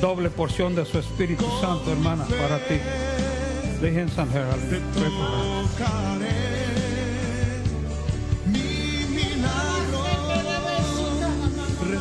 doble 0.00 0.30
porción 0.30 0.74
de 0.74 0.86
su 0.86 0.98
Espíritu 0.98 1.44
Santo, 1.60 1.92
hermana, 1.92 2.24
para 2.24 2.56
ti. 2.66 2.80
Dejen 3.82 4.08
San 4.08 4.26
milagro. 4.28 4.56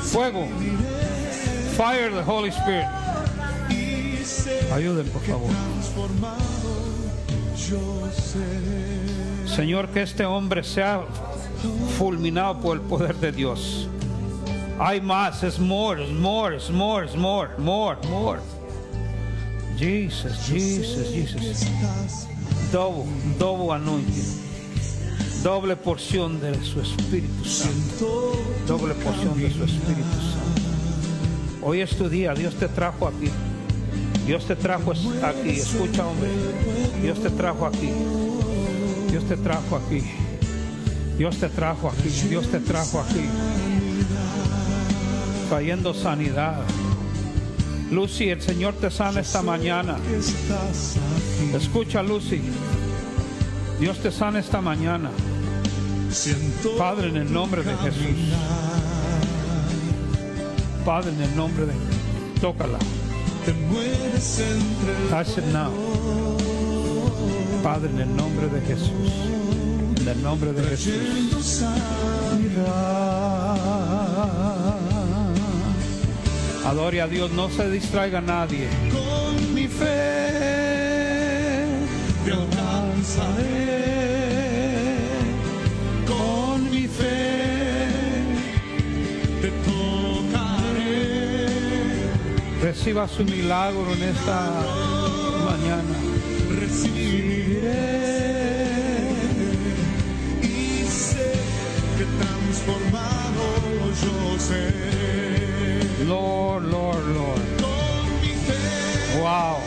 Fuego. 0.03 0.47
Fire 1.75 2.11
the 2.11 2.23
Holy 2.25 2.49
Spirit. 2.51 2.87
Ayuden, 4.73 5.09
por 5.09 5.21
favor. 5.21 5.51
Señor, 9.53 9.89
que 9.89 10.01
este 10.01 10.23
hombre 10.23 10.63
sea 10.63 11.03
fulminado 11.97 12.59
por 12.59 12.77
el 12.77 12.81
poder 12.81 13.15
de 13.15 13.31
Dios. 13.31 13.87
Hay 14.79 14.99
más, 14.99 15.43
es 15.43 15.59
more, 15.59 16.05
more, 16.07 16.57
more, 16.71 17.07
more, 17.15 17.49
more, 17.57 17.97
more. 18.09 18.39
Jesus, 19.77 20.47
Jesus, 20.47 21.11
Jesus. 21.13 22.27
Double, 22.71 23.05
double 23.37 23.71
anointing. 23.71 24.45
Doble 25.43 25.75
porción 25.75 26.39
de 26.41 26.55
su 26.63 26.81
Espíritu 26.81 27.45
Santo. 27.45 28.33
Doble 28.67 28.93
porción 28.95 29.39
de 29.39 29.51
su 29.51 29.63
Espíritu 29.63 30.03
Santo. 30.03 30.65
Hoy 31.61 31.81
es 31.81 31.95
tu 31.95 32.09
día, 32.09 32.33
Dios 32.33 32.55
te 32.55 32.67
trajo 32.67 33.07
aquí. 33.07 33.29
Dios 34.25 34.45
te 34.45 34.55
trajo 34.55 34.91
aquí. 34.91 35.49
Escucha, 35.49 36.05
hombre. 36.05 36.29
Dios 37.01 37.21
te 37.21 37.29
trajo 37.29 37.67
aquí. 37.67 37.91
Dios 39.11 39.23
te 39.25 39.37
trajo 39.37 39.75
aquí. 39.75 40.01
Dios 41.17 41.37
te 41.37 41.49
trajo 41.49 41.89
aquí. 41.89 42.09
Dios 42.29 42.47
te 42.49 42.59
trajo 42.59 42.99
aquí. 42.99 43.25
Trayendo 45.49 45.93
sanidad. 45.93 46.61
Lucy, 47.91 48.29
el 48.29 48.41
Señor 48.41 48.73
te 48.73 48.89
sana 48.91 49.21
esta 49.21 49.41
mañana. 49.41 49.97
Escucha, 51.53 52.01
Lucy. 52.03 52.41
Dios 53.79 53.99
te 53.99 54.11
sana 54.11 54.39
esta 54.39 54.59
mañana. 54.59 55.11
Padre, 56.77 57.09
en 57.09 57.17
el 57.17 57.33
nombre 57.33 57.63
de 57.63 57.75
Jesús. 57.77 58.33
Padre, 60.85 61.11
en 61.11 61.21
el 61.21 61.35
nombre 61.35 61.65
de 61.65 61.73
Tócala. 62.41 62.79
Touch 65.09 65.37
it 65.37 65.45
now. 65.53 65.71
Padre, 67.63 67.89
en 67.89 67.99
el 67.99 68.15
nombre 68.15 68.47
de 68.47 68.61
Jesús. 68.61 69.54
En 70.05 70.11
el 70.11 70.21
nombre 70.21 70.53
de 70.53 70.63
Jesús. 70.63 71.63
Adore 76.63 77.01
a 77.01 77.07
Dios, 77.07 77.31
no 77.31 77.49
se 77.49 77.67
distraiga 77.71 78.21
nadie. 78.21 78.67
con 78.91 79.53
mi 79.55 79.67
fe 79.67 79.95
te 82.23 82.31
alcanzaré 82.33 83.79
con 86.05 86.69
mi 86.69 86.87
fe 86.87 88.27
te 89.41 89.49
tocaré 89.65 91.47
Reciba 92.61 93.07
su 93.07 93.23
milagro 93.23 93.91
en 93.91 94.03
esta 94.03 94.51
mañana. 95.45 96.14
Lord, 106.07 106.63
Lord, 106.65 107.05
Lord. 107.07 107.41
con 107.61 108.21
mi 108.21 108.27
fe 108.27 109.19
Wow. 109.19 109.57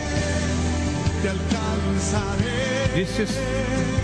te 1.23 1.29
alcanzaré 1.31 2.59
This 2.95 3.19
is- 3.21 3.39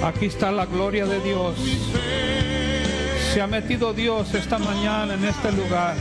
aquí 0.05 0.27
está 0.27 0.51
la 0.53 0.67
gloria 0.67 1.07
de 1.07 1.21
Dios. 1.21 1.57
Se 3.33 3.41
ha 3.41 3.47
metido 3.47 3.93
Dios 3.93 4.33
esta 4.35 4.59
mañana 4.59 5.15
en 5.15 5.25
este 5.25 5.51
lugar. 5.53 5.95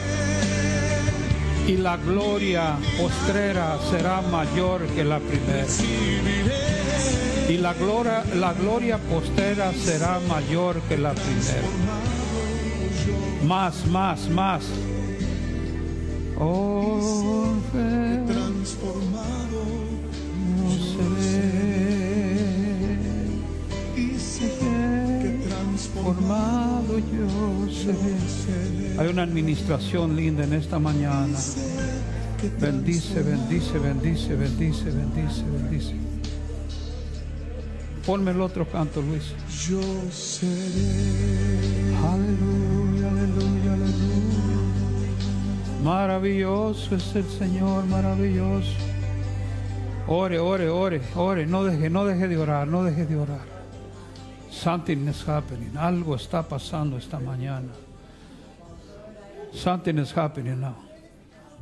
Y 1.68 1.78
la 1.78 1.98
gloria 1.98 2.76
postrera 3.00 3.78
será 3.90 4.22
mayor 4.22 4.86
que 4.88 5.04
la 5.04 5.20
primera. 5.20 5.66
Y 7.50 7.58
la 7.58 7.74
gloria, 7.74 8.24
la 8.36 8.54
gloria 8.54 8.98
postrera 8.98 9.72
será 9.74 10.20
mayor 10.28 10.80
que 10.90 10.98
la 10.98 11.14
primera. 11.14 11.62
Más, 13.46 13.86
más, 13.88 14.30
más. 14.30 14.64
Oh, 16.40 17.54
fe, 17.72 18.24
transformado 18.26 19.64
no 20.58 20.70
seré. 20.94 22.24
y 23.96 24.18
sé 24.18 24.50
que 24.60 25.46
transformado 25.48 26.88
formado 26.88 27.00
yo 27.00 27.72
seré. 27.72 29.00
Hay 29.00 29.08
una 29.08 29.24
administración 29.24 30.16
linda 30.16 30.44
en 30.46 30.54
esta 30.54 30.80
mañana. 30.80 31.38
Bendice, 32.60 33.22
bendice, 33.24 33.80
bendice, 33.80 34.36
bendice, 34.36 34.86
bendice, 34.86 35.44
bendice. 35.44 35.96
Ponme 38.06 38.32
el 38.32 38.42
otro 38.42 38.70
canto, 38.70 39.02
Luis. 39.02 39.34
yo 39.68 39.82
seré 40.12 41.34
aleluya, 42.06 42.73
Maravilloso 45.84 46.96
es 46.96 47.16
el 47.16 47.26
Señor, 47.26 47.86
maravilloso. 47.86 48.72
Ore, 50.08 50.40
ore, 50.40 50.70
ore, 50.70 51.02
ore. 51.16 51.46
No 51.46 51.66
deje, 51.66 51.90
no 51.90 52.06
deje 52.06 52.28
de 52.30 52.38
orar, 52.38 52.68
no 52.68 52.84
deje 52.84 53.06
de 53.06 53.18
orar. 53.18 53.46
Something 54.50 55.10
is 55.10 55.28
happening. 55.28 55.76
Algo 55.78 56.16
está 56.16 56.42
pasando 56.48 56.98
esta 56.98 57.20
mañana. 57.20 57.70
Something 59.54 59.98
is 59.98 60.12
happening 60.12 60.62
now. 60.62 60.76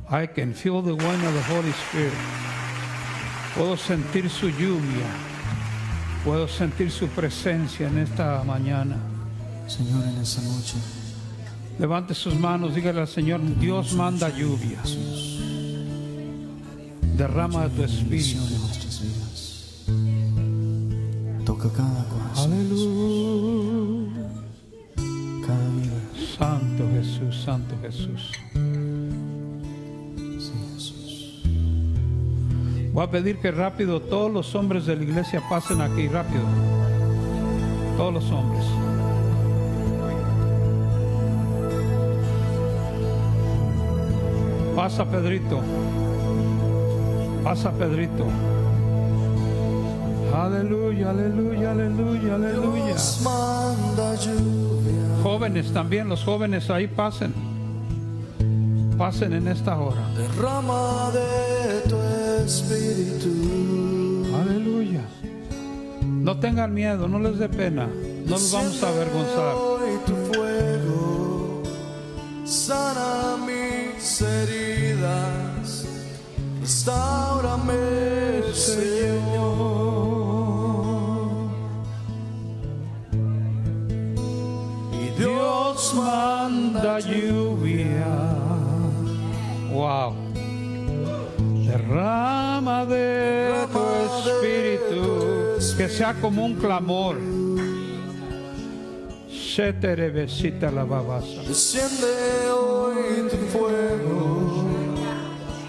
I 0.08 0.26
can 0.26 0.54
feel 0.54 0.82
the 0.82 0.94
wind 0.94 1.24
of 1.24 1.34
the 1.34 1.42
Holy 1.42 1.72
Spirit. 1.72 2.12
Puedo 3.56 3.76
sentir 3.76 4.30
su 4.30 4.50
lluvia. 4.50 5.06
Puedo 6.24 6.46
sentir 6.46 6.90
su 6.92 7.08
presencia 7.08 7.88
en 7.88 7.98
esta 7.98 8.44
mañana. 8.44 8.96
Señor, 9.66 10.04
en 10.04 10.18
esa 10.18 10.42
noche, 10.42 10.76
Levante 11.78 12.14
sus 12.14 12.34
manos, 12.34 12.74
dígale 12.74 13.00
al 13.00 13.08
Señor, 13.08 13.40
Dios 13.58 13.94
manda 13.94 14.28
lluvia. 14.28 14.78
Derrama 17.16 17.68
de 17.68 17.70
tu 17.70 17.82
espíritu. 17.82 18.40
Toca 21.44 21.68
cada 21.70 22.04
corazón, 22.04 22.52
Aleluya. 22.52 24.12
cada 25.46 25.68
vida. 25.70 26.00
Santo 26.38 26.88
Jesús, 26.94 27.42
Santo 27.44 27.74
Jesús. 27.82 28.32
Voy 32.92 33.04
a 33.04 33.10
pedir 33.10 33.38
que 33.38 33.50
rápido 33.50 34.00
todos 34.00 34.30
los 34.30 34.54
hombres 34.54 34.84
de 34.84 34.96
la 34.96 35.02
iglesia 35.02 35.42
pasen 35.48 35.80
aquí, 35.80 36.08
rápido. 36.08 36.44
Todos 37.96 38.12
los 38.14 38.30
hombres. 38.30 38.91
Pasa 44.82 45.04
Pedrito. 45.04 45.60
Pasa 47.44 47.70
Pedrito. 47.70 48.26
Aleluya, 50.34 51.10
aleluya, 51.10 51.70
aleluya, 51.70 52.34
aleluya. 52.34 52.96
Jóvenes 55.22 55.72
también, 55.72 56.08
los 56.08 56.24
jóvenes 56.24 56.68
ahí 56.68 56.88
pasen. 56.88 57.32
Pasen 58.98 59.34
en 59.34 59.46
esta 59.46 59.78
hora. 59.78 60.02
derrama 60.16 61.12
de 61.12 61.88
tu 61.88 61.96
espíritu. 62.44 64.34
Aleluya. 64.34 65.02
No 66.02 66.40
tengan 66.40 66.74
miedo, 66.74 67.06
no 67.06 67.20
les 67.20 67.38
dé 67.38 67.48
pena. 67.48 67.86
No 67.86 68.30
nos 68.30 68.50
vamos 68.50 68.82
a 68.82 68.88
avergonzar. 68.88 69.71
Mis 74.22 74.28
heridas, 74.28 75.86
restaurame, 76.60 77.74
Señor. 78.52 79.62
Y 84.92 85.18
Dios 85.18 85.94
manda 85.94 87.00
lluvia. 87.00 88.36
Wow. 89.72 90.14
Derrama 91.66 92.86
de 92.86 93.66
tu 93.72 93.80
espíritu 94.28 95.76
que 95.76 95.88
sea 95.88 96.14
como 96.14 96.44
un 96.44 96.54
clamor. 96.54 97.31
Desciende 101.46 102.50
hoy 102.50 103.28
tu 103.30 103.36
fuego, 103.52 104.64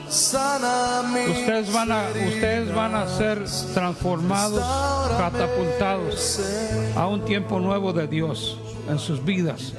sana 0.08 1.04
mis 1.14 1.38
Ustedes 1.40 1.74
van 1.74 1.92
a, 1.92 2.04
ustedes 2.08 2.74
van 2.74 2.96
a 2.96 3.08
ser 3.10 3.44
transformados, 3.74 4.64
catapultados 5.18 6.40
a 6.96 7.08
un 7.08 7.26
tiempo 7.26 7.60
nuevo 7.60 7.92
de 7.92 8.08
Dios 8.08 8.58
en 8.90 9.00
sus 9.00 9.22
vidas. 9.26 9.74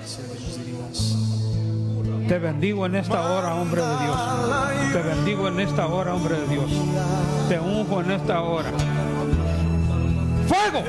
Te 2.28 2.38
bendigo 2.38 2.84
en 2.84 2.96
esta 2.96 3.22
hora, 3.22 3.54
hombre 3.54 3.80
de 3.80 3.96
Dios. 4.04 4.92
Te 4.92 5.00
bendigo 5.00 5.48
en 5.48 5.60
esta 5.60 5.86
hora, 5.86 6.14
hombre 6.14 6.36
de 6.40 6.48
Dios. 6.48 6.70
Te 7.48 7.58
unjo 7.58 8.02
en 8.02 8.10
esta 8.10 8.42
hora. 8.42 8.70
¡Fuego! 10.46 10.82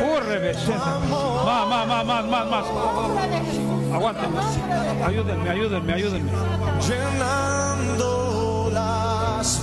¡Corre, 0.00 0.38
beceta! 0.38 0.98
Más, 1.44 1.68
más, 1.68 1.86
más, 1.86 2.04
más, 2.06 2.24
más, 2.26 2.46
más. 2.50 2.64
Aguántenme. 3.92 4.38
Ayúdenme, 5.04 5.50
ayúdenme, 5.50 5.92
ayúdenme. 5.92 6.30
llenando 6.86 8.70
las. 8.72 9.62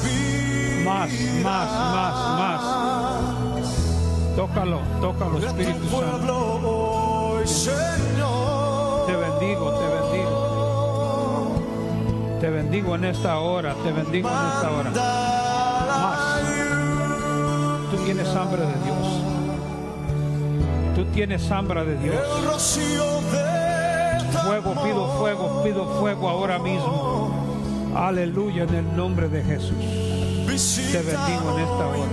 Más, 0.84 1.10
más, 1.43 1.72
más, 1.72 2.16
más. 2.39 2.62
Tócalo, 4.36 4.80
tócalo, 5.02 5.38
Espíritu 5.39 5.89
Santo. 5.89 7.41
Te 9.08 9.16
bendigo, 9.16 9.72
te 9.72 9.88
bendigo. 9.96 10.36
Te 12.41 12.50
bendigo 12.50 12.96
en 12.96 13.06
esta 13.06 13.39
hora, 13.39 13.74
te 13.84 13.91
bendigo 13.91 14.30
en 14.30 14.36
esta 14.36 14.72
hora. 14.72 14.91
Más. 14.91 16.35
Tú 17.96 18.04
tienes 18.04 18.28
hambre 18.36 18.62
de 18.62 18.74
Dios. 18.84 19.22
Tú 20.96 21.06
tienes 21.14 21.52
hambre 21.52 21.86
de 21.86 21.98
Dios. 21.98 22.80
Fuego, 24.46 24.84
pido 24.84 25.18
fuego, 25.18 25.64
pido 25.64 26.00
fuego 26.00 26.30
ahora 26.30 26.60
mismo. 26.60 27.34
Aleluya 27.96 28.64
en 28.64 28.76
el 28.76 28.96
nombre 28.96 29.30
de 29.30 29.43
Jesús. 29.43 29.78
Te 30.91 31.02
bendigo 31.02 31.58
en 31.58 31.64
esta 31.64 31.88
hora. 31.88 32.12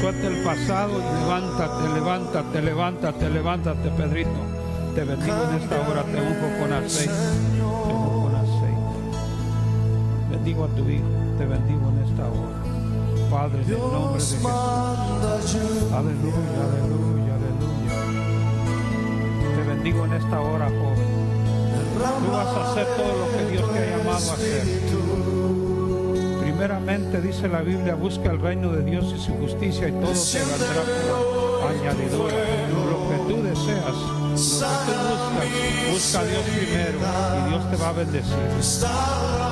Suelta 0.00 0.26
el 0.28 0.44
pasado, 0.44 0.98
levántate, 0.98 1.88
levántate, 1.92 2.62
levántate, 2.62 3.30
levántate, 3.30 3.90
Pedrito. 3.90 4.30
Te 4.94 5.04
bendigo 5.04 5.36
en 5.50 5.56
esta 5.56 5.88
hora, 5.88 6.02
te 6.04 6.20
unjo 6.20 6.60
con 6.60 6.72
aceite. 6.72 7.12
Te 7.12 7.62
unjo 7.62 8.22
con 8.22 8.34
aceite. 8.36 8.80
Bendigo 10.30 10.64
a 10.64 10.68
tu 10.68 10.88
hijo, 10.88 11.04
te 11.36 11.46
bendigo 11.46 11.88
en 11.90 11.98
esta 12.08 12.28
hora. 12.28 12.59
Padre, 13.30 13.62
en 13.62 13.70
el 13.70 13.78
nombre 13.78 14.20
de 14.20 14.20
Jesús. 14.20 14.42
Aleluya, 15.92 16.34
aleluya, 16.66 17.32
aleluya. 17.36 17.94
Te 19.54 19.62
bendigo 19.68 20.04
en 20.04 20.12
esta 20.14 20.40
hora, 20.40 20.66
joven. 20.66 21.10
Tú 22.24 22.32
vas 22.32 22.46
a 22.46 22.72
hacer 22.72 22.86
todo 22.96 23.12
lo 23.18 23.26
que 23.36 23.52
Dios 23.52 23.72
te 23.72 23.78
ha 23.78 23.98
llamado 23.98 24.30
a 24.30 24.34
hacer. 24.34 24.62
Primeramente 26.40 27.20
dice 27.20 27.48
la 27.48 27.60
Biblia, 27.60 27.94
busca 27.94 28.30
el 28.32 28.40
reino 28.40 28.72
de 28.72 28.82
Dios 28.82 29.14
y 29.16 29.20
su 29.20 29.32
justicia 29.34 29.88
y 29.88 29.92
todo 29.92 30.12
te 30.12 30.38
vendrá 30.38 30.82
por 31.60 31.70
añadidura. 31.70 32.34
Lo 32.90 32.98
que 33.10 33.16
tú 33.32 33.42
deseas, 33.42 33.96
lo 33.96 34.34
que 34.34 34.92
tú 34.92 35.06
buscas, 35.12 35.92
busca 35.92 36.20
a 36.20 36.24
Dios 36.24 36.42
primero 36.42 36.98
y 36.98 37.48
Dios 37.48 37.70
te 37.70 37.76
va 37.76 37.88
a 37.88 37.92
bendecir. 37.92 39.49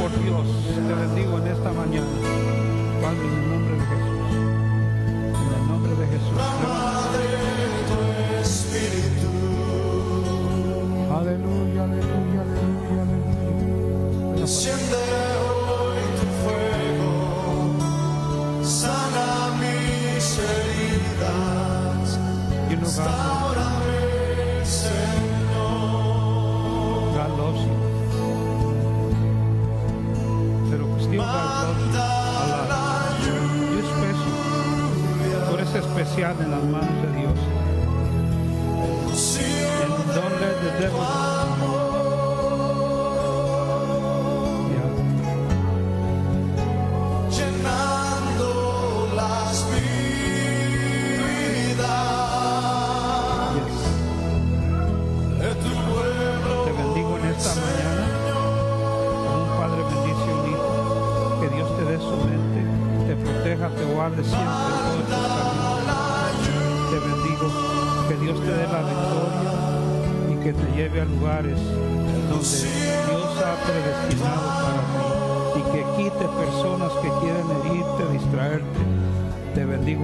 Por 0.00 0.10
Dios. 0.22 0.46
Te 0.74 0.94
bendigo 0.94 1.38
en 1.38 1.46
esta 1.46 1.72
mañana. 1.72 2.06
Padre, 3.00 3.63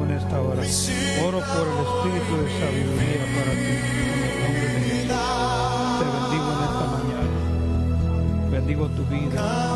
En 0.03 0.11
esta 0.13 0.41
hora. 0.41 0.63
Oro 1.27 1.41
por 1.41 1.67
el 1.69 1.79
espíritu 1.87 2.33
de 2.43 2.49
sabiduría 2.59 3.25
para 3.37 3.53
ti. 3.53 3.75
Te 5.99 6.05
bendigo 6.17 6.47
en 6.53 6.61
esta 6.69 6.85
mañana. 6.97 7.39
Bendigo 8.51 8.83
tu 8.89 9.03
vida. 9.05 9.70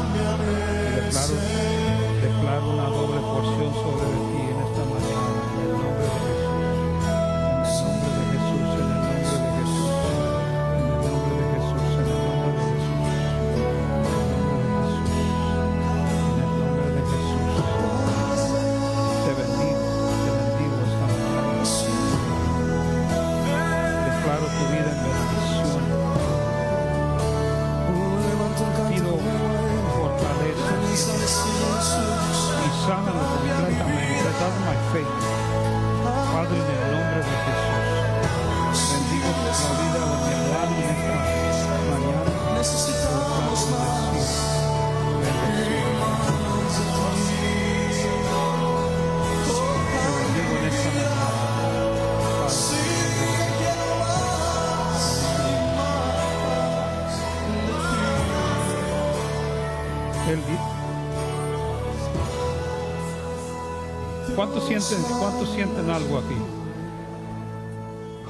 Sienten, 64.80 65.18
¿Cuántos 65.18 65.48
sienten 65.54 65.90
algo 65.90 66.18
aquí? 66.18 66.36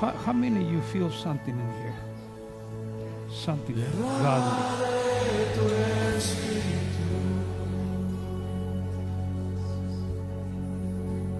How, 0.00 0.12
how 0.26 0.32
many 0.32 0.64
of 0.64 0.72
you 0.72 0.80
feel 0.92 1.10
something 1.10 1.54
in 1.54 1.82
here? 1.82 1.94
Something. 3.30 3.76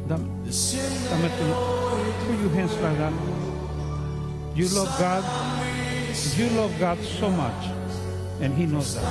Dame, 0.07 0.29
dame 0.45 1.31
tu, 1.39 1.45
put 2.27 2.41
your 2.41 2.51
hands 2.51 2.73
like 2.81 2.99
that. 2.99 3.13
You 4.55 4.69
love 4.69 4.99
God. 4.99 5.25
You 6.37 6.49
love 6.51 6.79
God 6.79 6.99
so 7.03 7.29
much, 7.29 7.71
and 8.41 8.55
He 8.57 8.67
knows 8.67 8.95
that. 8.95 9.05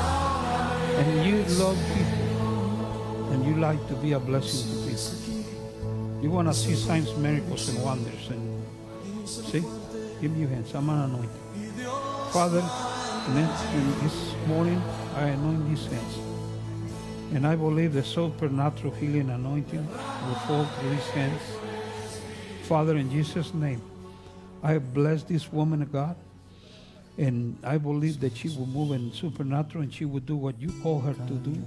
And 1.00 1.26
you 1.26 1.44
love 1.60 1.78
people, 1.94 3.34
and 3.34 3.46
you 3.46 3.56
like 3.58 3.86
to 3.90 3.94
be 3.96 4.14
a 4.14 4.20
blessing. 4.20 4.83
You 6.24 6.30
want 6.30 6.48
to 6.48 6.54
see 6.54 6.74
signs, 6.74 7.14
miracles, 7.18 7.68
and 7.68 7.84
wonders. 7.84 8.30
And 8.30 8.64
see, 9.28 9.60
give 10.22 10.32
me 10.32 10.40
your 10.40 10.50
hands. 10.52 10.74
I'm 10.74 10.88
an 10.88 11.12
anointed. 11.12 11.30
Father, 12.32 12.64
in 13.28 14.02
this 14.02 14.34
morning, 14.48 14.82
I 15.18 15.26
anoint 15.26 15.68
these 15.68 15.86
hands. 15.86 16.18
And 17.34 17.46
I 17.46 17.58
believe 17.58 17.92
the 17.92 18.06
supernatural 18.06 18.94
healing 18.94 19.32
anointing 19.32 19.86
will 19.86 20.36
fall 20.48 20.64
through 20.64 20.92
these 20.92 21.10
hands. 21.10 21.42
Father, 22.70 22.96
in 22.96 23.12
Jesus' 23.12 23.54
name, 23.54 23.82
I 24.64 24.78
bless 24.78 25.24
this 25.24 25.52
woman 25.52 25.82
of 25.82 25.92
God. 25.92 26.16
And 27.18 27.58
I 27.66 27.78
believe 27.78 28.22
that 28.22 28.38
she 28.38 28.48
will 28.48 28.66
move 28.68 28.94
in 28.94 29.12
supernatural 29.12 29.84
and 29.84 29.94
she 29.94 30.06
will 30.06 30.22
do 30.22 30.38
what 30.38 30.58
you 30.58 30.72
call 30.82 31.02
her 31.02 31.14
to 31.14 31.34
do. 31.34 31.62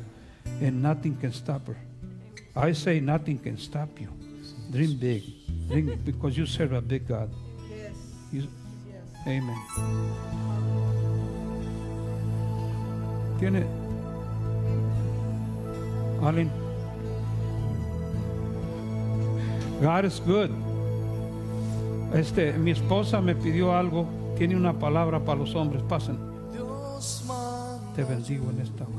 And 0.63 0.83
nothing 0.83 1.15
can 1.19 1.35
stop 1.35 1.67
her. 1.67 1.77
I 2.57 2.73
say 2.73 3.01
nothing 3.01 3.39
can 3.39 3.59
stop 3.59 4.01
you. 4.01 4.16
Dream 4.71 4.99
big. 4.99 5.23
Dream 5.69 6.01
because 6.05 6.37
you 6.37 6.47
serve 6.47 6.73
a 6.73 6.81
big 6.81 7.07
God. 7.09 7.29
Yes. 7.71 7.93
You- 8.33 8.49
Amen. 9.27 9.57
Tiene. 13.39 13.65
Allen. 16.23 16.51
God 19.81 20.05
is 20.07 20.21
good. 20.21 20.51
Este, 22.15 22.53
mi 22.55 22.71
esposa 22.71 23.21
me 23.21 23.35
pidió 23.35 23.75
algo. 23.77 24.07
Tiene 24.39 24.57
una 24.57 24.73
palabra 24.79 25.21
para 25.25 25.41
los 25.41 25.55
hombres. 25.55 25.83
Pasen. 25.83 26.17
Te 27.95 28.05
bendigo 28.05 28.51
en 28.51 28.61
esta 28.61 28.85
hora. 28.85 28.96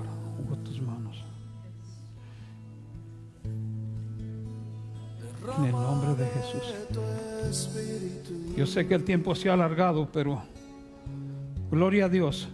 En 5.58 5.66
el 5.66 5.72
nombre 5.72 6.16
de 6.16 6.26
Jesús. 6.28 6.62
Yo 8.56 8.66
sé 8.66 8.88
que 8.88 8.96
el 8.96 9.04
tiempo 9.04 9.36
se 9.36 9.50
ha 9.50 9.54
alargado, 9.54 10.08
pero 10.12 10.42
gloria 11.72 12.06
a 12.06 12.10
Dios. 12.10 12.48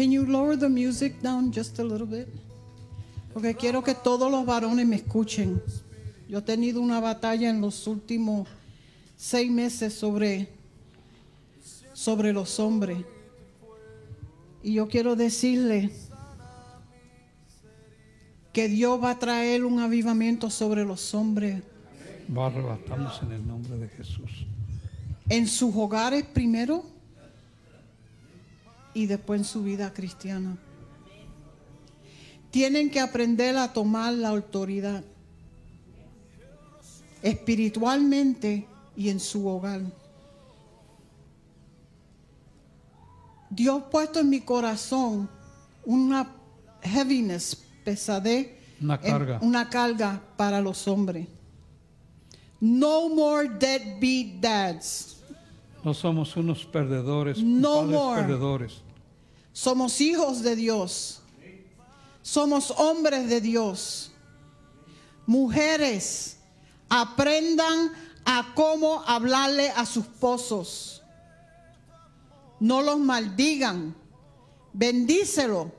Can 0.00 0.10
you 0.10 0.24
lower 0.24 0.56
the 0.56 0.70
music 0.70 1.20
down 1.20 1.52
just 1.52 1.78
a 1.78 1.84
little 1.84 2.06
bit? 2.06 2.26
Porque 3.34 3.54
quiero 3.54 3.82
que 3.82 3.94
todos 3.94 4.30
los 4.30 4.46
varones 4.46 4.86
me 4.86 4.96
escuchen. 4.96 5.60
Yo 6.26 6.38
he 6.38 6.40
tenido 6.40 6.80
una 6.80 7.00
batalla 7.00 7.50
en 7.50 7.60
los 7.60 7.86
últimos 7.86 8.48
seis 9.14 9.50
meses 9.50 9.92
sobre, 9.92 10.48
sobre 11.92 12.32
los 12.32 12.58
hombres. 12.58 13.04
Y 14.62 14.72
yo 14.72 14.88
quiero 14.88 15.16
decirle 15.16 15.90
que 18.54 18.68
Dios 18.68 19.04
va 19.04 19.10
a 19.10 19.18
traer 19.18 19.66
un 19.66 19.80
avivamiento 19.80 20.48
sobre 20.48 20.86
los 20.86 21.12
hombres 21.12 21.62
Va 22.34 22.46
arrebatamos 22.46 23.20
en 23.22 23.32
el 23.32 23.46
nombre 23.46 23.76
de 23.76 23.88
Jesús. 23.90 24.46
en 25.28 25.46
sus 25.46 25.76
hogares 25.76 26.24
primero 26.24 26.86
y 28.94 29.06
después 29.06 29.40
en 29.40 29.44
su 29.44 29.62
vida 29.62 29.92
cristiana. 29.92 30.56
Tienen 32.50 32.90
que 32.90 33.00
aprender 33.00 33.56
a 33.56 33.72
tomar 33.72 34.12
la 34.12 34.28
autoridad 34.28 35.04
espiritualmente 37.22 38.66
y 38.96 39.08
en 39.10 39.20
su 39.20 39.46
hogar. 39.46 39.82
Dios 43.50 43.82
ha 43.82 43.90
puesto 43.90 44.20
en 44.20 44.30
mi 44.30 44.40
corazón 44.40 45.28
una 45.84 46.30
heaviness, 46.82 47.56
pesadez, 47.84 48.48
Una 48.80 48.98
carga. 49.00 49.38
una 49.42 49.68
carga 49.68 50.22
para 50.36 50.60
los 50.60 50.86
hombres. 50.88 51.26
No 52.60 53.08
more 53.08 53.48
deadbeat 53.48 54.40
dads. 54.40 55.19
No 55.82 55.94
somos 55.94 56.36
unos 56.36 56.64
perdedores, 56.64 57.42
No 57.42 57.82
more. 57.84 58.22
perdedores. 58.22 58.82
Somos 59.52 60.00
hijos 60.00 60.42
de 60.42 60.56
Dios. 60.56 61.20
Somos 62.22 62.70
hombres 62.72 63.28
de 63.28 63.40
Dios. 63.40 64.10
Mujeres, 65.26 66.36
aprendan 66.88 67.92
a 68.24 68.52
cómo 68.54 69.02
hablarle 69.06 69.70
a 69.70 69.86
sus 69.86 70.04
pozos. 70.06 71.02
No 72.58 72.82
los 72.82 72.98
maldigan. 72.98 73.94
Bendícelo. 74.72 75.72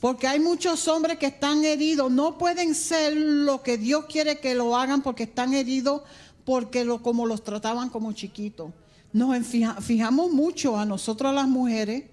Porque 0.00 0.26
hay 0.26 0.40
muchos 0.40 0.88
hombres 0.88 1.18
que 1.18 1.26
están 1.26 1.64
heridos. 1.64 2.10
No 2.10 2.36
pueden 2.38 2.74
ser 2.74 3.16
lo 3.16 3.62
que 3.62 3.78
Dios 3.78 4.06
quiere 4.06 4.40
que 4.40 4.54
lo 4.54 4.76
hagan 4.76 5.02
porque 5.02 5.24
están 5.24 5.54
heridos 5.54 6.02
porque 6.44 6.84
lo, 6.84 7.02
como 7.02 7.26
los 7.26 7.44
trataban 7.44 7.88
como 7.90 8.12
chiquitos. 8.12 8.72
Nos 9.12 9.34
enfija- 9.36 9.80
fijamos 9.80 10.32
mucho 10.32 10.78
a 10.78 10.84
nosotros 10.86 11.34
las 11.34 11.46
mujeres 11.48 12.04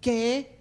que 0.00 0.58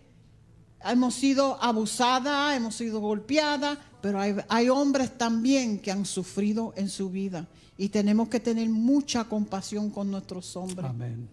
hemos 0.84 1.14
sido 1.16 1.62
abusadas, 1.64 2.56
hemos 2.58 2.76
sido 2.76 3.00
golpeadas, 3.00 3.78
pero 4.02 4.20
hay, 4.20 4.36
hay 4.48 4.70
hombres 4.70 5.18
también 5.18 5.80
que 5.80 5.92
han 5.92 6.06
sufrido 6.06 6.74
en 6.76 6.90
su 6.90 7.10
vida 7.10 7.48
y 7.78 7.90
tenemos 7.90 8.30
que 8.30 8.40
tener 8.40 8.68
mucha 8.70 9.26
compasión 9.26 9.90
con 9.90 10.10
nuestros 10.10 10.56
hombres. 10.56 10.90
Amén. 10.90 11.30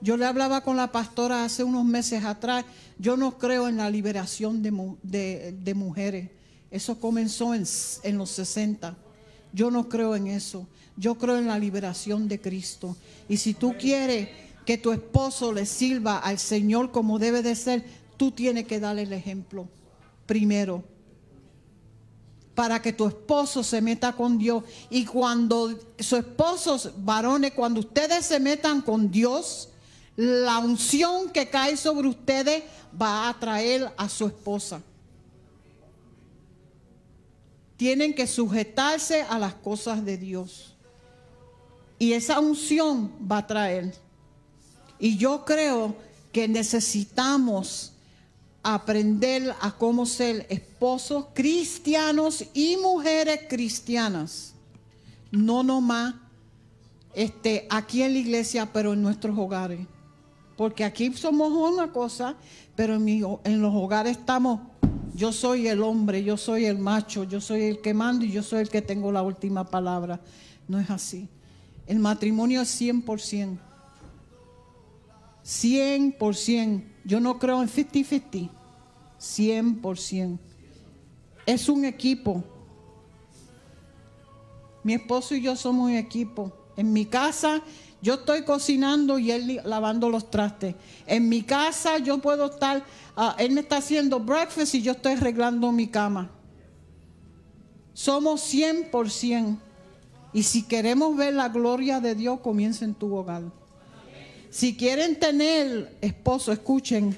Yo 0.00 0.16
le 0.18 0.26
hablaba 0.26 0.60
con 0.62 0.76
la 0.76 0.92
pastora 0.92 1.44
hace 1.44 1.64
unos 1.64 1.84
meses 1.84 2.22
atrás. 2.24 2.64
Yo 2.98 3.16
no 3.16 3.38
creo 3.38 3.66
en 3.68 3.78
la 3.78 3.88
liberación 3.88 4.62
de, 4.62 4.70
mu- 4.70 4.96
de- 5.02 5.52
de 5.58 5.74
mujeres. 5.74 6.30
Eso 6.70 7.00
comenzó 7.00 7.54
en 7.54 8.18
los 8.18 8.30
60. 8.30 8.94
Yo 9.56 9.70
no 9.70 9.88
creo 9.88 10.14
en 10.14 10.26
eso. 10.26 10.66
Yo 10.98 11.14
creo 11.14 11.38
en 11.38 11.46
la 11.46 11.58
liberación 11.58 12.28
de 12.28 12.38
Cristo. 12.38 12.94
Y 13.26 13.38
si 13.38 13.54
tú 13.54 13.74
quieres 13.78 14.28
que 14.66 14.76
tu 14.76 14.92
esposo 14.92 15.50
le 15.50 15.64
sirva 15.64 16.18
al 16.18 16.38
Señor 16.38 16.92
como 16.92 17.18
debe 17.18 17.40
de 17.42 17.54
ser, 17.54 17.82
tú 18.18 18.32
tienes 18.32 18.66
que 18.66 18.80
darle 18.80 19.02
el 19.04 19.14
ejemplo 19.14 19.66
primero 20.26 20.84
para 22.54 22.82
que 22.82 22.92
tu 22.92 23.06
esposo 23.06 23.62
se 23.62 23.80
meta 23.80 24.12
con 24.12 24.36
Dios. 24.36 24.62
Y 24.90 25.06
cuando 25.06 25.78
su 25.98 26.16
esposo, 26.16 26.92
varones, 26.98 27.52
cuando 27.52 27.80
ustedes 27.80 28.26
se 28.26 28.38
metan 28.38 28.82
con 28.82 29.10
Dios, 29.10 29.70
la 30.16 30.58
unción 30.58 31.30
que 31.30 31.48
cae 31.48 31.78
sobre 31.78 32.08
ustedes 32.08 32.62
va 33.00 33.24
a 33.24 33.30
atraer 33.30 33.90
a 33.96 34.06
su 34.10 34.26
esposa. 34.26 34.82
Tienen 37.76 38.14
que 38.14 38.26
sujetarse 38.26 39.22
a 39.22 39.38
las 39.38 39.54
cosas 39.54 40.04
de 40.04 40.16
Dios. 40.16 40.74
Y 41.98 42.12
esa 42.12 42.40
unción 42.40 43.12
va 43.30 43.38
a 43.38 43.46
traer. 43.46 43.94
Y 44.98 45.16
yo 45.16 45.44
creo 45.44 45.94
que 46.32 46.48
necesitamos 46.48 47.92
aprender 48.62 49.54
a 49.60 49.70
cómo 49.70 50.06
ser 50.06 50.46
esposos 50.50 51.26
cristianos 51.32 52.44
y 52.52 52.76
mujeres 52.76 53.40
cristianas. 53.48 54.54
No 55.30 55.62
nomás 55.62 56.14
este, 57.14 57.66
aquí 57.70 58.02
en 58.02 58.12
la 58.12 58.18
iglesia, 58.18 58.68
pero 58.72 58.92
en 58.92 59.02
nuestros 59.02 59.38
hogares. 59.38 59.80
Porque 60.56 60.84
aquí 60.84 61.12
somos 61.14 61.52
una 61.52 61.92
cosa, 61.92 62.34
pero 62.74 62.96
en, 62.96 63.08
en 63.44 63.62
los 63.62 63.74
hogares 63.74 64.18
estamos, 64.18 64.60
yo 65.16 65.32
soy 65.32 65.66
el 65.66 65.82
hombre, 65.82 66.22
yo 66.22 66.36
soy 66.36 66.66
el 66.66 66.78
macho, 66.78 67.24
yo 67.24 67.40
soy 67.40 67.62
el 67.62 67.80
que 67.80 67.94
mando 67.94 68.24
y 68.26 68.30
yo 68.30 68.42
soy 68.42 68.60
el 68.60 68.68
que 68.68 68.82
tengo 68.82 69.10
la 69.10 69.22
última 69.22 69.64
palabra. 69.64 70.20
No 70.68 70.78
es 70.78 70.90
así. 70.90 71.28
El 71.86 72.00
matrimonio 72.00 72.60
es 72.60 72.80
100%. 72.80 73.58
100%. 75.42 76.84
Yo 77.04 77.20
no 77.20 77.38
creo 77.38 77.62
en 77.62 77.68
50-50. 77.68 78.50
100%. 79.18 80.38
Es 81.46 81.68
un 81.70 81.86
equipo. 81.86 82.44
Mi 84.82 84.94
esposo 84.94 85.34
y 85.34 85.40
yo 85.40 85.56
somos 85.56 85.86
un 85.86 85.96
equipo. 85.96 86.52
En 86.76 86.92
mi 86.92 87.06
casa 87.06 87.62
yo 88.02 88.14
estoy 88.14 88.44
cocinando 88.44 89.18
y 89.18 89.30
él 89.30 89.60
lavando 89.64 90.10
los 90.10 90.30
trastes. 90.30 90.74
En 91.06 91.28
mi 91.28 91.42
casa 91.42 91.98
yo 91.98 92.18
puedo 92.18 92.46
estar, 92.46 92.84
ah, 93.16 93.34
él 93.38 93.52
me 93.52 93.62
está 93.62 93.78
haciendo 93.78 94.20
breakfast 94.20 94.74
y 94.74 94.82
yo 94.82 94.92
estoy 94.92 95.12
arreglando 95.14 95.72
mi 95.72 95.88
cama. 95.88 96.30
Somos 97.92 98.52
100%. 98.52 99.58
Y 100.32 100.42
si 100.42 100.62
queremos 100.64 101.16
ver 101.16 101.32
la 101.32 101.48
gloria 101.48 101.98
de 101.98 102.14
Dios, 102.14 102.40
comienza 102.40 102.84
en 102.84 102.94
tu 102.94 103.14
hogar. 103.14 103.42
Si 104.50 104.76
quieren 104.76 105.18
tener 105.18 105.96
esposo, 106.00 106.52
escuchen, 106.52 107.16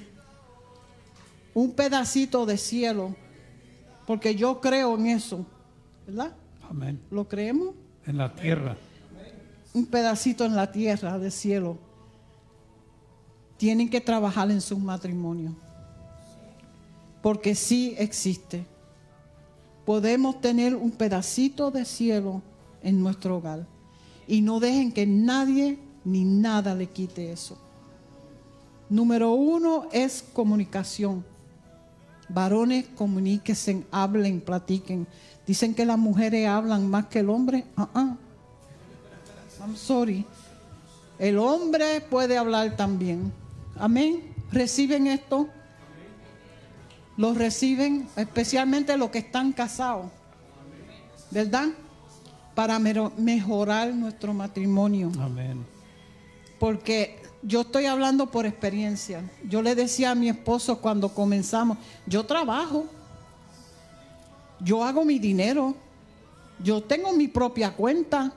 un 1.55 1.73
pedacito 1.73 2.47
de 2.47 2.57
cielo, 2.57 3.17
porque 4.07 4.37
yo 4.37 4.61
creo 4.61 4.97
en 4.97 5.07
eso, 5.07 5.45
¿verdad? 6.07 6.33
Amén. 6.71 7.01
¿Lo 7.11 7.27
creemos? 7.29 7.75
En 8.07 8.17
la 8.17 8.35
tierra. 8.35 8.77
Un 9.75 9.87
pedacito 9.87 10.45
en 10.45 10.55
la 10.55 10.71
tierra 10.71 11.19
de 11.19 11.31
cielo. 11.31 11.77
Tienen 13.57 13.91
que 13.91 14.01
trabajar 14.01 14.51
en 14.51 14.61
sus 14.61 14.79
matrimonios, 14.79 15.55
porque 17.23 17.55
sí 17.55 17.95
existe. 17.99 18.65
Podemos 19.85 20.41
tener 20.41 20.75
un 20.75 20.91
pedacito 20.91 21.71
de 21.71 21.85
cielo 21.85 22.43
en 22.83 23.01
nuestro 23.01 23.39
hogar 23.39 23.67
y 24.27 24.43
no 24.43 24.61
dejen 24.61 24.93
que 24.93 25.07
nadie 25.07 25.79
ni 26.05 26.25
nada 26.25 26.75
le 26.75 26.87
quite 26.87 27.33
eso. 27.33 27.57
Número 28.91 29.33
uno 29.33 29.89
es 29.93 30.25
comunicación. 30.33 31.25
Varones, 32.29 32.87
comuníquense, 32.95 33.85
hablen, 33.91 34.41
platiquen. 34.41 35.07
Dicen 35.47 35.75
que 35.75 35.87
las 35.87 35.99
mujeres 35.99 36.47
hablan 36.47 36.89
más 36.89 37.07
que 37.07 37.21
el 37.21 37.31
hombre. 37.31 37.65
Ah, 37.77 37.89
ah. 37.95 38.17
I'm 39.61 39.77
sorry. 39.77 40.25
El 41.19 41.39
hombre 41.39 42.01
puede 42.03 42.37
hablar 42.37 42.77
también. 42.77 43.33
Amén. 43.77 44.35
¿Reciben 44.53 45.07
esto? 45.07 45.49
Los 47.19 47.37
reciben, 47.37 48.09
especialmente 48.17 48.97
los 48.97 49.11
que 49.11 49.19
están 49.19 49.53
casados. 49.53 50.07
¿Verdad? 51.33 51.67
Para 52.55 52.79
mejorar 52.79 53.93
nuestro 53.93 54.33
matrimonio 54.33 55.13
Amén. 55.21 55.67
porque 56.59 57.21
yo 57.43 57.63
estoy 57.63 57.87
hablando 57.87 58.31
por 58.31 58.47
experiencia. 58.47 59.29
Yo 59.49 59.63
le 59.63 59.75
decía 59.75 60.13
a 60.13 60.15
mi 60.15 60.29
esposo 60.29 60.81
cuando 60.81 61.09
comenzamos, 61.09 61.77
yo 62.07 62.25
trabajo, 62.25 62.87
yo 64.61 64.85
hago 64.85 65.05
mi 65.05 65.19
dinero, 65.19 65.75
yo 66.63 66.83
tengo 66.83 67.13
mi 67.13 67.29
propia 67.29 67.75
cuenta. 67.75 68.33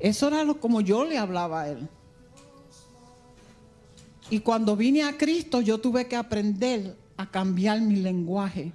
Eso 0.00 0.28
era 0.28 0.42
lo, 0.42 0.58
como 0.58 0.80
yo 0.80 1.04
le 1.04 1.18
hablaba 1.18 1.62
a 1.62 1.68
él. 1.68 1.88
Y 4.30 4.40
cuando 4.40 4.76
vine 4.76 5.04
a 5.04 5.16
Cristo, 5.16 5.60
yo 5.60 5.78
tuve 5.78 6.08
que 6.08 6.16
aprender 6.16 6.96
a 7.16 7.30
cambiar 7.30 7.80
mi 7.80 7.96
lenguaje 7.96 8.72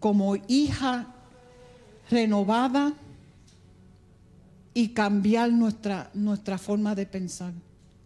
como 0.00 0.36
hija 0.48 1.14
renovada 2.10 2.94
y 4.74 4.88
cambiar 4.88 5.52
nuestra, 5.52 6.10
nuestra 6.14 6.58
forma 6.58 6.94
de 6.94 7.06
pensar. 7.06 7.52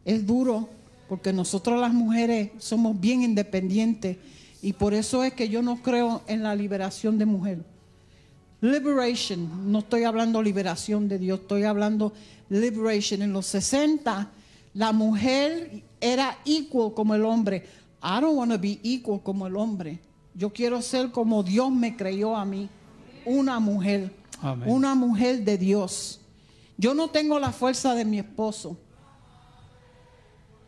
Es 0.05 0.27
duro 0.27 0.69
porque 1.09 1.33
nosotros 1.33 1.81
las 1.81 1.93
mujeres 1.93 2.51
somos 2.59 2.99
bien 2.99 3.23
independientes 3.23 4.17
y 4.63 4.73
por 4.73 4.95
eso 4.95 5.25
es 5.25 5.33
que 5.35 5.49
yo 5.49 5.63
no 5.63 5.83
creo 5.83 6.23
en 6.27 6.43
la 6.43 6.55
liberación 6.55 7.19
de 7.19 7.27
mujer. 7.27 7.59
Liberation, 8.61 9.73
no 9.73 9.81
estoy 9.81 10.05
hablando 10.05 10.43
liberación 10.43 11.09
de 11.09 11.19
Dios, 11.19 11.41
estoy 11.41 11.65
hablando 11.65 12.13
liberation. 12.49 13.23
En 13.23 13.33
los 13.33 13.47
60 13.47 14.31
la 14.75 14.93
mujer 14.93 15.83
era 16.01 16.39
equal 16.45 16.95
como 16.95 17.15
el 17.15 17.25
hombre. 17.25 17.65
I 18.03 18.21
don't 18.21 18.37
want 18.37 18.53
to 18.53 18.59
be 18.59 18.81
equal 18.83 19.23
como 19.23 19.47
el 19.47 19.57
hombre. 19.57 20.01
Yo 20.35 20.51
quiero 20.51 20.81
ser 20.83 21.11
como 21.11 21.43
Dios 21.43 21.71
me 21.71 21.97
creyó 21.97 22.35
a 22.35 22.45
mí, 22.45 22.69
una 23.25 23.61
mujer, 23.61 24.15
Amén. 24.41 24.69
una 24.69 24.95
mujer 24.95 25.45
de 25.45 25.59
Dios. 25.59 26.21
Yo 26.79 26.95
no 26.95 27.09
tengo 27.09 27.39
la 27.39 27.53
fuerza 27.53 27.95
de 27.95 28.05
mi 28.05 28.19
esposo. 28.19 28.79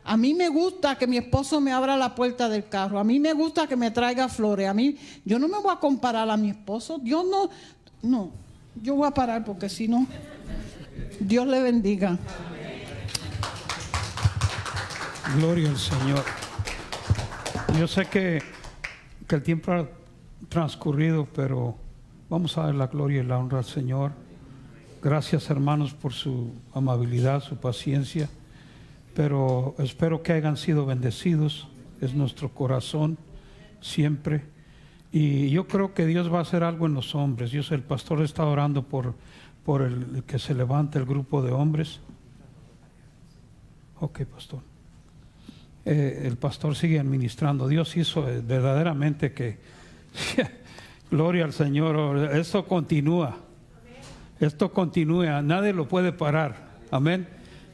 A 0.07 0.15
mí 0.17 0.35
me 0.35 0.49
gusta 0.49 0.95
que 0.95 1.07
mi 1.07 1.17
esposo 1.17 1.59
me 1.59 1.71
abra 1.71 1.97
la 1.97 2.13
puerta 2.13 2.47
del 2.47 2.69
carro. 2.69 2.99
A 2.99 3.03
mí 3.03 3.19
me 3.19 3.33
gusta 3.33 3.65
que 3.67 3.75
me 3.75 3.89
traiga 3.89 4.29
flores. 4.29 4.69
A 4.69 4.73
mí, 4.73 4.95
yo 5.25 5.39
no 5.39 5.47
me 5.47 5.57
voy 5.57 5.73
a 5.73 5.79
comparar 5.79 6.29
a 6.29 6.37
mi 6.37 6.51
esposo. 6.51 6.99
Dios 6.99 7.25
no, 7.29 7.49
no. 8.03 8.29
Yo 8.81 8.93
voy 8.95 9.07
a 9.07 9.11
parar 9.11 9.43
porque 9.43 9.67
si 9.67 9.87
no, 9.87 10.05
Dios 11.19 11.47
le 11.47 11.59
bendiga. 11.59 12.19
Gloria 15.33 15.69
al 15.69 15.77
Señor. 15.77 16.23
Yo 17.79 17.87
sé 17.87 18.05
que, 18.05 18.41
que 19.27 19.35
el 19.35 19.41
tiempo 19.41 19.71
ha 19.71 19.87
transcurrido, 20.49 21.25
pero 21.25 21.75
vamos 22.29 22.57
a 22.57 22.65
dar 22.67 22.75
la 22.75 22.87
gloria 22.87 23.21
y 23.21 23.25
la 23.25 23.39
honra 23.39 23.57
al 23.57 23.65
Señor. 23.65 24.11
Gracias 25.01 25.49
hermanos 25.49 25.93
por 25.93 26.13
su 26.13 26.53
amabilidad, 26.73 27.41
su 27.41 27.57
paciencia, 27.57 28.29
pero 29.15 29.75
espero 29.79 30.21
que 30.21 30.33
hayan 30.33 30.57
sido 30.57 30.85
bendecidos. 30.85 31.67
Es 32.01 32.13
nuestro 32.13 32.49
corazón 32.49 33.17
siempre. 33.81 34.43
Y 35.11 35.49
yo 35.49 35.67
creo 35.67 35.93
que 35.93 36.05
Dios 36.05 36.31
va 36.31 36.39
a 36.39 36.43
hacer 36.43 36.63
algo 36.63 36.85
en 36.85 36.93
los 36.93 37.15
hombres. 37.15 37.51
Dios, 37.51 37.71
el 37.71 37.81
pastor 37.81 38.21
está 38.21 38.45
orando 38.45 38.83
por, 38.83 39.15
por 39.65 39.81
el 39.81 40.23
que 40.27 40.37
se 40.37 40.53
levante 40.53 40.99
el 40.99 41.05
grupo 41.05 41.41
de 41.41 41.51
hombres. 41.51 41.99
Ok, 43.99 44.21
pastor 44.25 44.74
eh, 45.85 46.23
el 46.25 46.37
pastor 46.37 46.75
sigue 46.75 46.99
administrando. 46.99 47.67
Dios 47.67 47.95
hizo 47.95 48.27
eh, 48.27 48.41
verdaderamente 48.45 49.33
que, 49.33 49.59
gloria 51.11 51.45
al 51.45 51.53
Señor, 51.53 52.31
esto 52.33 52.65
continúa, 52.65 53.37
esto 54.39 54.71
continúa, 54.73 55.43
nadie 55.43 55.73
lo 55.73 55.87
puede 55.87 56.11
parar, 56.11 56.55
amén. 56.89 57.27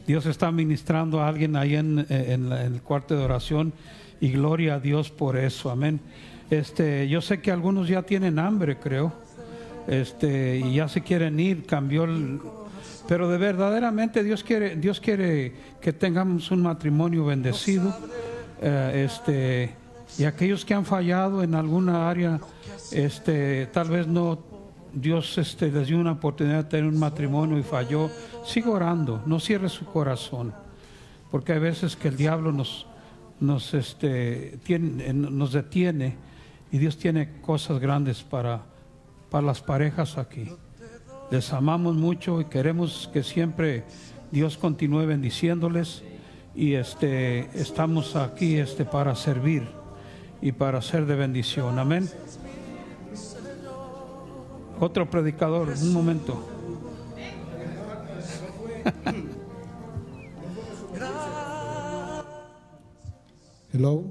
Dios 0.05 0.25
está 0.25 0.51
ministrando 0.51 1.21
a 1.21 1.27
alguien 1.29 1.55
ahí 1.55 1.75
en, 1.75 1.99
eh, 1.99 2.33
en 2.33 2.51
el 2.51 2.81
cuarto 2.81 3.15
de 3.15 3.23
oración 3.23 3.71
y 4.19 4.29
gloria 4.31 4.75
a 4.75 4.79
Dios 4.79 5.09
por 5.09 5.37
eso, 5.37 5.71
amén. 5.71 6.01
Este, 6.49 7.07
yo 7.07 7.21
sé 7.21 7.39
que 7.39 7.49
algunos 7.49 7.87
ya 7.87 8.01
tienen 8.01 8.39
hambre, 8.39 8.77
creo, 8.77 9.13
este, 9.87 10.57
y 10.57 10.73
ya 10.73 10.89
se 10.89 11.01
quieren 11.01 11.39
ir, 11.39 11.65
cambió 11.65 12.03
el, 12.03 12.41
Pero 13.07 13.27
de 13.29 13.37
verdaderamente 13.37 14.23
Dios 14.23 14.43
quiere, 14.43 14.75
Dios 14.75 14.99
quiere 14.99 15.53
que 15.81 15.93
tengamos 15.93 16.51
un 16.51 16.61
matrimonio 16.61 17.25
bendecido. 17.25 17.93
eh, 18.61 19.03
este, 19.05 19.75
y 20.19 20.23
aquellos 20.25 20.63
que 20.65 20.73
han 20.73 20.85
fallado 20.85 21.41
en 21.43 21.55
alguna 21.55 22.09
área, 22.09 22.39
este, 22.91 23.65
tal 23.67 23.89
vez 23.89 24.07
no, 24.07 24.39
Dios 24.93 25.37
este, 25.37 25.71
les 25.71 25.87
dio 25.87 25.97
una 25.99 26.11
oportunidad 26.13 26.63
de 26.65 26.69
tener 26.69 26.85
un 26.85 26.99
matrimonio 26.99 27.57
y 27.57 27.63
falló. 27.63 28.09
Siga 28.45 28.69
orando, 28.69 29.21
no 29.25 29.39
cierre 29.39 29.67
su 29.69 29.85
corazón. 29.85 30.53
Porque 31.31 31.53
hay 31.53 31.59
veces 31.59 31.95
que 31.95 32.09
el 32.09 32.17
diablo 32.17 32.51
nos, 32.51 32.85
nos, 33.39 33.73
este, 33.73 34.59
tiene- 34.63 35.07
eh, 35.07 35.13
nos 35.13 35.53
detiene 35.53 36.15
y 36.71 36.77
Dios 36.77 36.97
tiene 36.97 37.39
cosas 37.41 37.79
grandes 37.79 38.21
para, 38.21 38.61
para 39.29 39.45
las 39.47 39.61
parejas 39.61 40.17
aquí. 40.17 40.51
Les 41.31 41.53
amamos 41.53 41.95
mucho 41.95 42.41
y 42.41 42.45
queremos 42.45 43.09
que 43.13 43.23
siempre 43.23 43.85
Dios 44.31 44.57
continúe 44.57 45.05
bendiciéndoles 45.05 46.03
y 46.53 46.73
este, 46.73 47.49
estamos 47.57 48.17
aquí 48.17 48.57
este, 48.57 48.83
para 48.83 49.15
servir 49.15 49.65
y 50.41 50.51
para 50.51 50.81
ser 50.81 51.05
de 51.05 51.15
bendición. 51.15 51.79
Amén. 51.79 52.09
Otro 54.81 55.09
predicador, 55.09 55.69
un 55.69 55.93
momento. 55.93 56.49
Hello. 63.71 64.03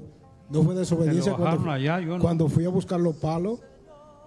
No 0.49 0.63
fue 0.63 0.73
desobediencia 0.73 1.33
cuando, 1.35 1.69
allá, 1.71 2.01
no. 2.01 2.17
cuando 2.17 2.49
fui 2.49 2.65
a 2.65 2.69
buscar 2.69 2.99
los 2.99 3.15
palos. 3.17 3.59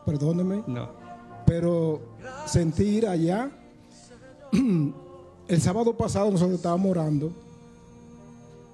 Perdóneme. 0.07 0.63
No. 0.69 1.04
Pero 1.47 2.01
sentir 2.47 3.07
allá. 3.07 3.51
El 5.49 5.61
sábado 5.61 5.95
pasado 5.97 6.31
nosotros 6.31 6.57
estábamos 6.57 6.91
orando. 6.91 7.33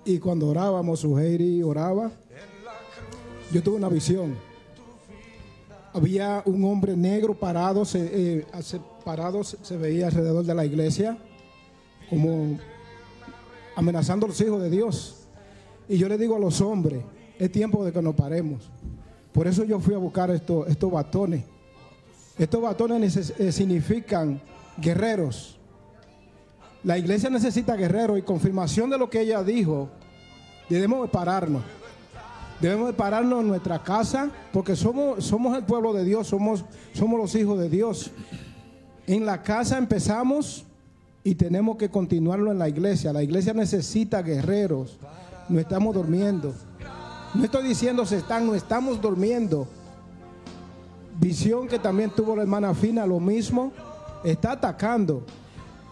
Y 0.05 0.19
cuando 0.19 0.49
orábamos, 0.49 1.01
Suheiri 1.01 1.63
oraba. 1.63 2.11
Yo 3.53 3.63
tuve 3.63 3.77
una 3.77 3.89
visión. 3.89 4.37
Había 5.93 6.43
un 6.47 6.65
hombre 6.65 6.97
negro 6.97 7.35
parado, 7.35 7.85
se, 7.85 8.39
eh, 8.39 8.47
parado 9.05 9.43
se, 9.43 9.77
veía 9.77 10.07
alrededor 10.07 10.45
de 10.45 10.55
la 10.55 10.65
iglesia, 10.65 11.19
como 12.09 12.57
amenazando 13.75 14.27
a 14.27 14.29
los 14.29 14.41
hijos 14.41 14.63
de 14.63 14.71
Dios. 14.71 15.17
Y 15.89 15.99
yo 15.99 16.09
le 16.09 16.17
digo 16.17 16.37
a 16.37 16.39
los 16.39 16.61
hombres, 16.61 17.03
es 17.41 17.51
tiempo 17.51 17.85
de 17.85 17.91
que 17.93 18.01
nos 18.01 18.15
paremos. 18.15 18.71
Por 19.33 19.49
eso 19.49 19.65
yo 19.65 19.81
fui 19.81 19.95
a 19.95 19.99
buscar 19.99 20.31
esto- 20.31 20.65
estos 20.67 20.93
batones. 20.93 21.43
Estos 22.41 22.63
batones 22.63 23.35
eh, 23.39 23.53
significan 23.53 24.41
guerreros. 24.79 25.59
La 26.83 26.97
iglesia 26.97 27.29
necesita 27.29 27.77
guerreros 27.77 28.19
y 28.19 28.23
confirmación 28.23 28.89
de 28.89 28.97
lo 28.97 29.11
que 29.11 29.21
ella 29.21 29.43
dijo. 29.43 29.91
Debemos 30.71 31.03
de 31.03 31.09
pararnos. 31.09 31.63
Debemos 32.59 32.87
de 32.87 32.93
pararnos 32.95 33.43
en 33.43 33.49
nuestra 33.49 33.83
casa 33.83 34.31
porque 34.55 34.75
somos, 34.75 35.23
somos 35.23 35.55
el 35.55 35.65
pueblo 35.65 35.93
de 35.93 36.03
Dios, 36.03 36.29
somos, 36.29 36.65
somos 36.95 37.21
los 37.21 37.35
hijos 37.35 37.59
de 37.59 37.69
Dios. 37.69 38.11
En 39.07 39.27
la 39.27 39.43
casa 39.43 39.77
empezamos 39.77 40.65
y 41.23 41.35
tenemos 41.35 41.77
que 41.77 41.91
continuarlo 41.91 42.51
en 42.51 42.59
la 42.59 42.71
iglesia. 42.71 43.13
La 43.13 43.23
iglesia 43.23 43.53
necesita 43.53 44.23
guerreros. 44.23 44.97
No 45.51 45.61
estamos 45.61 45.95
durmiendo. 45.95 46.55
No 47.35 47.45
estoy 47.45 47.69
diciendo 47.69 48.07
se 48.07 48.17
están, 48.17 48.47
no 48.47 48.55
estamos 48.55 48.99
durmiendo. 48.99 49.69
Visión 51.21 51.69
que 51.69 51.79
también 51.79 52.09
tuvo 52.09 52.35
la 52.35 52.43
hermana 52.43 52.73
Fina, 52.73 53.05
lo 53.05 53.21
mismo, 53.21 53.73
está 54.25 54.53
atacando. 54.53 55.23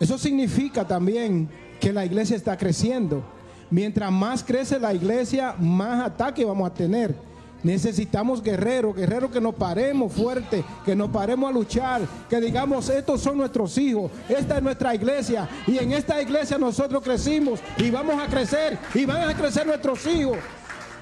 Eso 0.01 0.17
significa 0.17 0.87
también 0.87 1.51
que 1.79 1.93
la 1.93 2.07
iglesia 2.07 2.35
está 2.35 2.57
creciendo. 2.57 3.23
Mientras 3.71 4.11
más 4.11 4.43
crece 4.43 4.81
la 4.81 4.95
iglesia, 4.95 5.55
más 5.59 6.03
ataque 6.03 6.47
vamos 6.47 6.71
a 6.71 6.73
tener. 6.73 7.15
Necesitamos 7.63 8.43
guerreros, 8.43 8.97
guerreros 8.97 9.31
que 9.31 9.41
nos 9.41 9.55
paremos 9.55 10.15
fuerte, 10.15 10.65
que 10.87 10.97
nos 10.97 11.11
paremos 11.11 11.51
a 11.51 11.53
luchar, 11.53 12.01
que 12.31 12.41
digamos, 12.41 12.89
estos 12.89 13.21
son 13.21 13.37
nuestros 13.37 13.77
hijos, 13.77 14.11
esta 14.31 14.57
es 14.57 14.63
nuestra 14.63 14.95
iglesia 14.95 15.47
y 15.67 15.77
en 15.77 15.93
esta 15.93 16.23
iglesia 16.23 16.57
nosotros 16.57 17.03
crecimos 17.03 17.61
y 17.77 17.91
vamos 17.91 18.15
a 18.19 18.29
crecer 18.29 18.79
y 18.95 19.05
van 19.05 19.29
a 19.29 19.37
crecer 19.37 19.67
nuestros 19.67 20.07
hijos. 20.07 20.39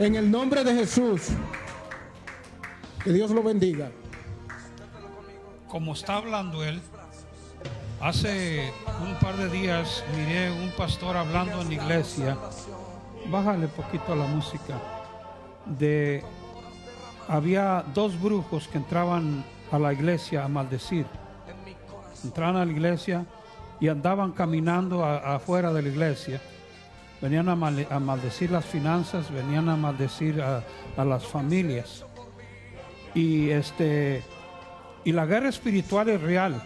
En 0.01 0.17
el 0.17 0.29
nombre 0.29 0.65
de 0.65 0.75
Jesús. 0.75 1.29
Que 3.05 3.13
Dios 3.13 3.31
lo 3.31 3.43
bendiga. 3.43 3.91
Como 5.77 5.93
está 5.93 6.17
hablando 6.17 6.65
él, 6.65 6.81
hace 8.01 8.73
un 9.03 9.15
par 9.17 9.37
de 9.37 9.51
días 9.51 10.03
miré 10.17 10.51
un 10.51 10.71
pastor 10.71 11.19
hablando 11.19 11.61
en 11.61 11.69
la 11.69 11.75
iglesia, 11.75 12.39
bájale 13.29 13.69
poquito 13.69 14.17
la 14.17 14.25
música, 14.25 14.81
de 15.67 16.25
había 17.29 17.85
dos 17.93 18.19
brujos 18.19 18.69
que 18.69 18.79
entraban 18.79 19.45
a 19.71 19.79
la 19.79 19.93
iglesia 19.93 20.47
a 20.47 20.49
maldecir. 20.49 21.05
Entraban 22.25 22.57
a 22.57 22.65
la 22.65 22.73
iglesia 22.73 23.27
y 23.79 23.89
andaban 23.89 24.33
caminando 24.33 25.05
afuera 25.05 25.75
de 25.75 25.83
la 25.83 25.89
iglesia. 25.91 26.41
Venían 27.21 27.51
a 27.51 28.01
maldecir 28.01 28.51
las 28.51 28.65
finanzas, 28.65 29.31
venían 29.31 29.69
a 29.69 29.77
maldecir 29.77 30.41
a, 30.41 30.65
a 30.97 31.05
las 31.05 31.27
familias. 31.27 32.03
Y 33.15 33.51
este 33.51 34.25
y 35.07 35.13
la 35.13 35.25
guerra 35.25 35.49
espiritual 35.49 36.09
es 36.09 36.21
real. 36.21 36.61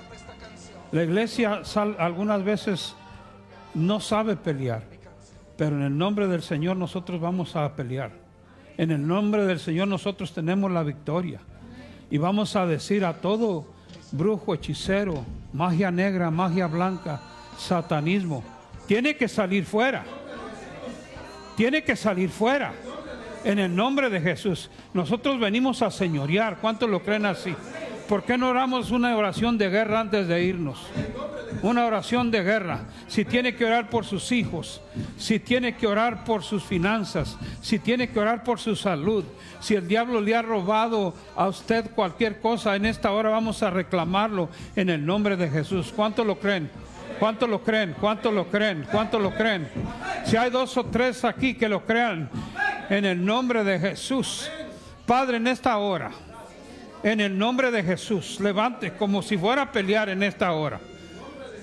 La 0.93 1.05
iglesia 1.05 1.61
algunas 1.99 2.43
veces 2.43 2.97
no 3.75 4.01
sabe 4.01 4.35
pelear, 4.35 4.83
pero 5.59 5.77
en 5.77 5.83
el 5.83 5.97
nombre 5.97 6.27
del 6.27 6.41
Señor 6.41 6.79
nosotros 6.79 7.21
vamos 7.21 7.55
a 7.55 7.77
pelear. 7.77 8.13
En 8.79 8.93
el 8.93 9.07
nombre 9.07 9.45
del 9.45 9.61
Señor 9.61 9.89
nosotros 9.89 10.33
tenemos 10.33 10.71
la 10.71 10.83
victoria. 10.83 11.41
Y 12.11 12.17
vamos 12.17 12.57
a 12.57 12.65
decir 12.65 13.05
a 13.05 13.13
todo 13.13 13.67
brujo, 14.11 14.55
hechicero, 14.55 15.23
magia 15.53 15.91
negra, 15.91 16.31
magia 16.31 16.67
blanca, 16.67 17.21
satanismo, 17.59 18.43
tiene 18.87 19.17
que 19.17 19.29
salir 19.29 19.67
fuera. 19.67 20.03
Tiene 21.59 21.85
que 21.85 21.95
salir 21.95 22.31
fuera. 22.31 22.73
En 23.45 23.59
el 23.59 23.77
nombre 23.77 24.09
de 24.09 24.19
Jesús. 24.19 24.71
Nosotros 24.95 25.39
venimos 25.39 25.83
a 25.83 25.91
señorear. 25.91 26.57
¿Cuántos 26.59 26.89
lo 26.89 27.03
creen 27.03 27.27
así? 27.27 27.55
¿Por 28.11 28.25
qué 28.25 28.37
no 28.37 28.49
oramos 28.49 28.91
una 28.91 29.17
oración 29.17 29.57
de 29.57 29.71
guerra 29.71 30.01
antes 30.01 30.27
de 30.27 30.43
irnos? 30.43 30.85
Una 31.63 31.87
oración 31.87 32.33
de 32.33 32.43
guerra. 32.43 32.81
Si 33.07 33.25
tiene 33.25 33.55
que 33.55 33.65
orar 33.65 33.89
por 33.89 34.05
sus 34.05 34.33
hijos, 34.33 34.83
si 35.17 35.39
tiene 35.39 35.77
que 35.77 35.87
orar 35.87 36.25
por 36.25 36.43
sus 36.43 36.65
finanzas, 36.65 37.39
si 37.63 37.79
tiene 37.79 38.11
que 38.11 38.19
orar 38.19 38.43
por 38.43 38.59
su 38.59 38.75
salud, 38.75 39.25
si 39.61 39.77
el 39.77 39.87
diablo 39.87 40.21
le 40.21 40.35
ha 40.35 40.43
robado 40.43 41.15
a 41.37 41.47
usted 41.47 41.89
cualquier 41.93 42.41
cosa, 42.41 42.75
en 42.75 42.87
esta 42.87 43.13
hora 43.13 43.31
vamos 43.31 43.63
a 43.63 43.71
reclamarlo 43.71 44.49
en 44.75 44.91
el 44.91 45.07
nombre 45.07 45.37
de 45.37 45.49
Jesús. 45.49 45.93
¿Cuántos 45.95 46.27
lo 46.27 46.37
creen? 46.41 46.69
¿Cuántos 47.21 47.49
lo 47.49 47.63
creen? 47.63 47.95
¿Cuántos 48.01 48.35
lo 48.35 48.49
creen? 48.49 48.89
¿Cuántos 48.91 49.23
lo 49.23 49.33
creen? 49.37 49.69
Si 50.25 50.37
hay 50.37 50.51
dos 50.51 50.77
o 50.77 50.85
tres 50.87 51.25
aquí 51.25 51.55
que 51.55 51.69
lo 51.69 51.87
crean, 51.87 52.29
en 52.89 53.05
el 53.05 53.25
nombre 53.25 53.63
de 53.63 53.79
Jesús. 53.79 54.51
Padre, 55.07 55.37
en 55.37 55.47
esta 55.47 55.79
hora, 55.79 56.11
en 57.03 57.21
el 57.21 57.37
nombre 57.39 57.71
de 57.71 57.83
Jesús, 57.83 58.41
levante 58.41 58.93
como 58.93 59.23
si 59.23 59.37
fuera 59.39 59.63
a 59.63 59.73
pelear 59.73 60.09
en 60.09 60.23
esta 60.23 60.53
hora. 60.53 60.81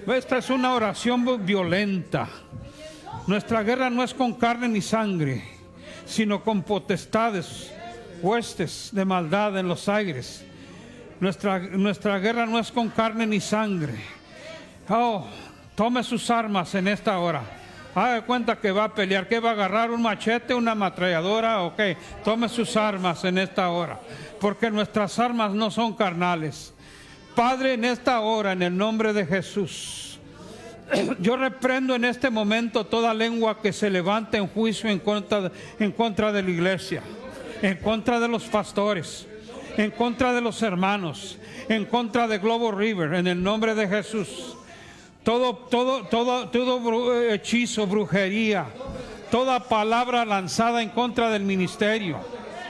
Esta 0.07 0.37
es 0.37 0.49
una 0.49 0.73
oración 0.73 1.45
violenta. 1.45 2.27
Nuestra 3.27 3.61
guerra 3.61 3.89
no 3.89 4.03
es 4.03 4.13
con 4.13 4.33
carne 4.33 4.69
ni 4.69 4.81
sangre, 4.81 5.43
sino 6.05 6.43
con 6.43 6.63
potestades, 6.63 7.71
huestes 8.21 8.89
de 8.93 9.03
maldad 9.05 9.57
en 9.57 9.67
los 9.67 9.89
aires. 9.89 10.45
Nuestra, 11.19 11.59
nuestra 11.59 12.19
guerra 12.19 12.45
no 12.45 12.57
es 12.57 12.71
con 12.71 12.89
carne 12.89 13.27
ni 13.27 13.41
sangre. 13.41 13.95
Oh, 14.89 15.27
tome 15.75 16.03
sus 16.03 16.29
armas 16.29 16.73
en 16.75 16.87
esta 16.87 17.19
hora. 17.19 17.43
Haga 17.97 18.21
cuenta 18.21 18.55
que 18.59 18.71
va 18.71 18.83
a 18.83 18.93
pelear, 18.93 19.27
que 19.27 19.39
va 19.39 19.49
a 19.49 19.53
agarrar 19.53 19.89
un 19.89 20.03
machete, 20.03 20.53
una 20.53 20.73
ametralladora, 20.73 21.61
ok. 21.63 21.81
Tome 22.23 22.47
sus 22.47 22.77
armas 22.77 23.23
en 23.23 23.39
esta 23.39 23.69
hora, 23.69 23.99
porque 24.39 24.69
nuestras 24.69 25.17
armas 25.17 25.51
no 25.53 25.71
son 25.71 25.95
carnales. 25.95 26.75
Padre, 27.35 27.73
en 27.73 27.85
esta 27.85 28.19
hora, 28.19 28.51
en 28.51 28.61
el 28.61 28.77
nombre 28.77 29.13
de 29.13 29.25
Jesús, 29.25 30.19
yo 31.19 31.37
reprendo 31.37 31.95
en 31.95 32.05
este 32.05 32.29
momento 32.29 32.85
toda 32.85 33.13
lengua 33.15 33.61
que 33.61 33.73
se 33.73 33.89
levante 33.89 34.37
en 34.37 34.47
juicio 34.47 34.89
en 34.89 34.99
contra, 34.99 35.41
de- 35.41 35.51
en 35.79 35.91
contra 35.91 36.31
de 36.31 36.43
la 36.43 36.49
iglesia, 36.51 37.01
en 37.63 37.77
contra 37.77 38.19
de 38.19 38.27
los 38.27 38.43
pastores, 38.43 39.27
en 39.75 39.89
contra 39.91 40.33
de 40.33 40.41
los 40.41 40.61
hermanos, 40.61 41.39
en 41.69 41.85
contra 41.85 42.27
de 42.27 42.37
Globo 42.37 42.71
River, 42.71 43.13
en 43.15 43.25
el 43.27 43.41
nombre 43.41 43.73
de 43.73 43.87
Jesús. 43.87 44.56
Todo, 45.27 45.55
todo, 45.55 46.05
todo, 46.05 46.47
todo 46.47 46.79
bru- 46.79 47.33
hechizo, 47.33 47.85
brujería, 47.85 48.65
toda 49.29 49.59
palabra 49.59 50.23
lanzada 50.23 50.81
en 50.81 50.87
contra 50.87 51.29
del 51.29 51.43
ministerio. 51.43 52.17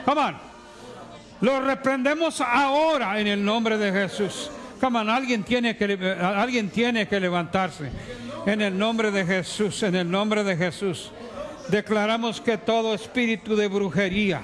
Come 0.03 0.21
on. 0.21 0.35
Lo 1.41 1.61
reprendemos 1.61 2.41
ahora 2.41 3.19
en 3.19 3.27
el 3.27 3.45
nombre 3.45 3.77
de 3.77 3.91
Jesús. 3.91 4.49
Come 4.81 4.97
on, 4.97 5.07
alguien 5.07 5.43
tiene 5.43 5.77
que 5.77 6.17
alguien 6.19 6.71
tiene 6.71 7.07
que 7.07 7.19
levantarse. 7.19 7.91
En 8.47 8.59
el 8.63 8.75
nombre 8.75 9.11
de 9.11 9.23
Jesús, 9.23 9.83
en 9.83 9.93
el 9.95 10.09
nombre 10.09 10.43
de 10.43 10.57
Jesús. 10.57 11.11
Declaramos 11.67 12.41
que 12.41 12.57
todo 12.57 12.95
espíritu 12.95 13.55
de 13.55 13.67
brujería, 13.67 14.41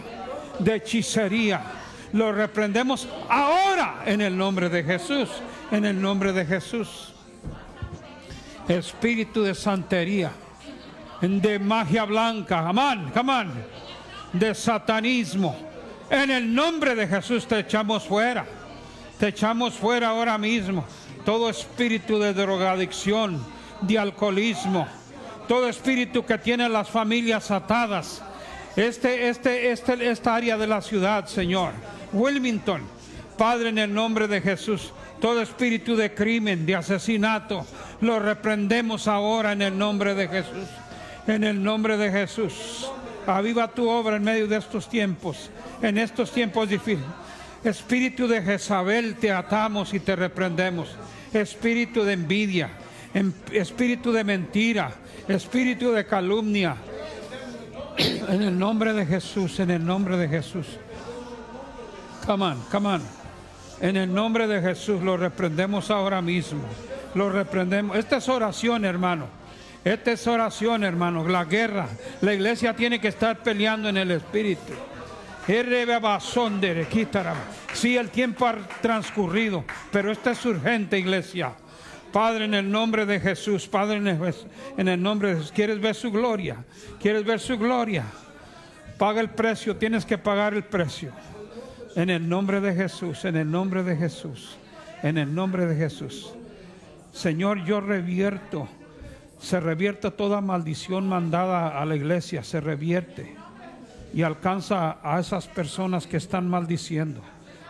de 0.60 0.76
hechicería, 0.76 1.64
lo 2.12 2.32
reprendemos 2.32 3.08
ahora 3.28 4.04
en 4.06 4.22
el 4.22 4.38
nombre 4.38 4.70
de 4.70 4.84
Jesús, 4.84 5.30
en 5.72 5.86
el 5.86 6.00
nombre 6.00 6.32
de 6.32 6.46
Jesús. 6.46 7.13
Espíritu 8.68 9.44
de 9.44 9.56
santería, 9.56 10.32
de 11.22 11.60
magia 11.60 12.06
blanca, 12.06 12.68
amán, 12.68 13.12
amán, 13.16 13.52
de 14.32 14.56
satanismo. 14.56 15.56
En 16.10 16.32
el 16.32 16.54
nombre 16.54 16.96
de 16.96 17.08
Jesús 17.08 17.46
te 17.48 17.60
echamos 17.60 18.04
fuera. 18.04 18.46
Te 19.20 19.30
echamos 19.30 19.74
fuera 19.74 20.10
ahora 20.10 20.38
mismo 20.38 20.86
todo 21.26 21.50
espíritu 21.50 22.20
de 22.20 22.34
drogadicción, 22.34 23.44
de 23.82 23.98
alcoholismo, 23.98 24.88
todo 25.48 25.68
espíritu 25.68 26.26
que 26.26 26.38
tiene 26.38 26.68
las 26.70 26.90
familias 26.90 27.52
atadas. 27.52 28.22
Este, 28.76 29.30
este, 29.30 29.72
este, 29.72 30.10
esta 30.10 30.36
área 30.36 30.58
de 30.58 30.68
la 30.68 30.82
ciudad, 30.82 31.28
Señor. 31.28 31.74
Wilmington, 32.12 32.82
Padre, 33.38 33.70
en 33.70 33.78
el 33.78 33.94
nombre 33.94 34.28
de 34.28 34.42
Jesús, 34.42 34.92
todo 35.24 35.42
espíritu 35.42 35.96
de 35.96 36.14
crimen, 36.14 36.66
de 36.66 36.76
asesinato, 36.76 37.66
lo 38.02 38.20
reprendemos 38.20 39.08
ahora 39.08 39.54
en 39.54 39.62
el 39.62 39.78
nombre 39.78 40.16
de 40.16 40.28
Jesús. 40.28 40.68
En 41.28 41.46
el 41.46 41.64
nombre 41.64 41.96
de 41.96 42.12
Jesús. 42.12 42.92
Aviva 43.26 43.70
tu 43.70 43.88
obra 43.88 44.18
en 44.18 44.24
medio 44.26 44.48
de 44.48 44.58
estos 44.58 44.90
tiempos, 44.90 45.50
en 45.82 45.98
estos 45.98 46.30
tiempos 46.30 46.68
difíciles. 46.68 47.08
Espíritu 47.64 48.28
de 48.28 48.42
Jezabel, 48.42 49.16
te 49.16 49.32
atamos 49.32 49.94
y 49.94 50.02
te 50.02 50.14
reprendemos. 50.14 50.90
Espíritu 51.32 52.04
de 52.04 52.12
envidia, 52.12 52.72
em- 53.14 53.32
espíritu 53.54 54.12
de 54.12 54.26
mentira, 54.26 54.92
espíritu 55.30 55.94
de 55.94 56.06
calumnia. 56.06 56.76
En 58.28 58.42
el 58.42 58.60
nombre 58.60 58.92
de 58.92 59.06
Jesús, 59.06 59.58
en 59.62 59.72
el 59.72 59.86
nombre 59.86 60.18
de 60.18 60.28
Jesús. 60.28 60.68
Come 62.26 62.44
on, 62.44 62.62
come 62.70 62.90
on. 62.90 63.23
En 63.82 63.98
el 63.98 64.14
nombre 64.14 64.48
de 64.48 64.62
Jesús 64.62 65.02
lo 65.02 65.18
reprendemos 65.18 65.92
ahora 65.92 66.22
mismo. 66.22 66.64
Lo 67.16 67.30
reprendemos. 67.30 67.98
Esta 67.98 68.18
es 68.18 68.30
oración, 68.30 68.86
hermano. 68.86 69.28
Esta 69.84 70.12
es 70.14 70.26
oración, 70.28 70.84
hermano. 70.84 71.28
La 71.28 71.46
guerra. 71.46 71.88
La 72.22 72.34
iglesia 72.34 72.76
tiene 72.76 73.00
que 73.00 73.10
estar 73.10 73.44
peleando 73.44 73.90
en 73.90 73.98
el 73.98 74.12
espíritu. 74.12 74.74
Sí, 77.74 77.98
el 77.98 78.10
tiempo 78.10 78.48
ha 78.48 78.56
transcurrido, 78.82 79.66
pero 79.92 80.12
esto 80.12 80.30
es 80.30 80.46
urgente, 80.46 80.98
iglesia. 80.98 81.52
Padre, 82.14 82.46
en 82.46 82.54
el 82.54 82.72
nombre 82.72 83.06
de 83.06 83.20
Jesús, 83.20 83.68
Padre, 83.68 83.98
en 84.78 84.88
el 84.88 85.02
nombre 85.02 85.30
de 85.30 85.36
Jesús, 85.36 85.52
¿quieres 85.52 85.82
ver 85.82 85.96
su 85.96 86.12
gloria? 86.12 86.64
¿Quieres 87.02 87.26
ver 87.26 87.40
su 87.40 87.58
gloria? 87.58 88.06
Paga 88.98 89.20
el 89.20 89.32
precio, 89.32 89.76
tienes 89.76 90.06
que 90.06 90.18
pagar 90.18 90.54
el 90.54 90.64
precio. 90.64 91.12
En 91.96 92.10
el 92.10 92.28
nombre 92.28 92.60
de 92.60 92.74
Jesús, 92.74 93.24
en 93.26 93.36
el 93.36 93.50
nombre 93.50 93.84
de 93.84 93.96
Jesús, 93.96 94.58
en 95.04 95.18
el 95.18 95.34
nombre 95.34 95.68
de 95.68 95.76
Jesús. 95.76 96.34
Señor, 97.12 97.64
yo 97.66 97.82
revierto, 97.82 98.68
se 99.40 99.60
revierte 99.60 100.10
toda 100.10 100.42
maldición 100.42 101.08
mandada 101.08 101.80
a 101.80 101.86
la 101.86 101.96
iglesia, 101.96 102.44
se 102.44 102.60
revierte 102.60 103.36
y 104.14 104.24
alcanza 104.24 104.98
a 105.04 105.20
esas 105.20 105.48
personas 105.48 106.08
que 106.08 106.18
están 106.18 106.50
maldiciendo, 106.50 107.22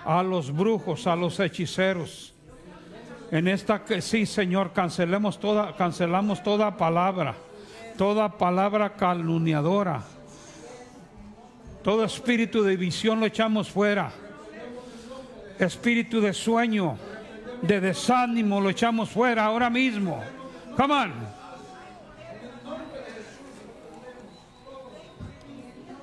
a 0.05 0.23
los 0.23 0.53
brujos, 0.53 1.05
a 1.07 1.15
los 1.17 1.39
hechiceros. 1.41 2.33
En 3.31 3.47
esta 3.47 3.83
que 3.83 4.01
sí, 4.01 4.25
Señor, 4.25 4.71
cancelemos 4.71 5.39
toda, 5.39 5.75
cancelamos 5.75 6.43
toda 6.43 6.77
palabra, 6.77 7.35
toda 7.97 8.37
palabra 8.37 8.93
calumniadora, 8.93 10.03
todo 11.83 12.05
espíritu 12.05 12.63
de 12.63 12.77
visión 12.77 13.19
lo 13.19 13.25
echamos 13.25 13.69
fuera, 13.69 14.13
espíritu 15.59 16.21
de 16.21 16.33
sueño, 16.33 16.97
de 17.61 17.81
desánimo 17.81 18.61
lo 18.61 18.69
echamos 18.69 19.09
fuera 19.09 19.43
ahora 19.45 19.69
mismo. 19.69 20.23
Come 20.77 20.93
on. 20.93 21.11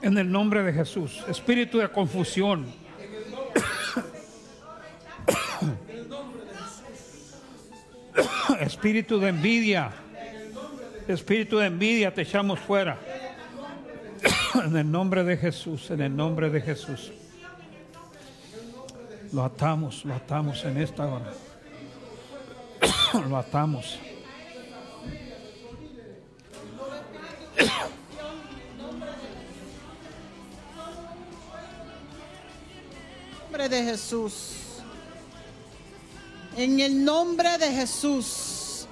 En 0.03 0.17
el 0.17 0.31
nombre 0.31 0.63
de 0.63 0.73
Jesús. 0.73 1.25
Espíritu 1.29 1.79
de 1.79 1.89
confusión. 1.89 2.65
Espíritu 8.61 9.19
de 9.19 9.29
envidia. 9.29 9.91
Espíritu 11.09 11.59
de 11.59 11.67
envidia 11.67 12.15
te 12.15 12.23
echamos 12.23 12.61
fuera. 12.61 12.97
En 14.55 14.77
el 14.77 14.91
nombre 14.91 15.25
de 15.25 15.37
Jesús. 15.37 15.91
En 15.91 16.01
el 16.01 16.15
nombre 16.15 16.51
de 16.51 16.61
Jesús. 16.61 17.13
Lo 19.33 19.45
atamos, 19.45 20.05
lo 20.05 20.15
atamos 20.15 20.65
en 20.65 20.77
esta 20.79 21.07
hora. 21.07 21.33
Lo 23.29 23.37
atamos. 23.37 23.99
nombre 33.61 33.69
de 33.69 33.85
Jesús. 33.85 34.33
En 36.57 36.81
el 36.81 37.05
nombre 37.05 37.59
de 37.59 37.71
Jesús. 37.73 38.87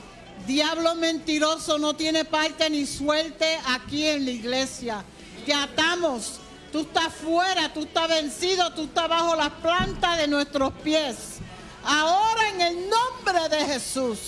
Diablo 0.46 0.94
mentiroso 0.94 1.78
no 1.78 1.94
tiene 1.94 2.24
parte 2.24 2.68
ni 2.68 2.84
suerte 2.84 3.58
aquí 3.66 4.04
en 4.06 4.24
la 4.24 4.30
iglesia. 4.30 5.04
Te 5.48 5.54
atamos. 5.54 6.40
Tú 6.70 6.80
estás 6.82 7.14
fuera, 7.14 7.72
tú 7.72 7.80
estás 7.80 8.06
vencido, 8.06 8.70
tú 8.74 8.82
estás 8.82 9.08
bajo 9.08 9.34
las 9.34 9.48
plantas 9.48 10.18
de 10.18 10.28
nuestros 10.28 10.74
pies. 10.84 11.38
Ahora 11.82 12.50
en 12.50 12.60
el 12.60 12.74
nombre 12.90 13.48
de 13.56 13.64
Jesús. 13.64 14.18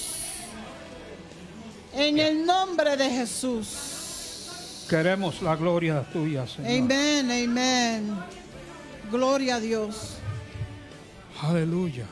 En 1.92 2.18
el 2.18 2.46
nombre 2.46 2.96
de 2.96 3.10
Jesús. 3.10 4.86
Queremos 4.88 5.42
la 5.42 5.56
gloria 5.56 6.02
tuya, 6.10 6.46
Señor. 6.46 6.70
Amén, 6.70 7.30
amén. 7.30 8.18
Gloria 9.10 9.56
a 9.56 9.60
Dios. 9.60 10.14
Aleluya. 11.42 12.06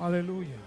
Aleluya. 0.00 0.63